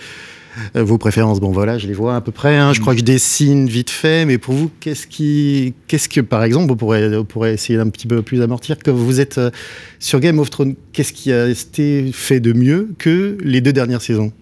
vos 0.75 0.99
préférences, 0.99 1.41
bon 1.41 1.51
voilà, 1.53 1.79
je 1.79 1.87
les 1.87 1.93
vois 1.95 2.17
à 2.17 2.21
peu 2.21 2.33
près. 2.33 2.57
hein. 2.57 2.73
je 2.73 2.81
crois 2.81 2.95
que 2.95 3.01
je 3.01 3.05
dessine 3.05 3.69
vite 3.69 3.91
fait, 3.91 4.25
mais 4.25 4.39
pour 4.39 4.55
vous, 4.55 4.71
qu'est-ce 4.81 5.07
qui, 5.07 5.75
qu'est-ce 5.87 6.09
que, 6.09 6.21
par 6.21 6.43
exemple, 6.45 6.73
on 6.73 6.77
pourrait, 6.77 7.15
on 7.17 7.25
pourrait 7.25 7.55
essayer 7.55 7.79
d'un 7.79 7.89
petit 7.89 8.07
peu 8.07 8.23
plus 8.23 8.43
amortir 8.43 8.79
que 8.79 8.91
vous 8.91 9.21
êtes 9.21 9.39
euh, 9.39 9.51
sur 9.99 10.21
Game 10.21 10.39
of 10.39 10.51
Thrones, 10.51 10.75
qu'est-ce 10.93 11.13
qui 11.13 11.33
a 11.33 11.49
été 11.49 12.11
fait 12.13 12.41
de 12.41 12.53
mieux 12.53 12.89
que 12.99 13.39
les 13.43 13.61
deux 13.61 13.73
dernières 13.73 14.03
saisons? 14.03 14.33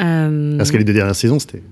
Euh, 0.00 0.56
Parce 0.58 0.70
que 0.70 0.76
les 0.76 0.84
deux 0.84 0.92
dernières 0.92 1.14
saisons, 1.16 1.38
c'était 1.38 1.62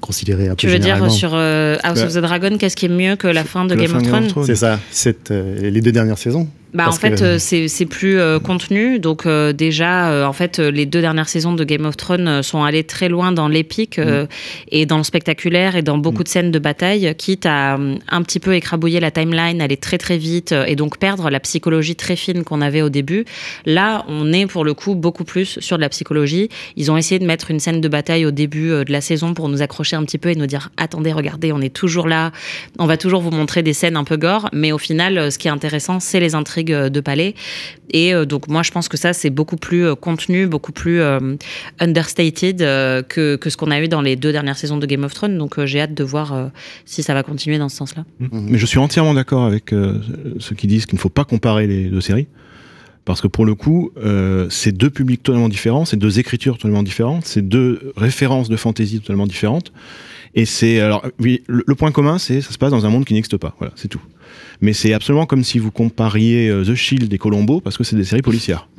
considéré 0.00 0.48
un 0.48 0.54
Tu 0.54 0.66
peu 0.66 0.72
veux 0.72 0.78
dire 0.78 1.10
sur 1.10 1.32
euh, 1.34 1.76
House 1.82 1.98
Bah, 2.00 2.06
of 2.06 2.14
the 2.14 2.18
Dragon, 2.18 2.56
qu'est-ce 2.58 2.76
qui 2.76 2.86
est 2.86 2.90
mieux 2.90 3.16
que 3.16 3.26
la 3.26 3.44
fin 3.44 3.64
de 3.64 3.74
la 3.74 3.80
Game 3.82 3.90
fin 3.90 3.96
of 3.98 4.02
de 4.02 4.06
Game 4.06 4.14
of 4.14 4.20
Thrones? 4.28 4.44
Thrones. 4.44 4.46
C'est 4.46 4.56
ça, 4.56 4.78
c'est 4.90 5.30
euh, 5.30 5.70
les 5.70 5.80
deux 5.80 5.92
dernières 5.92 6.18
saisons. 6.18 6.48
Bah, 6.74 6.88
en 6.88 6.92
fait, 6.92 7.20
que- 7.20 7.24
euh, 7.24 7.38
c'est 7.38 7.86
plus 7.86 8.18
euh, 8.18 8.40
contenu. 8.40 8.98
Donc, 8.98 9.26
euh, 9.26 9.52
déjà, 9.52 10.10
euh, 10.10 10.24
en 10.24 10.32
fait, 10.32 10.58
les 10.58 10.86
deux 10.86 11.00
dernières 11.00 11.28
saisons 11.28 11.52
de 11.52 11.62
Game 11.62 11.84
of 11.86 11.96
Thrones 11.96 12.42
sont 12.42 12.64
allées 12.64 12.82
très 12.82 13.08
loin 13.08 13.30
dans 13.30 13.46
l'épique 13.46 13.98
euh, 14.00 14.26
et 14.72 14.84
dans 14.84 14.96
le 14.98 15.04
spectaculaire 15.04 15.76
et 15.76 15.82
dans 15.82 15.98
beaucoup 15.98 16.24
de 16.24 16.28
scènes 16.28 16.50
de 16.50 16.58
bataille, 16.58 17.14
quitte 17.16 17.46
à 17.46 17.74
un 17.74 18.22
petit 18.22 18.40
peu 18.40 18.54
écrabouiller 18.54 18.98
la 18.98 19.12
timeline, 19.12 19.62
aller 19.62 19.76
très 19.76 19.98
très 19.98 20.18
vite 20.18 20.52
et 20.66 20.74
donc 20.74 20.98
perdre 20.98 21.30
la 21.30 21.38
psychologie 21.40 21.94
très 21.94 22.16
fine 22.16 22.42
qu'on 22.42 22.60
avait 22.60 22.82
au 22.82 22.88
début. 22.88 23.24
Là, 23.66 24.04
on 24.08 24.32
est 24.32 24.46
pour 24.46 24.64
le 24.64 24.74
coup 24.74 24.96
beaucoup 24.96 25.24
plus 25.24 25.60
sur 25.60 25.76
de 25.76 25.82
la 25.82 25.88
psychologie. 25.88 26.48
Ils 26.76 26.90
ont 26.90 26.96
essayé 26.96 27.20
de 27.20 27.26
mettre 27.26 27.52
une 27.52 27.60
scène 27.60 27.80
de 27.80 27.88
bataille 27.88 28.26
au 28.26 28.32
début 28.32 28.68
de 28.70 28.90
la 28.92 29.00
saison 29.00 29.32
pour 29.34 29.48
nous 29.48 29.62
accrocher 29.62 29.94
un 29.94 30.02
petit 30.04 30.18
peu 30.18 30.30
et 30.30 30.34
nous 30.34 30.46
dire 30.46 30.70
attendez, 30.76 31.12
regardez, 31.12 31.52
on 31.52 31.60
est 31.60 31.72
toujours 31.74 32.08
là. 32.08 32.32
On 32.80 32.86
va 32.86 32.96
toujours 32.96 33.20
vous 33.20 33.30
montrer 33.30 33.62
des 33.62 33.72
scènes 33.74 33.96
un 33.96 34.04
peu 34.04 34.16
gore, 34.16 34.48
mais 34.52 34.72
au 34.72 34.78
final, 34.78 35.30
ce 35.30 35.38
qui 35.38 35.46
est 35.46 35.52
intéressant, 35.52 36.00
c'est 36.00 36.18
les 36.18 36.34
intrigues 36.34 36.63
euh, 36.70 36.88
de 36.88 37.00
palais. 37.00 37.34
Et 37.90 38.14
euh, 38.14 38.24
donc, 38.24 38.48
moi, 38.48 38.62
je 38.62 38.70
pense 38.70 38.88
que 38.88 38.96
ça, 38.96 39.12
c'est 39.12 39.30
beaucoup 39.30 39.56
plus 39.56 39.86
euh, 39.86 39.94
contenu, 39.94 40.46
beaucoup 40.46 40.72
plus 40.72 41.00
euh, 41.00 41.36
understated 41.78 42.62
euh, 42.62 43.02
que, 43.02 43.36
que 43.36 43.50
ce 43.50 43.56
qu'on 43.56 43.70
a 43.70 43.80
eu 43.80 43.88
dans 43.88 44.00
les 44.00 44.16
deux 44.16 44.32
dernières 44.32 44.56
saisons 44.56 44.76
de 44.78 44.86
Game 44.86 45.04
of 45.04 45.14
Thrones. 45.14 45.38
Donc, 45.38 45.58
euh, 45.58 45.66
j'ai 45.66 45.80
hâte 45.80 45.94
de 45.94 46.04
voir 46.04 46.32
euh, 46.32 46.48
si 46.84 47.02
ça 47.02 47.14
va 47.14 47.22
continuer 47.22 47.58
dans 47.58 47.68
ce 47.68 47.76
sens-là. 47.76 48.04
Mais 48.18 48.58
je 48.58 48.66
suis 48.66 48.78
entièrement 48.78 49.14
d'accord 49.14 49.44
avec 49.44 49.72
euh, 49.72 50.00
ceux 50.38 50.54
qui 50.54 50.66
disent 50.66 50.86
qu'il 50.86 50.96
ne 50.96 51.00
faut 51.00 51.08
pas 51.08 51.24
comparer 51.24 51.66
les 51.66 51.84
deux 51.84 52.00
séries. 52.00 52.26
Parce 53.04 53.20
que 53.20 53.26
pour 53.28 53.44
le 53.44 53.54
coup, 53.54 53.90
euh, 53.98 54.46
c'est 54.48 54.72
deux 54.72 54.88
publics 54.88 55.22
totalement 55.22 55.50
différents, 55.50 55.84
c'est 55.84 55.98
deux 55.98 56.18
écritures 56.18 56.56
totalement 56.56 56.82
différentes, 56.82 57.26
c'est 57.26 57.46
deux 57.46 57.92
références 57.98 58.48
de 58.48 58.56
fantasy 58.56 58.98
totalement 59.00 59.26
différentes. 59.26 59.74
Et 60.34 60.46
c'est 60.46 60.80
alors 60.80 61.04
oui, 61.20 61.42
le, 61.46 61.62
le 61.66 61.74
point 61.74 61.92
commun, 61.92 62.16
c'est 62.16 62.40
ça 62.40 62.50
se 62.50 62.56
passe 62.56 62.70
dans 62.70 62.86
un 62.86 62.88
monde 62.88 63.04
qui 63.04 63.12
n'existe 63.12 63.36
pas. 63.36 63.54
Voilà, 63.58 63.74
c'est 63.76 63.88
tout. 63.88 64.00
Mais 64.60 64.72
c'est 64.72 64.92
absolument 64.92 65.26
comme 65.26 65.44
si 65.44 65.58
vous 65.58 65.70
compariez 65.70 66.48
euh, 66.48 66.64
The 66.64 66.74
Shield 66.74 67.12
et 67.12 67.18
Colombo 67.18 67.60
parce 67.60 67.76
que 67.76 67.84
c'est 67.84 67.96
des 67.96 68.04
séries 68.04 68.22
policières. 68.22 68.68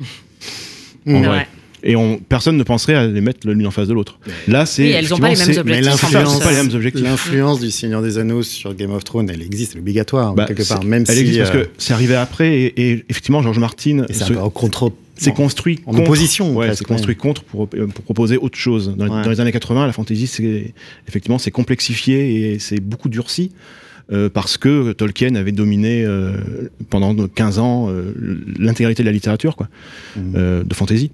En 1.08 1.20
vrai. 1.22 1.46
Et 1.84 1.94
on, 1.94 2.18
personne 2.18 2.56
ne 2.56 2.64
penserait 2.64 2.94
à 2.96 3.06
les 3.06 3.20
mettre 3.20 3.46
l'une 3.48 3.64
en 3.64 3.70
face 3.70 3.86
de 3.86 3.94
l'autre. 3.94 4.18
Là, 4.48 4.66
c'est. 4.66 4.82
Oui, 4.82 4.90
elles 4.90 5.14
ont 5.14 5.18
pas 5.18 5.28
les 5.28 5.36
mêmes 5.36 5.56
objectifs, 5.56 5.64
Mais 5.66 5.76
en 5.88 5.92
Elles 5.92 6.26
ont 6.26 6.38
fait. 6.40 6.44
pas 6.44 6.50
les 6.50 6.56
mêmes 6.66 6.74
objectifs. 6.74 7.04
L'influence 7.04 7.60
du 7.60 7.70
Seigneur 7.70 8.02
des 8.02 8.18
Anneaux 8.18 8.42
sur 8.42 8.74
Game 8.74 8.90
of 8.90 9.04
Thrones, 9.04 9.30
elle 9.32 9.40
existe, 9.40 9.72
elle 9.72 9.78
est 9.78 9.80
obligatoire, 9.82 10.34
Bah, 10.34 10.46
quelque 10.46 10.66
part. 10.66 10.82
Même 10.82 11.04
elle 11.06 11.14
si. 11.14 11.20
existe 11.20 11.38
parce 11.44 11.54
euh, 11.54 11.64
que 11.66 11.68
c'est 11.78 11.92
arrivé 11.92 12.16
après 12.16 12.56
et, 12.60 12.90
et 12.90 13.04
effectivement 13.08 13.40
George 13.40 13.60
Martin 13.60 14.04
et 14.08 14.12
c'est 14.14 14.34
contre. 14.34 14.92
construit 15.36 15.78
en 15.86 15.92
contre- 15.92 16.02
opposition, 16.02 16.56
Ouais, 16.56 16.74
c'est 16.74 16.84
construit 16.84 17.14
ouais. 17.14 17.20
contre 17.20 17.44
pour, 17.44 17.68
pour 17.68 18.04
proposer 18.04 18.36
autre 18.36 18.58
chose. 18.58 18.92
Dans, 18.96 19.04
Ouais. 19.06 19.22
dans 19.22 19.30
les 19.30 19.38
années 19.40 19.52
80, 19.52 19.86
la 19.86 19.92
fantasy, 19.92 20.26
c'est 20.26 20.74
effectivement, 21.06 21.38
c'est 21.38 21.52
complexifié 21.52 22.52
et 22.54 22.58
c'est 22.58 22.80
beaucoup 22.80 23.08
durci. 23.08 23.52
Euh, 24.12 24.28
parce 24.28 24.56
que 24.56 24.92
Tolkien 24.92 25.34
avait 25.34 25.52
dominé 25.52 26.04
euh, 26.04 26.32
pendant 26.90 27.14
15 27.26 27.58
ans 27.58 27.88
euh, 27.90 28.12
l'intégralité 28.58 29.02
de 29.02 29.06
la 29.08 29.12
littérature 29.12 29.56
quoi, 29.56 29.68
Mhm. 30.16 30.32
euh, 30.36 30.64
de 30.64 30.74
fantasy. 30.74 31.10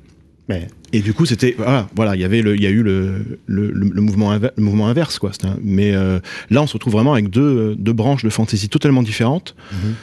Mais 0.49 0.67
Et 0.93 1.01
du 1.01 1.15
coup, 1.15 1.25
c'était 1.25 1.55
voilà, 1.57 1.89
voilà, 1.95 2.17
il 2.17 2.21
y 2.21 2.25
avait 2.25 2.41
il 2.41 2.61
y 2.63 2.67
a 2.67 2.71
eu 2.71 2.83
le, 2.83 3.39
le, 3.47 3.71
le- 3.71 3.89
le 3.95 4.01
mouvement, 4.03 4.33
inver- 4.37 4.51
le 4.57 4.63
mouvement 4.63 4.89
inverse 4.89 5.19
quoi. 5.19 5.31
Un- 5.45 5.57
mais 5.63 5.95
euh, 5.95 6.19
là, 6.51 6.63
on 6.63 6.67
se 6.67 6.73
retrouve 6.75 6.93
vraiment 6.95 7.13
avec 7.13 7.31
deux, 7.31 7.77
deux 7.77 7.93
branches 7.93 8.25
de 8.25 8.29
fantasy 8.31 8.69
totalement 8.69 9.03
différentes, 9.05 9.55
Mhm. 9.73 9.95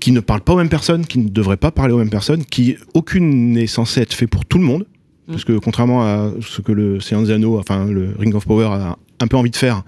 qui 0.00 0.12
ne 0.12 0.20
parlent 0.20 0.40
pas 0.42 0.54
aux 0.54 0.56
mêmes 0.58 0.68
personnes, 0.68 1.04
qui 1.04 1.18
ne 1.18 1.28
devraient 1.28 1.56
pas 1.56 1.70
parler 1.72 1.92
aux 1.92 1.98
mêmes 1.98 2.10
personnes, 2.10 2.44
qui 2.44 2.76
aucune 2.94 3.52
n'est 3.52 3.66
censée 3.66 4.00
être 4.00 4.14
fait 4.14 4.26
pour 4.28 4.44
tout 4.46 4.58
le 4.58 4.64
monde, 4.64 4.86
parce 5.26 5.44
que 5.44 5.58
contrairement 5.58 6.02
à 6.02 6.32
ce 6.40 6.60
que 6.62 6.72
le 6.72 6.98
Anneaux, 7.30 7.58
enfin 7.58 7.86
le 7.86 8.10
Ring 8.18 8.34
of 8.34 8.46
Power 8.46 8.66
a 8.66 8.96
un 9.20 9.26
peu 9.26 9.36
envie 9.36 9.50
de 9.50 9.56
faire, 9.56 9.82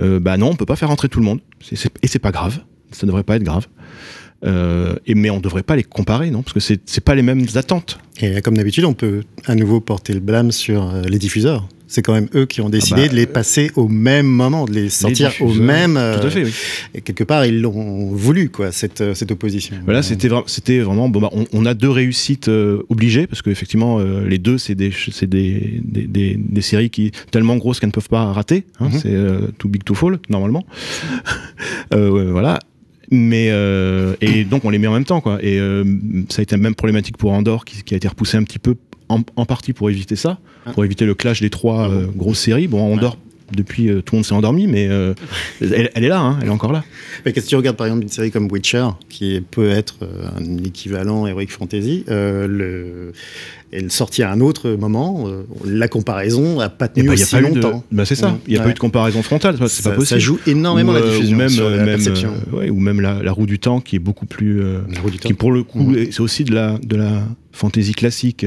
euh, 0.00 0.20
bah 0.20 0.36
non, 0.36 0.50
on 0.50 0.56
peut 0.56 0.66
pas 0.66 0.76
faire 0.76 0.88
rentrer 0.88 1.08
tout 1.08 1.18
le 1.18 1.24
monde, 1.24 1.40
et 1.72 1.76
c'est 2.08 2.18
pas 2.18 2.30
grave, 2.30 2.60
ça 2.90 3.06
devrait 3.06 3.24
pas 3.24 3.36
être 3.36 3.42
grave. 3.42 3.66
Euh, 4.44 4.94
mais 5.08 5.30
on 5.30 5.40
devrait 5.40 5.62
pas 5.62 5.76
les 5.76 5.82
comparer, 5.82 6.30
non, 6.30 6.42
parce 6.42 6.54
que 6.54 6.60
c'est 6.60 7.00
pas 7.00 7.14
les 7.14 7.22
mêmes 7.22 7.46
attentes. 7.54 7.98
Et 8.20 8.40
comme 8.40 8.56
d'habitude, 8.56 8.84
on 8.84 8.94
peut 8.94 9.24
à 9.46 9.54
nouveau 9.54 9.80
porter 9.80 10.12
le 10.12 10.20
blâme 10.20 10.52
sur 10.52 10.94
euh, 10.94 11.02
les 11.02 11.18
diffuseurs. 11.18 11.68
C'est 11.90 12.02
quand 12.02 12.12
même 12.12 12.28
eux 12.34 12.44
qui 12.46 12.60
ont 12.60 12.68
décidé 12.68 13.02
bah, 13.02 13.08
de 13.08 13.16
les 13.16 13.26
passer 13.26 13.70
au 13.74 13.88
même 13.88 14.26
moment, 14.26 14.66
de 14.66 14.72
les 14.72 14.90
sortir 14.90 15.32
au 15.40 15.52
même. 15.54 15.96
euh, 15.96 16.20
Tout 16.20 16.26
à 16.26 16.30
fait, 16.30 16.44
oui. 16.44 16.52
Et 16.94 17.00
quelque 17.00 17.24
part, 17.24 17.46
ils 17.46 17.60
l'ont 17.60 18.10
voulu, 18.12 18.50
quoi, 18.50 18.70
cette, 18.72 19.00
euh, 19.00 19.14
cette 19.14 19.30
opposition. 19.32 19.74
Voilà, 19.84 20.02
c'était 20.02 20.28
vra- 20.28 20.44
c'était 20.46 20.80
vraiment 20.80 21.08
bon. 21.08 21.20
bah, 21.20 21.30
on, 21.32 21.46
on 21.52 21.64
a 21.66 21.72
deux 21.74 21.88
réussites 21.90 22.48
euh, 22.48 22.82
obligées 22.90 23.26
parce 23.26 23.40
que 23.42 23.50
effectivement 23.50 23.98
euh, 24.00 24.26
les 24.28 24.38
deux 24.38 24.58
c'est 24.58 24.74
des 24.74 24.92
des, 25.28 26.36
des, 26.36 26.60
séries 26.62 26.90
qui 26.90 27.10
tellement 27.30 27.56
grosses 27.56 27.80
qu'elles 27.80 27.88
ne 27.88 27.92
peuvent 27.92 28.08
pas 28.08 28.32
rater. 28.32 28.64
hein, 28.80 28.88
Mhm. 28.92 28.98
C'est 29.00 29.14
euh, 29.14 29.40
too 29.58 29.68
big 29.68 29.82
to 29.84 29.94
fall 29.94 30.18
normalement. 30.28 30.66
Euh, 31.94 32.10
ouais, 32.10 32.24
voilà. 32.26 32.58
Mais 33.10 33.48
euh, 33.50 34.14
et 34.20 34.44
donc 34.44 34.64
on 34.66 34.70
les 34.70 34.78
met 34.78 34.86
en 34.86 34.92
même 34.92 35.04
temps 35.06 35.22
quoi. 35.22 35.38
Et 35.42 35.58
euh, 35.58 35.82
ça 36.28 36.40
a 36.40 36.42
été 36.42 36.56
même 36.58 36.74
problématique 36.74 37.16
pour 37.16 37.32
Andorre 37.32 37.64
qui, 37.64 37.82
qui 37.82 37.94
a 37.94 37.96
été 37.96 38.06
repoussé 38.06 38.36
un 38.36 38.42
petit 38.42 38.58
peu 38.58 38.74
en, 39.08 39.20
en 39.36 39.44
partie 39.46 39.72
pour 39.72 39.90
éviter 39.90 40.16
ça, 40.16 40.38
pour 40.74 40.84
éviter 40.84 41.04
le 41.06 41.14
clash 41.14 41.40
des 41.40 41.50
trois 41.50 41.88
euh, 41.90 42.06
grosses 42.14 42.40
séries. 42.40 42.68
Bon, 42.68 42.92
Andorre 42.92 43.16
depuis 43.56 43.88
euh, 43.88 44.02
tout 44.02 44.14
le 44.14 44.18
monde 44.18 44.26
s'est 44.26 44.34
endormi, 44.34 44.66
mais 44.66 44.88
euh, 44.90 45.14
elle, 45.62 45.90
elle 45.94 46.04
est 46.04 46.08
là, 46.08 46.20
hein, 46.20 46.38
elle 46.42 46.48
est 46.48 46.50
encore 46.50 46.70
là. 46.72 46.84
Mais 47.24 47.32
que 47.32 47.40
tu 47.40 47.56
regardes 47.56 47.78
par 47.78 47.86
exemple 47.86 48.02
une 48.02 48.10
série 48.10 48.30
comme 48.30 48.46
Witcher, 48.52 48.86
qui 49.08 49.40
peut 49.50 49.70
être 49.70 49.96
euh, 50.02 50.28
un 50.38 50.58
équivalent 50.64 51.26
Heroic 51.26 51.46
Fantasy, 51.48 52.04
le... 52.08 53.12
elle 53.72 53.90
sortie 53.90 54.22
à 54.22 54.30
un 54.30 54.40
autre 54.40 54.70
moment, 54.72 55.26
la 55.64 55.88
comparaison 55.88 56.58
n'a 56.58 56.68
pas 56.68 56.88
Eh 56.94 57.00
tenu 57.00 57.08
a 57.08 57.12
aussi 57.14 57.34
pas 57.34 57.40
de- 57.40 57.54
longtemps. 57.54 57.84
bah, 57.90 58.04
c'est 58.04 58.14
ça. 58.16 58.36
Il 58.46 58.50
n'y 58.50 58.56
a 58.56 58.60
pas 58.60 58.66
Ouais. 58.66 58.70
eu 58.72 58.74
de 58.74 58.78
comparaison 58.78 59.22
frontale. 59.22 59.54
C'est 59.54 59.60
pas- 59.60 59.68
Ça- 59.68 59.90
pas 59.90 59.96
possible. 59.96 60.20
ça 60.20 60.26
joue 60.26 60.38
énormément 60.46 60.92
Ou, 60.92 60.96
la 60.96 61.00
diffusion 61.02 61.36
ou 61.36 61.38
même, 61.38 61.48
sur 61.48 61.70
la 61.70 61.76
même, 61.78 61.86
perception. 61.86 62.32
ouais, 62.52 62.68
ou 62.68 62.78
même 62.80 63.00
la, 63.00 63.22
la 63.22 63.32
roue 63.32 63.46
du 63.46 63.58
temps 63.58 63.80
qui 63.80 63.96
est 63.96 64.00
beaucoup 64.00 64.26
plus. 64.26 64.60
La 64.62 65.00
roue 65.00 65.08
du 65.10 65.18
qui 65.18 65.28
temps. 65.30 65.34
pour 65.36 65.52
le 65.52 65.62
coup, 65.62 65.80
Mm. 65.84 65.96
est- 65.96 66.12
c'est 66.12 66.20
aussi 66.20 66.44
de 66.44 66.54
la, 66.54 66.76
de 66.82 66.96
la 66.96 67.22
fantasy 67.52 67.92
classique, 67.92 68.44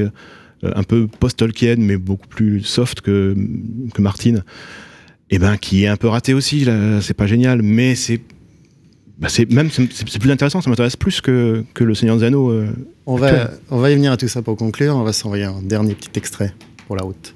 un 0.62 0.82
peu 0.82 1.06
post-Tolkien, 1.06 1.76
mais 1.78 1.96
beaucoup 1.96 2.28
plus 2.28 2.62
soft 2.62 3.00
que, 3.00 3.34
que 3.94 4.02
Martin. 4.02 4.42
Et 5.30 5.38
ben, 5.38 5.56
qui 5.56 5.84
est 5.84 5.88
un 5.88 5.96
peu 5.96 6.08
raté 6.08 6.34
aussi. 6.34 6.64
là, 6.64 7.00
C'est 7.00 7.14
pas 7.14 7.26
génial, 7.26 7.62
mais 7.62 7.94
c'est. 7.94 8.20
bah, 9.18 9.28
c'est 9.30 9.50
même 9.50 9.70
c'est 9.70 9.90
c'est 9.92 10.18
plus 10.18 10.30
intéressant, 10.30 10.60
ça 10.60 10.68
m'intéresse 10.70 10.96
plus 10.96 11.20
que, 11.20 11.64
que 11.74 11.84
le 11.84 11.94
Seigneur 11.94 12.16
des 12.18 12.24
Anneaux. 12.24 12.50
euh, 12.50 12.68
On 13.06 13.16
va, 13.16 13.50
on 13.70 13.78
va 13.78 13.90
y 13.90 13.94
venir 13.94 14.12
à 14.12 14.16
tout 14.16 14.28
ça 14.28 14.42
pour 14.42 14.56
conclure. 14.56 14.94
On 14.96 15.02
va 15.04 15.12
s'envoyer 15.12 15.44
un 15.44 15.62
dernier 15.62 15.94
petit 15.94 16.10
extrait 16.16 16.52
pour 16.86 16.96
la 16.96 17.02
route. 17.02 17.34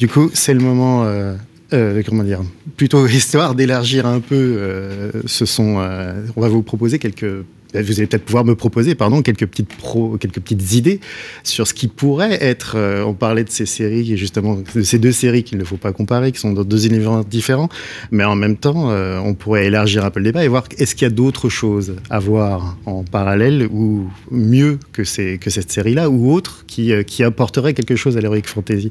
Du 0.00 0.08
coup, 0.08 0.30
c'est 0.32 0.54
le 0.54 0.60
moment, 0.60 1.04
euh, 1.04 1.34
euh, 1.74 2.02
comment 2.06 2.24
dire, 2.24 2.40
plutôt 2.80 3.06
histoire 3.20 3.54
d'élargir 3.54 4.06
un 4.06 4.20
peu. 4.20 4.56
euh, 4.58 5.10
ce 5.26 5.44
euh, 5.60 6.26
on 6.34 6.40
va 6.40 6.48
vous 6.48 6.62
proposer 6.62 6.98
quelques. 6.98 7.26
Vous 7.72 7.98
allez 7.98 8.06
peut-être 8.08 8.24
pouvoir 8.24 8.44
me 8.44 8.56
proposer, 8.56 8.96
pardon, 8.96 9.22
quelques 9.22 9.46
petites 9.46 9.68
pro, 9.68 10.16
quelques 10.16 10.40
petites 10.40 10.72
idées 10.72 10.98
sur 11.44 11.68
ce 11.68 11.74
qui 11.74 11.88
pourrait 11.88 12.42
être. 12.42 12.76
euh, 12.76 13.04
on 13.04 13.12
parlait 13.12 13.44
de 13.44 13.50
ces 13.50 13.66
séries, 13.66 14.16
justement, 14.16 14.56
de 14.74 14.82
ces 14.82 14.98
deux 14.98 15.12
séries 15.12 15.44
qu'il 15.44 15.58
ne 15.58 15.64
faut 15.64 15.76
pas 15.76 15.92
comparer, 15.92 16.32
qui 16.32 16.40
sont 16.40 16.52
dans 16.52 16.64
deux 16.64 16.86
univers 16.86 17.22
différents, 17.24 17.68
mais 18.10 18.24
en 18.24 18.34
même 18.34 18.56
temps, 18.56 18.88
on 18.90 19.34
pourrait 19.34 19.66
élargir 19.66 20.04
un 20.06 20.10
peu 20.10 20.18
le 20.20 20.24
débat 20.24 20.42
et 20.42 20.48
voir 20.48 20.64
est-ce 20.78 20.96
qu'il 20.96 21.06
y 21.06 21.10
a 21.10 21.14
d'autres 21.14 21.50
choses 21.50 21.96
à 22.08 22.18
voir 22.18 22.78
en 22.86 23.04
parallèle 23.04 23.68
ou 23.70 24.10
mieux 24.30 24.78
que, 24.92 25.04
ces, 25.04 25.38
que 25.38 25.50
cette 25.50 25.70
série-là 25.70 26.08
ou 26.10 26.32
autre 26.32 26.64
qui, 26.66 26.92
euh, 26.92 27.02
qui 27.02 27.22
apporterait 27.22 27.74
quelque 27.74 27.94
chose 27.94 28.16
à 28.16 28.20
l'Heroic 28.20 28.46
Fantasy. 28.46 28.90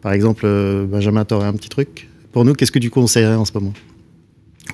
Par 0.00 0.12
exemple, 0.12 0.46
Benjamin, 0.88 1.24
t'aurais 1.24 1.48
un 1.48 1.54
petit 1.54 1.68
truc? 1.68 2.08
Pour 2.34 2.44
nous 2.44 2.52
Qu'est-ce 2.52 2.72
que 2.72 2.78
tu 2.78 2.90
conseillerais 2.90 3.36
en 3.36 3.44
ce 3.46 3.52
moment? 3.54 3.72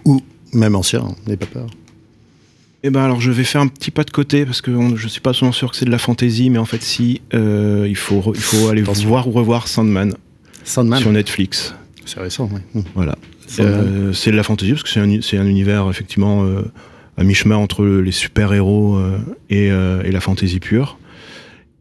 Ou 0.05 0.21
même 0.53 0.75
ancien, 0.75 1.05
n'aie 1.29 1.37
pas 1.37 1.47
peur. 1.47 1.67
Eh 2.83 2.89
ben 2.91 3.03
alors 3.03 3.21
je 3.21 3.31
vais 3.31 3.45
faire 3.45 3.61
un 3.61 3.67
petit 3.69 3.91
pas 3.91 4.05
de 4.05 4.11
côté 4.11 4.47
parce 4.47 4.63
que 4.63 4.71
on- 4.71 4.97
je 4.97 5.07
suis 5.07 5.21
pas 5.21 5.35
souvent 5.35 5.53
sûr 5.53 5.71
que 5.71 5.77
c'est 5.77 5.85
de 5.85 5.91
la 5.91 5.99
fantasy, 5.99 6.49
mais 6.51 6.59
en 6.59 6.65
fait 6.65 6.83
si 6.83 7.21
euh, 7.35 7.87
il 7.89 7.95
faut 7.97 8.21
re- 8.21 8.33
il 8.35 8.41
faut 8.41 8.69
aller 8.69 8.81
Attention. 8.83 9.09
voir 9.09 9.29
ou 9.29 9.33
revoir 9.33 9.69
Sandman, 9.69 10.15
Sandman, 10.65 10.99
sur 10.99 11.13
Netflix. 11.13 11.75
c'est 12.07 12.19
récent, 12.21 12.49
ouais. 12.53 12.63
Mmh. 12.75 12.85
Voilà. 12.95 13.17
Euh, 13.59 14.13
c'est 14.15 14.31
de 14.31 14.37
la 14.37 14.43
fantasy 14.43 14.71
parce 14.73 14.83
que 14.85 14.89
c'est 14.89 15.01
un, 15.01 15.21
c'est 15.21 15.37
un 15.37 15.47
univers 15.47 15.91
effectivement 15.91 16.45
euh, 16.45 16.63
à 17.19 17.25
mi-chemin 17.25 17.57
entre 17.57 17.85
les 17.85 18.13
super-héros 18.13 18.97
euh, 18.97 19.19
et, 19.51 19.67
et 19.67 20.11
la 20.13 20.21
fantasy 20.21 20.59
pure. 20.61 20.97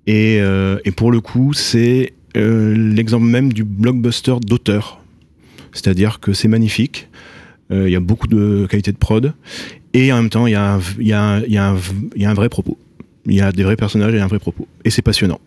Et, 0.08 0.38
et 0.86 0.92
pour 0.92 1.12
le 1.12 1.22
coup, 1.22 1.54
c'est 1.54 2.14
l'exemple 2.36 3.26
même 3.26 3.54
du 3.54 3.64
blockbuster 3.64 4.36
d'auteur. 4.42 4.99
C'est-à-dire 5.82 6.20
que 6.20 6.34
c'est 6.34 6.48
magnifique, 6.48 7.08
euh, 7.72 7.88
il 7.90 7.92
y 7.92 7.96
a 7.96 8.00
beaucoup 8.00 8.28
de 8.28 8.68
qualité 8.70 8.92
de 8.92 8.98
prod, 8.98 9.34
et 9.94 10.12
en 10.14 10.18
même 10.18 10.30
temps, 10.30 10.46
il 10.48 10.52
y, 10.52 10.56
a 10.56 10.74
un 10.74 10.78
v- 10.78 10.96
il 11.00 11.08
y, 11.08 11.14
a 11.14 11.22
un- 11.22 11.40
il 11.42 11.52
y, 11.54 11.58
a 11.58 11.66
un 11.68 11.74
v- 11.74 11.94
il 12.16 12.22
y 12.22 12.26
a 12.26 12.30
un 12.30 12.34
vrai 12.34 12.50
propos. 12.50 12.78
Il 13.26 13.34
y 13.36 13.42
a 13.42 13.52
des 13.52 13.64
vrais 13.64 13.76
personnages 13.76 14.14
et 14.14 14.20
un 14.20 14.28
vrai 14.28 14.40
propos. 14.40 14.68
Et 14.86 14.90
c'est 14.90 15.02
passionnant. 15.02 15.40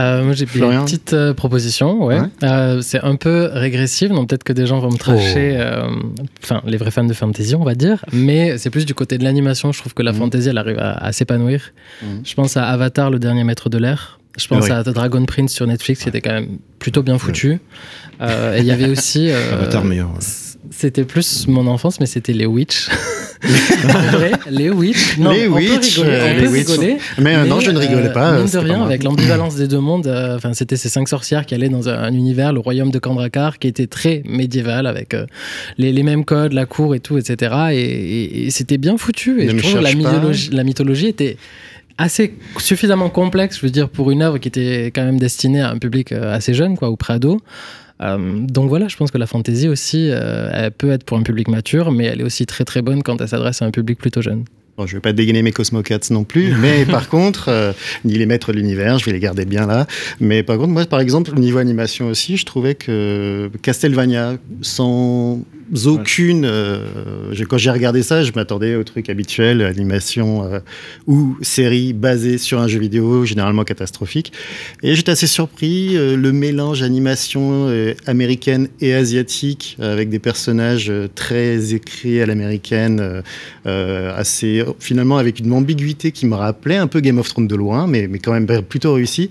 Euh, 0.00 0.24
moi 0.24 0.32
j'ai 0.32 0.46
Florian 0.46 0.84
petites 0.86 1.12
euh, 1.12 1.34
propositions, 1.34 2.02
ouais. 2.06 2.18
Ouais. 2.18 2.26
Euh, 2.44 2.80
c'est 2.80 3.00
un 3.00 3.16
peu 3.16 3.50
régressif, 3.52 4.08
donc 4.10 4.30
peut-être 4.30 4.42
que 4.42 4.54
des 4.54 4.64
gens 4.64 4.78
vont 4.80 4.90
me 4.90 4.96
tracher, 4.96 5.52
Oh. 5.54 5.60
euh, 5.60 5.86
enfin 6.42 6.62
les 6.64 6.78
vrais 6.78 6.90
fans 6.90 7.04
de 7.04 7.12
fantasy 7.12 7.54
on 7.54 7.62
va 7.64 7.74
dire, 7.74 8.02
mais 8.10 8.56
c'est 8.56 8.70
plus 8.70 8.86
du 8.86 8.94
côté 8.94 9.18
de 9.18 9.24
l'animation, 9.24 9.70
je 9.70 9.78
trouve 9.80 9.92
que 9.92 10.02
la 10.02 10.12
Mhm. 10.12 10.18
fantasy 10.18 10.48
elle 10.48 10.56
arrive 10.56 10.78
à, 10.78 10.92
à 10.92 11.12
s'épanouir. 11.12 11.72
Mhm. 12.02 12.22
Je 12.24 12.34
pense 12.34 12.56
à 12.56 12.64
Avatar, 12.68 13.10
le 13.10 13.18
dernier 13.18 13.44
maître 13.44 13.68
de 13.68 13.76
l'air. 13.76 14.18
Je 14.38 14.46
pense 14.48 14.64
Ah 14.70 14.82
oui. 14.84 14.88
à 14.88 14.92
Dragon 14.92 15.24
Prince 15.26 15.52
sur 15.52 15.66
Netflix 15.66 16.02
qui 16.02 16.08
était 16.08 16.20
quand 16.20 16.32
même 16.32 16.58
plutôt 16.78 17.02
bien 17.02 17.18
foutu. 17.18 17.58
Euh, 18.20 18.56
et 18.56 18.60
il 18.60 18.66
y 18.66 18.70
avait 18.70 18.88
aussi... 18.88 19.28
euh, 19.30 19.54
Avatar 19.54 19.84
meilleur. 19.84 20.08
ouais. 20.10 20.18
C'était 20.70 21.04
plus 21.04 21.46
mon 21.48 21.66
enfance, 21.66 22.00
mais 22.00 22.06
c'était 22.06 22.32
les 22.32 22.46
Witch. 22.46 22.88
Vrai, 23.42 24.32
les 24.50 24.70
Witch. 24.70 25.18
Non, 25.18 25.32
Les 25.32 25.48
on 25.48 25.54
Witch, 25.54 25.96
peut 25.96 26.02
rigoler. 26.02 26.16
euh, 26.16 26.24
on 26.24 26.34
les 26.40 26.46
peut 26.46 26.52
Witch 26.52 26.68
rigoler, 26.68 26.96
Mais, 27.18 27.44
non, 27.46 27.60
je 27.60 27.70
ne 27.72 27.78
rigolais 27.78 28.08
euh, 28.08 28.12
pas. 28.12 28.38
Mine 28.38 28.46
de 28.50 28.58
rien, 28.58 28.78
pas 28.78 28.84
avec 28.84 29.02
l'ambivalence 29.02 29.56
des 29.56 29.66
deux 29.68 29.80
mondes, 29.80 30.06
euh, 30.06 30.38
c'était 30.52 30.76
ces 30.76 30.88
cinq 30.88 31.08
sorcières 31.08 31.44
qui 31.44 31.54
allaient 31.54 31.68
dans 31.68 31.88
un, 31.88 31.98
un 31.98 32.12
univers, 32.14 32.52
le 32.52 32.60
royaume 32.60 32.90
de 32.90 32.98
Kandrakar, 32.98 33.58
qui 33.58 33.66
était 33.68 33.86
très 33.88 34.22
médiéval, 34.24 34.86
avec 34.86 35.12
euh, 35.14 35.26
les, 35.78 35.92
les 35.92 36.02
mêmes 36.04 36.24
codes, 36.24 36.52
la 36.52 36.64
cour 36.66 36.94
et 36.94 37.00
tout, 37.00 37.18
etc. 37.18 37.54
Et, 37.72 37.76
et- 37.80 38.46
et 38.46 38.50
c'était 38.50 38.78
bien 38.78 38.96
foutu. 38.96 39.42
Et 39.42 39.48
je 39.48 39.56
trouve 39.56 39.74
que 39.74 39.78
la 39.78 39.92
mythologie, 39.94 40.50
la 40.52 40.64
mythologie 40.64 41.08
était 41.08 41.36
assez 41.98 42.34
suffisamment 42.58 43.08
complexe, 43.08 43.58
je 43.58 43.66
veux 43.66 43.70
dire, 43.70 43.88
pour 43.88 44.10
une 44.10 44.22
œuvre 44.22 44.38
qui 44.38 44.48
était 44.48 44.86
quand 44.86 45.04
même 45.04 45.18
destinée 45.18 45.60
à 45.60 45.70
un 45.70 45.78
public 45.78 46.12
euh, 46.12 46.34
assez 46.34 46.54
jeune, 46.54 46.76
quoi, 46.76 46.90
ou 46.90 46.96
pré-ado. 46.96 47.40
Euh, 48.00 48.40
donc 48.40 48.68
voilà, 48.68 48.88
je 48.88 48.96
pense 48.96 49.10
que 49.10 49.18
la 49.18 49.26
fantasy 49.26 49.68
aussi, 49.68 50.08
euh, 50.10 50.50
elle 50.52 50.72
peut 50.72 50.90
être 50.90 51.04
pour 51.04 51.18
un 51.18 51.22
public 51.22 51.48
mature, 51.48 51.92
mais 51.92 52.04
elle 52.04 52.20
est 52.20 52.24
aussi 52.24 52.46
très 52.46 52.64
très 52.64 52.82
bonne 52.82 53.02
quand 53.02 53.20
elle 53.20 53.28
s'adresse 53.28 53.62
à 53.62 53.66
un 53.66 53.70
public 53.70 53.98
plutôt 53.98 54.22
jeune. 54.22 54.44
Bon, 54.78 54.86
je 54.86 54.96
vais 54.96 55.00
pas 55.00 55.12
dégainer 55.12 55.42
mes 55.42 55.52
Cosmocats 55.52 55.98
non 56.10 56.24
plus, 56.24 56.54
mais 56.60 56.86
par 56.86 57.08
contre, 57.08 57.48
euh, 57.48 57.72
ni 58.04 58.14
les 58.14 58.24
maîtres 58.24 58.52
de 58.52 58.56
l'univers, 58.56 58.98
je 58.98 59.04
vais 59.04 59.12
les 59.12 59.20
garder 59.20 59.44
bien 59.44 59.66
là. 59.66 59.86
Mais 60.18 60.42
par 60.42 60.56
contre, 60.56 60.70
moi, 60.70 60.86
par 60.86 61.00
exemple, 61.00 61.32
au 61.36 61.38
niveau 61.38 61.58
animation 61.58 62.08
aussi, 62.08 62.38
je 62.38 62.46
trouvais 62.46 62.74
que 62.74 63.50
Castlevania, 63.62 64.38
sans 64.62 65.40
aucune. 65.86 66.44
euh, 66.44 66.84
quand 67.48 67.58
j'ai 67.58 67.70
regardé 67.70 68.02
ça, 68.02 68.22
je 68.22 68.32
m'attendais 68.34 68.74
au 68.74 68.84
truc 68.84 69.08
habituel, 69.08 69.62
animation 69.62 70.44
euh, 70.44 70.60
ou 71.06 71.36
série 71.42 71.92
basée 71.92 72.38
sur 72.38 72.60
un 72.60 72.68
jeu 72.68 72.78
vidéo, 72.78 73.24
généralement 73.24 73.64
catastrophique. 73.64 74.32
Et 74.82 74.94
j'étais 74.94 75.12
assez 75.12 75.26
surpris, 75.26 75.94
le 75.94 76.32
mélange 76.32 76.82
animation 76.82 77.68
américaine 78.06 78.68
et 78.80 78.94
asiatique, 78.94 79.76
avec 79.80 80.08
des 80.08 80.18
personnages 80.18 80.92
très 81.14 81.74
écrits 81.74 82.20
à 82.20 82.26
l'américaine, 82.26 83.22
euh, 83.66 84.12
finalement 84.78 85.18
avec 85.18 85.40
une 85.40 85.52
ambiguïté 85.52 86.12
qui 86.12 86.26
me 86.26 86.34
rappelait 86.34 86.76
un 86.76 86.86
peu 86.86 87.00
Game 87.00 87.18
of 87.18 87.28
Thrones 87.28 87.48
de 87.48 87.56
loin, 87.56 87.86
mais, 87.86 88.08
mais 88.08 88.18
quand 88.18 88.32
même 88.32 88.46
plutôt 88.62 88.94
réussi. 88.94 89.30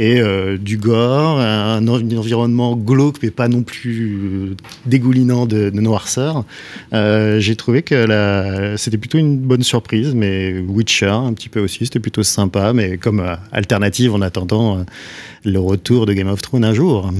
Et 0.00 0.18
euh, 0.18 0.56
du 0.56 0.78
gore, 0.78 1.38
un, 1.40 1.86
environnement 1.86 2.74
glauque, 2.74 3.16
mais 3.22 3.30
pas 3.30 3.48
non 3.48 3.62
plus 3.62 4.08
euh, 4.12 4.56
dégoulinant 4.86 5.44
de, 5.44 5.68
noirceur. 5.68 6.44
Euh, 6.94 7.38
J'ai 7.38 7.54
trouvé 7.54 7.82
que 7.82 8.74
c'était 8.78 8.96
plutôt 8.96 9.18
une 9.18 9.36
bonne 9.36 9.62
surprise, 9.62 10.14
mais 10.14 10.58
Witcher 10.58 11.06
un 11.06 11.34
petit 11.34 11.50
peu 11.50 11.60
aussi, 11.60 11.84
c'était 11.84 12.00
plutôt 12.00 12.22
sympa, 12.22 12.72
mais 12.72 12.96
comme 12.96 13.22
alternative 13.52 14.14
en 14.14 14.22
attendant 14.22 14.86
le 15.44 15.58
retour 15.58 16.06
de 16.06 16.14
Game 16.14 16.28
of 16.28 16.40
Thrones 16.40 16.64
un 16.64 16.72
jour. 16.72 17.10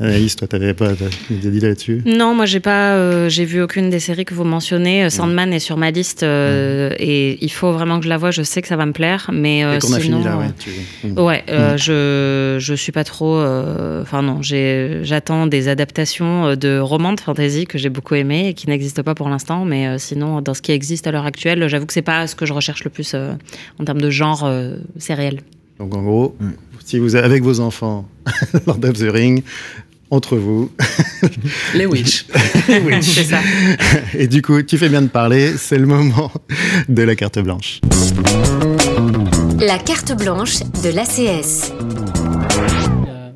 Anaïs, 0.00 0.34
toi, 0.36 0.48
t'avais 0.48 0.74
pas 0.74 0.92
idées 1.30 1.60
là-dessus 1.60 2.02
Non, 2.06 2.34
moi 2.34 2.44
j'ai 2.46 2.58
pas, 2.60 2.94
euh, 2.94 3.28
j'ai 3.28 3.44
vu 3.44 3.62
aucune 3.62 3.88
des 3.90 4.00
séries 4.00 4.24
que 4.24 4.34
vous 4.34 4.42
mentionnez. 4.42 5.04
Euh, 5.04 5.10
Sandman 5.10 5.52
est 5.52 5.58
sur 5.60 5.76
ma 5.76 5.90
liste 5.92 6.22
euh, 6.24 6.92
et 6.98 7.38
il 7.44 7.52
faut 7.52 7.70
vraiment 7.72 7.98
que 7.98 8.04
je 8.04 8.08
la 8.08 8.16
voie. 8.16 8.30
Je 8.32 8.42
sais 8.42 8.62
que 8.62 8.68
ça 8.68 8.76
va 8.76 8.86
me 8.86 8.92
plaire, 8.92 9.30
mais 9.32 9.64
euh, 9.64 9.78
qu'on 9.78 9.92
a 9.92 10.00
sinon, 10.00 10.18
fini 10.18 10.24
là, 10.24 10.38
ouais. 10.38 10.46
tu- 10.58 10.70
Mm. 11.04 11.18
Ouais, 11.20 11.44
euh, 11.50 11.76
je 11.76 12.56
je 12.60 12.74
suis 12.74 12.92
pas 12.92 13.04
trop. 13.04 13.36
euh, 13.36 14.02
Enfin 14.02 14.22
non, 14.22 14.40
j'ai 14.42 15.00
j'attends 15.02 15.46
des 15.46 15.68
adaptations 15.68 16.56
de 16.56 16.78
romans 16.78 17.12
de 17.12 17.20
fantasy 17.20 17.66
que 17.66 17.76
j'ai 17.78 17.88
beaucoup 17.90 18.14
aimé 18.14 18.48
et 18.48 18.54
qui 18.54 18.68
n'existent 18.68 19.02
pas 19.02 19.14
pour 19.14 19.28
l'instant. 19.28 19.64
Mais 19.64 19.86
euh, 19.88 19.98
sinon, 19.98 20.40
dans 20.40 20.54
ce 20.54 20.62
qui 20.62 20.72
existe 20.72 21.06
à 21.06 21.12
l'heure 21.12 21.26
actuelle, 21.26 21.68
j'avoue 21.68 21.86
que 21.86 21.92
c'est 21.92 22.02
pas 22.02 22.26
ce 22.26 22.34
que 22.34 22.46
je 22.46 22.52
recherche 22.52 22.82
le 22.84 22.90
plus 22.90 23.12
euh, 23.14 23.32
en 23.78 23.84
termes 23.84 24.00
de 24.00 24.10
genre 24.10 24.44
euh, 24.44 24.76
sériel. 24.98 25.40
Donc 25.78 25.94
en 25.94 26.02
gros, 26.02 26.36
si 26.84 26.98
vous 26.98 27.14
avez 27.16 27.24
avec 27.24 27.42
vos 27.42 27.60
enfants 27.60 28.08
Lord 28.66 28.84
of 28.84 28.98
the 28.98 29.10
Ring, 29.10 29.42
entre 30.10 30.36
vous, 30.36 30.70
Les 31.74 31.86
Witch. 31.86 32.26
c'est 33.00 33.24
ça. 33.24 33.40
et 34.14 34.26
du 34.26 34.42
coup, 34.42 34.62
tu 34.62 34.76
fais 34.76 34.90
bien 34.90 35.00
de 35.02 35.08
parler, 35.08 35.54
c'est 35.56 35.78
le 35.78 35.86
moment 35.86 36.30
de 36.88 37.02
la 37.02 37.16
carte 37.16 37.38
blanche. 37.38 37.80
La 39.58 39.78
carte 39.78 40.16
blanche 40.18 40.60
de 40.82 40.90
l'ACS. 40.90 41.72
Euh. 41.72 43.30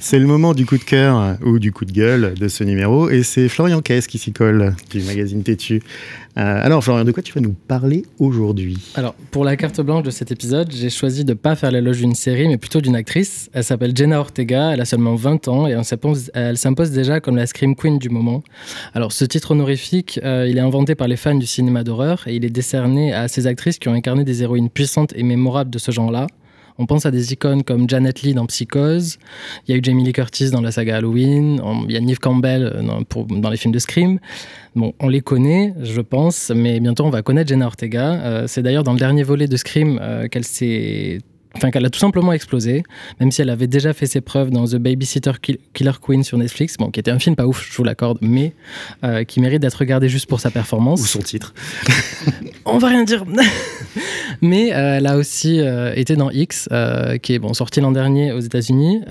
C'est 0.00 0.18
le 0.18 0.26
moment 0.26 0.54
du 0.54 0.66
coup 0.66 0.78
de 0.78 0.82
cœur 0.82 1.36
ou 1.44 1.58
du 1.58 1.70
coup 1.72 1.84
de 1.84 1.92
gueule 1.92 2.34
de 2.34 2.48
ce 2.48 2.64
numéro, 2.64 3.08
et 3.10 3.22
c'est 3.22 3.48
Florian 3.48 3.80
Caisse 3.80 4.06
qui 4.06 4.18
s'y 4.18 4.32
colle 4.32 4.74
du 4.90 5.02
magazine 5.02 5.42
Tétu. 5.42 5.82
Euh, 6.36 6.64
alors 6.64 6.82
Florian, 6.84 7.04
de 7.04 7.12
quoi 7.12 7.22
tu 7.22 7.32
vas 7.32 7.40
nous 7.40 7.54
parler 7.66 8.04
aujourd'hui? 8.18 8.78
Alors, 8.94 9.14
pour 9.30 9.44
la 9.44 9.56
carte 9.56 9.80
blanche 9.80 10.04
de 10.04 10.10
cet 10.10 10.30
épisode, 10.30 10.70
j'ai 10.72 10.90
choisi 10.90 11.24
de 11.24 11.34
pas 11.34 11.56
faire 11.56 11.70
l'éloge 11.70 11.98
d'une 11.98 12.14
série, 12.14 12.48
mais 12.48 12.56
plutôt 12.56 12.80
d'une 12.80 12.94
actrice. 12.94 13.50
Elle 13.52 13.64
s'appelle 13.64 13.96
Jenna 13.96 14.20
Ortega, 14.20 14.72
elle 14.72 14.80
a 14.80 14.84
seulement 14.84 15.16
20 15.16 15.48
ans 15.48 15.66
et 15.66 15.72
elle 16.34 16.56
s'impose 16.56 16.90
déjà 16.92 17.20
comme 17.20 17.36
la 17.36 17.46
Scream 17.46 17.74
Queen 17.74 17.98
du 17.98 18.10
moment. 18.10 18.42
Alors, 18.94 19.12
ce 19.12 19.24
titre 19.24 19.50
honorifique, 19.50 20.20
euh, 20.22 20.46
il 20.48 20.56
est 20.56 20.62
inventé 20.62 20.94
par 20.94 21.08
les 21.08 21.16
fans 21.16 21.34
du 21.34 21.46
cinéma 21.46 21.82
d'horreur 21.84 22.22
et 22.26 22.36
il 22.36 22.44
est 22.44 22.50
décerné 22.50 23.12
à 23.12 23.28
ces 23.28 23.46
actrices 23.46 23.78
qui 23.78 23.88
ont 23.88 23.94
incarné 23.94 24.24
des 24.24 24.42
héroïnes 24.42 24.70
puissantes 24.70 25.12
et 25.16 25.22
mémorables 25.22 25.70
de 25.70 25.78
ce 25.78 25.90
genre-là. 25.90 26.26
On 26.80 26.86
pense 26.86 27.04
à 27.04 27.10
des 27.10 27.32
icônes 27.34 27.62
comme 27.62 27.88
Janet 27.88 28.22
Leigh 28.22 28.32
dans 28.34 28.46
Psychose, 28.46 29.18
il 29.68 29.70
y 29.70 29.74
a 29.74 29.78
eu 29.78 29.80
Jamie 29.84 30.02
Lee 30.02 30.12
Curtis 30.14 30.50
dans 30.50 30.62
la 30.62 30.72
saga 30.72 30.96
Halloween, 30.96 31.60
il 31.86 31.92
y 31.92 31.96
a 31.96 32.00
Neve 32.00 32.18
Campbell 32.18 32.72
euh, 32.74 32.82
dans, 32.82 33.02
pour- 33.04 33.26
dans 33.26 33.50
les 33.50 33.58
films 33.58 33.74
de 33.74 33.78
Scream. 33.78 34.18
Bon, 34.74 34.94
on 34.98 35.08
les 35.08 35.20
connaît, 35.20 35.74
je 35.82 36.00
pense, 36.00 36.50
mais 36.54 36.80
bientôt 36.80 37.04
on 37.04 37.10
va 37.10 37.20
connaître 37.22 37.48
Jenna 37.50 37.66
Ortega. 37.66 38.14
Euh, 38.14 38.44
c'est 38.46 38.62
d'ailleurs 38.62 38.82
dans 38.84 38.92
le 38.94 38.98
dernier 38.98 39.22
volet 39.24 39.46
de 39.46 39.56
Scream 39.56 39.98
euh, 40.00 40.26
qu'elle 40.28 40.44
s'est. 40.44 41.18
Enfin, 41.56 41.72
qu'elle 41.72 41.84
a 41.84 41.90
tout 41.90 41.98
simplement 41.98 42.32
explosé, 42.32 42.84
même 43.18 43.32
si 43.32 43.42
elle 43.42 43.50
avait 43.50 43.66
déjà 43.66 43.92
fait 43.92 44.06
ses 44.06 44.20
preuves 44.20 44.50
dans 44.50 44.66
The 44.68 44.76
Babysitter 44.76 45.32
Kill- 45.42 45.58
Killer 45.74 45.90
Queen 46.00 46.22
sur 46.22 46.38
Netflix, 46.38 46.76
bon, 46.78 46.92
qui 46.92 47.00
était 47.00 47.10
un 47.10 47.18
film 47.18 47.34
pas 47.34 47.44
ouf, 47.48 47.68
je 47.68 47.76
vous 47.76 47.82
l'accorde, 47.82 48.18
mais 48.20 48.52
euh, 49.02 49.24
qui 49.24 49.40
mérite 49.40 49.60
d'être 49.60 49.74
regardé 49.74 50.08
juste 50.08 50.26
pour 50.26 50.38
sa 50.38 50.52
performance. 50.52 51.02
Ou 51.02 51.06
son 51.06 51.18
titre 51.18 51.52
On 52.64 52.78
va 52.78 52.86
rien 52.88 53.02
dire. 53.02 53.24
Mais 54.42 54.72
euh, 54.72 54.96
elle 54.96 55.06
a 55.06 55.16
aussi 55.16 55.60
euh, 55.60 55.92
été 55.94 56.16
dans 56.16 56.30
X, 56.30 56.68
euh, 56.72 57.18
qui 57.18 57.34
est 57.34 57.38
bon, 57.38 57.52
sorti 57.52 57.80
l'an 57.80 57.92
dernier 57.92 58.32
aux 58.32 58.40
États-Unis, 58.40 59.02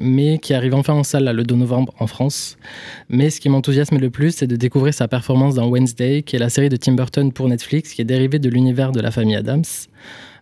mais 0.00 0.38
qui 0.38 0.54
arrive 0.54 0.74
enfin 0.74 0.94
en 0.94 1.02
salle 1.02 1.24
là, 1.24 1.32
le 1.32 1.44
2 1.44 1.54
novembre 1.54 1.92
en 1.98 2.06
France. 2.06 2.56
Mais 3.08 3.30
ce 3.30 3.40
qui 3.40 3.48
m'enthousiasme 3.48 3.98
le 3.98 4.10
plus, 4.10 4.36
c'est 4.36 4.46
de 4.46 4.56
découvrir 4.56 4.94
sa 4.94 5.08
performance 5.08 5.54
dans 5.54 5.68
Wednesday, 5.68 6.22
qui 6.22 6.36
est 6.36 6.38
la 6.38 6.48
série 6.48 6.68
de 6.68 6.76
Tim 6.76 6.92
Burton 6.92 7.32
pour 7.32 7.48
Netflix, 7.48 7.92
qui 7.92 8.02
est 8.02 8.06
dérivée 8.06 8.38
de 8.38 8.48
l'univers 8.48 8.92
de 8.92 9.00
la 9.00 9.10
famille 9.10 9.36
Adams. 9.36 9.64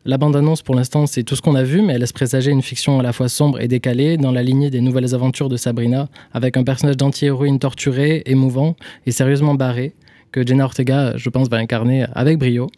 La 0.06 0.18
bande-annonce, 0.18 0.60
pour 0.60 0.74
l'instant, 0.74 1.06
c'est 1.06 1.22
tout 1.22 1.34
ce 1.34 1.40
qu'on 1.40 1.54
a 1.54 1.62
vu, 1.62 1.80
mais 1.80 1.94
elle 1.94 2.00
laisse 2.00 2.12
présager 2.12 2.50
une 2.50 2.60
fiction 2.60 3.00
à 3.00 3.02
la 3.02 3.14
fois 3.14 3.30
sombre 3.30 3.58
et 3.60 3.68
décalée, 3.68 4.18
dans 4.18 4.32
la 4.32 4.42
lignée 4.42 4.68
des 4.68 4.82
nouvelles 4.82 5.14
aventures 5.14 5.48
de 5.48 5.56
Sabrina, 5.56 6.08
avec 6.34 6.58
un 6.58 6.62
personnage 6.62 6.98
d'anti-héroïne 6.98 7.58
torturé, 7.58 8.22
émouvant 8.26 8.76
et 9.06 9.12
sérieusement 9.12 9.54
barré, 9.54 9.94
que 10.34 10.44
Jenna 10.44 10.64
Ortega, 10.64 11.12
je 11.16 11.30
pense, 11.30 11.48
va 11.48 11.58
incarner 11.58 12.06
avec 12.12 12.38
brio. 12.38 12.68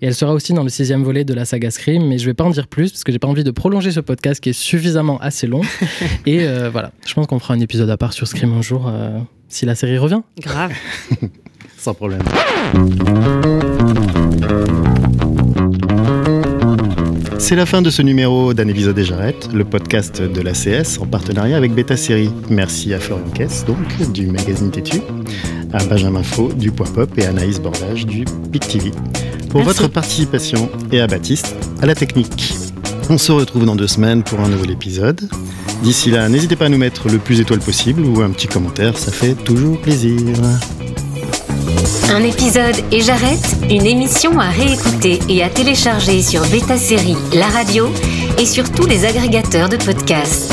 Et 0.00 0.06
elle 0.06 0.14
sera 0.14 0.32
aussi 0.32 0.54
dans 0.54 0.62
le 0.62 0.70
sixième 0.70 1.02
volet 1.02 1.24
de 1.24 1.34
la 1.34 1.44
saga 1.44 1.70
Scream, 1.70 2.06
mais 2.06 2.16
je 2.16 2.24
vais 2.24 2.32
pas 2.32 2.44
en 2.44 2.50
dire 2.50 2.66
plus, 2.66 2.92
parce 2.92 3.04
que 3.04 3.12
j'ai 3.12 3.18
pas 3.18 3.28
envie 3.28 3.44
de 3.44 3.50
prolonger 3.50 3.90
ce 3.90 4.00
podcast 4.00 4.40
qui 4.40 4.48
est 4.48 4.54
suffisamment 4.54 5.18
assez 5.18 5.46
long. 5.46 5.60
et 6.26 6.44
euh, 6.44 6.70
voilà, 6.70 6.92
je 7.06 7.12
pense 7.12 7.26
qu'on 7.26 7.38
fera 7.38 7.52
un 7.52 7.60
épisode 7.60 7.90
à 7.90 7.98
part 7.98 8.14
sur 8.14 8.26
Scream 8.26 8.54
un 8.54 8.62
jour, 8.62 8.88
euh, 8.88 9.18
si 9.48 9.66
la 9.66 9.74
série 9.74 9.98
revient. 9.98 10.22
Grave. 10.40 10.72
Sans 11.76 11.92
problème. 11.92 12.22
C'est 17.38 17.56
la 17.56 17.66
fin 17.66 17.82
de 17.82 17.90
ce 17.90 18.00
numéro 18.00 18.54
d'un 18.54 18.68
épisode 18.68 18.98
et 18.98 19.04
j'arrête, 19.04 19.50
le 19.52 19.66
podcast 19.66 20.22
de 20.22 20.40
l'ACS 20.40 20.98
en 20.98 21.06
partenariat 21.06 21.58
avec 21.58 21.74
Beta 21.74 21.98
Série. 21.98 22.30
Merci 22.48 22.94
à 22.94 22.98
Florian 22.98 23.28
Kess, 23.34 23.66
donc, 23.66 23.76
du 24.12 24.28
magazine 24.28 24.70
Tétu, 24.70 25.00
à 25.72 25.84
Benjamin 25.84 26.22
Faux 26.22 26.52
du 26.52 26.70
Point 26.70 26.86
Pop 26.86 27.10
et 27.18 27.26
à 27.26 27.30
Anaïs 27.30 27.60
Bordage 27.60 28.06
du 28.06 28.24
Pic 28.52 28.66
TV 28.66 28.90
pour 29.50 29.60
Merci. 29.60 29.78
votre 29.78 29.88
participation 29.88 30.68
et 30.92 31.00
à 31.00 31.06
Baptiste 31.06 31.54
à 31.80 31.86
la 31.86 31.94
technique. 31.94 32.54
On 33.10 33.18
se 33.18 33.32
retrouve 33.32 33.66
dans 33.66 33.76
deux 33.76 33.86
semaines 33.86 34.22
pour 34.22 34.40
un 34.40 34.48
nouvel 34.48 34.70
épisode. 34.70 35.28
D'ici 35.82 36.10
là, 36.10 36.28
n'hésitez 36.28 36.56
pas 36.56 36.66
à 36.66 36.68
nous 36.68 36.78
mettre 36.78 37.08
le 37.08 37.18
plus 37.18 37.40
étoile 37.40 37.60
possible 37.60 38.02
ou 38.02 38.22
un 38.22 38.30
petit 38.30 38.46
commentaire, 38.46 38.96
ça 38.96 39.12
fait 39.12 39.34
toujours 39.34 39.80
plaisir. 39.80 40.20
Un 42.10 42.22
épisode 42.22 42.76
et 42.92 43.00
j'arrête, 43.00 43.56
une 43.70 43.86
émission 43.86 44.38
à 44.38 44.48
réécouter 44.48 45.18
et 45.28 45.42
à 45.42 45.48
télécharger 45.48 46.22
sur 46.22 46.42
Beta 46.48 46.76
Série, 46.76 47.16
la 47.34 47.48
radio 47.48 47.88
et 48.38 48.46
sur 48.46 48.70
tous 48.70 48.86
les 48.86 49.04
agrégateurs 49.04 49.68
de 49.68 49.76
podcasts. 49.76 50.52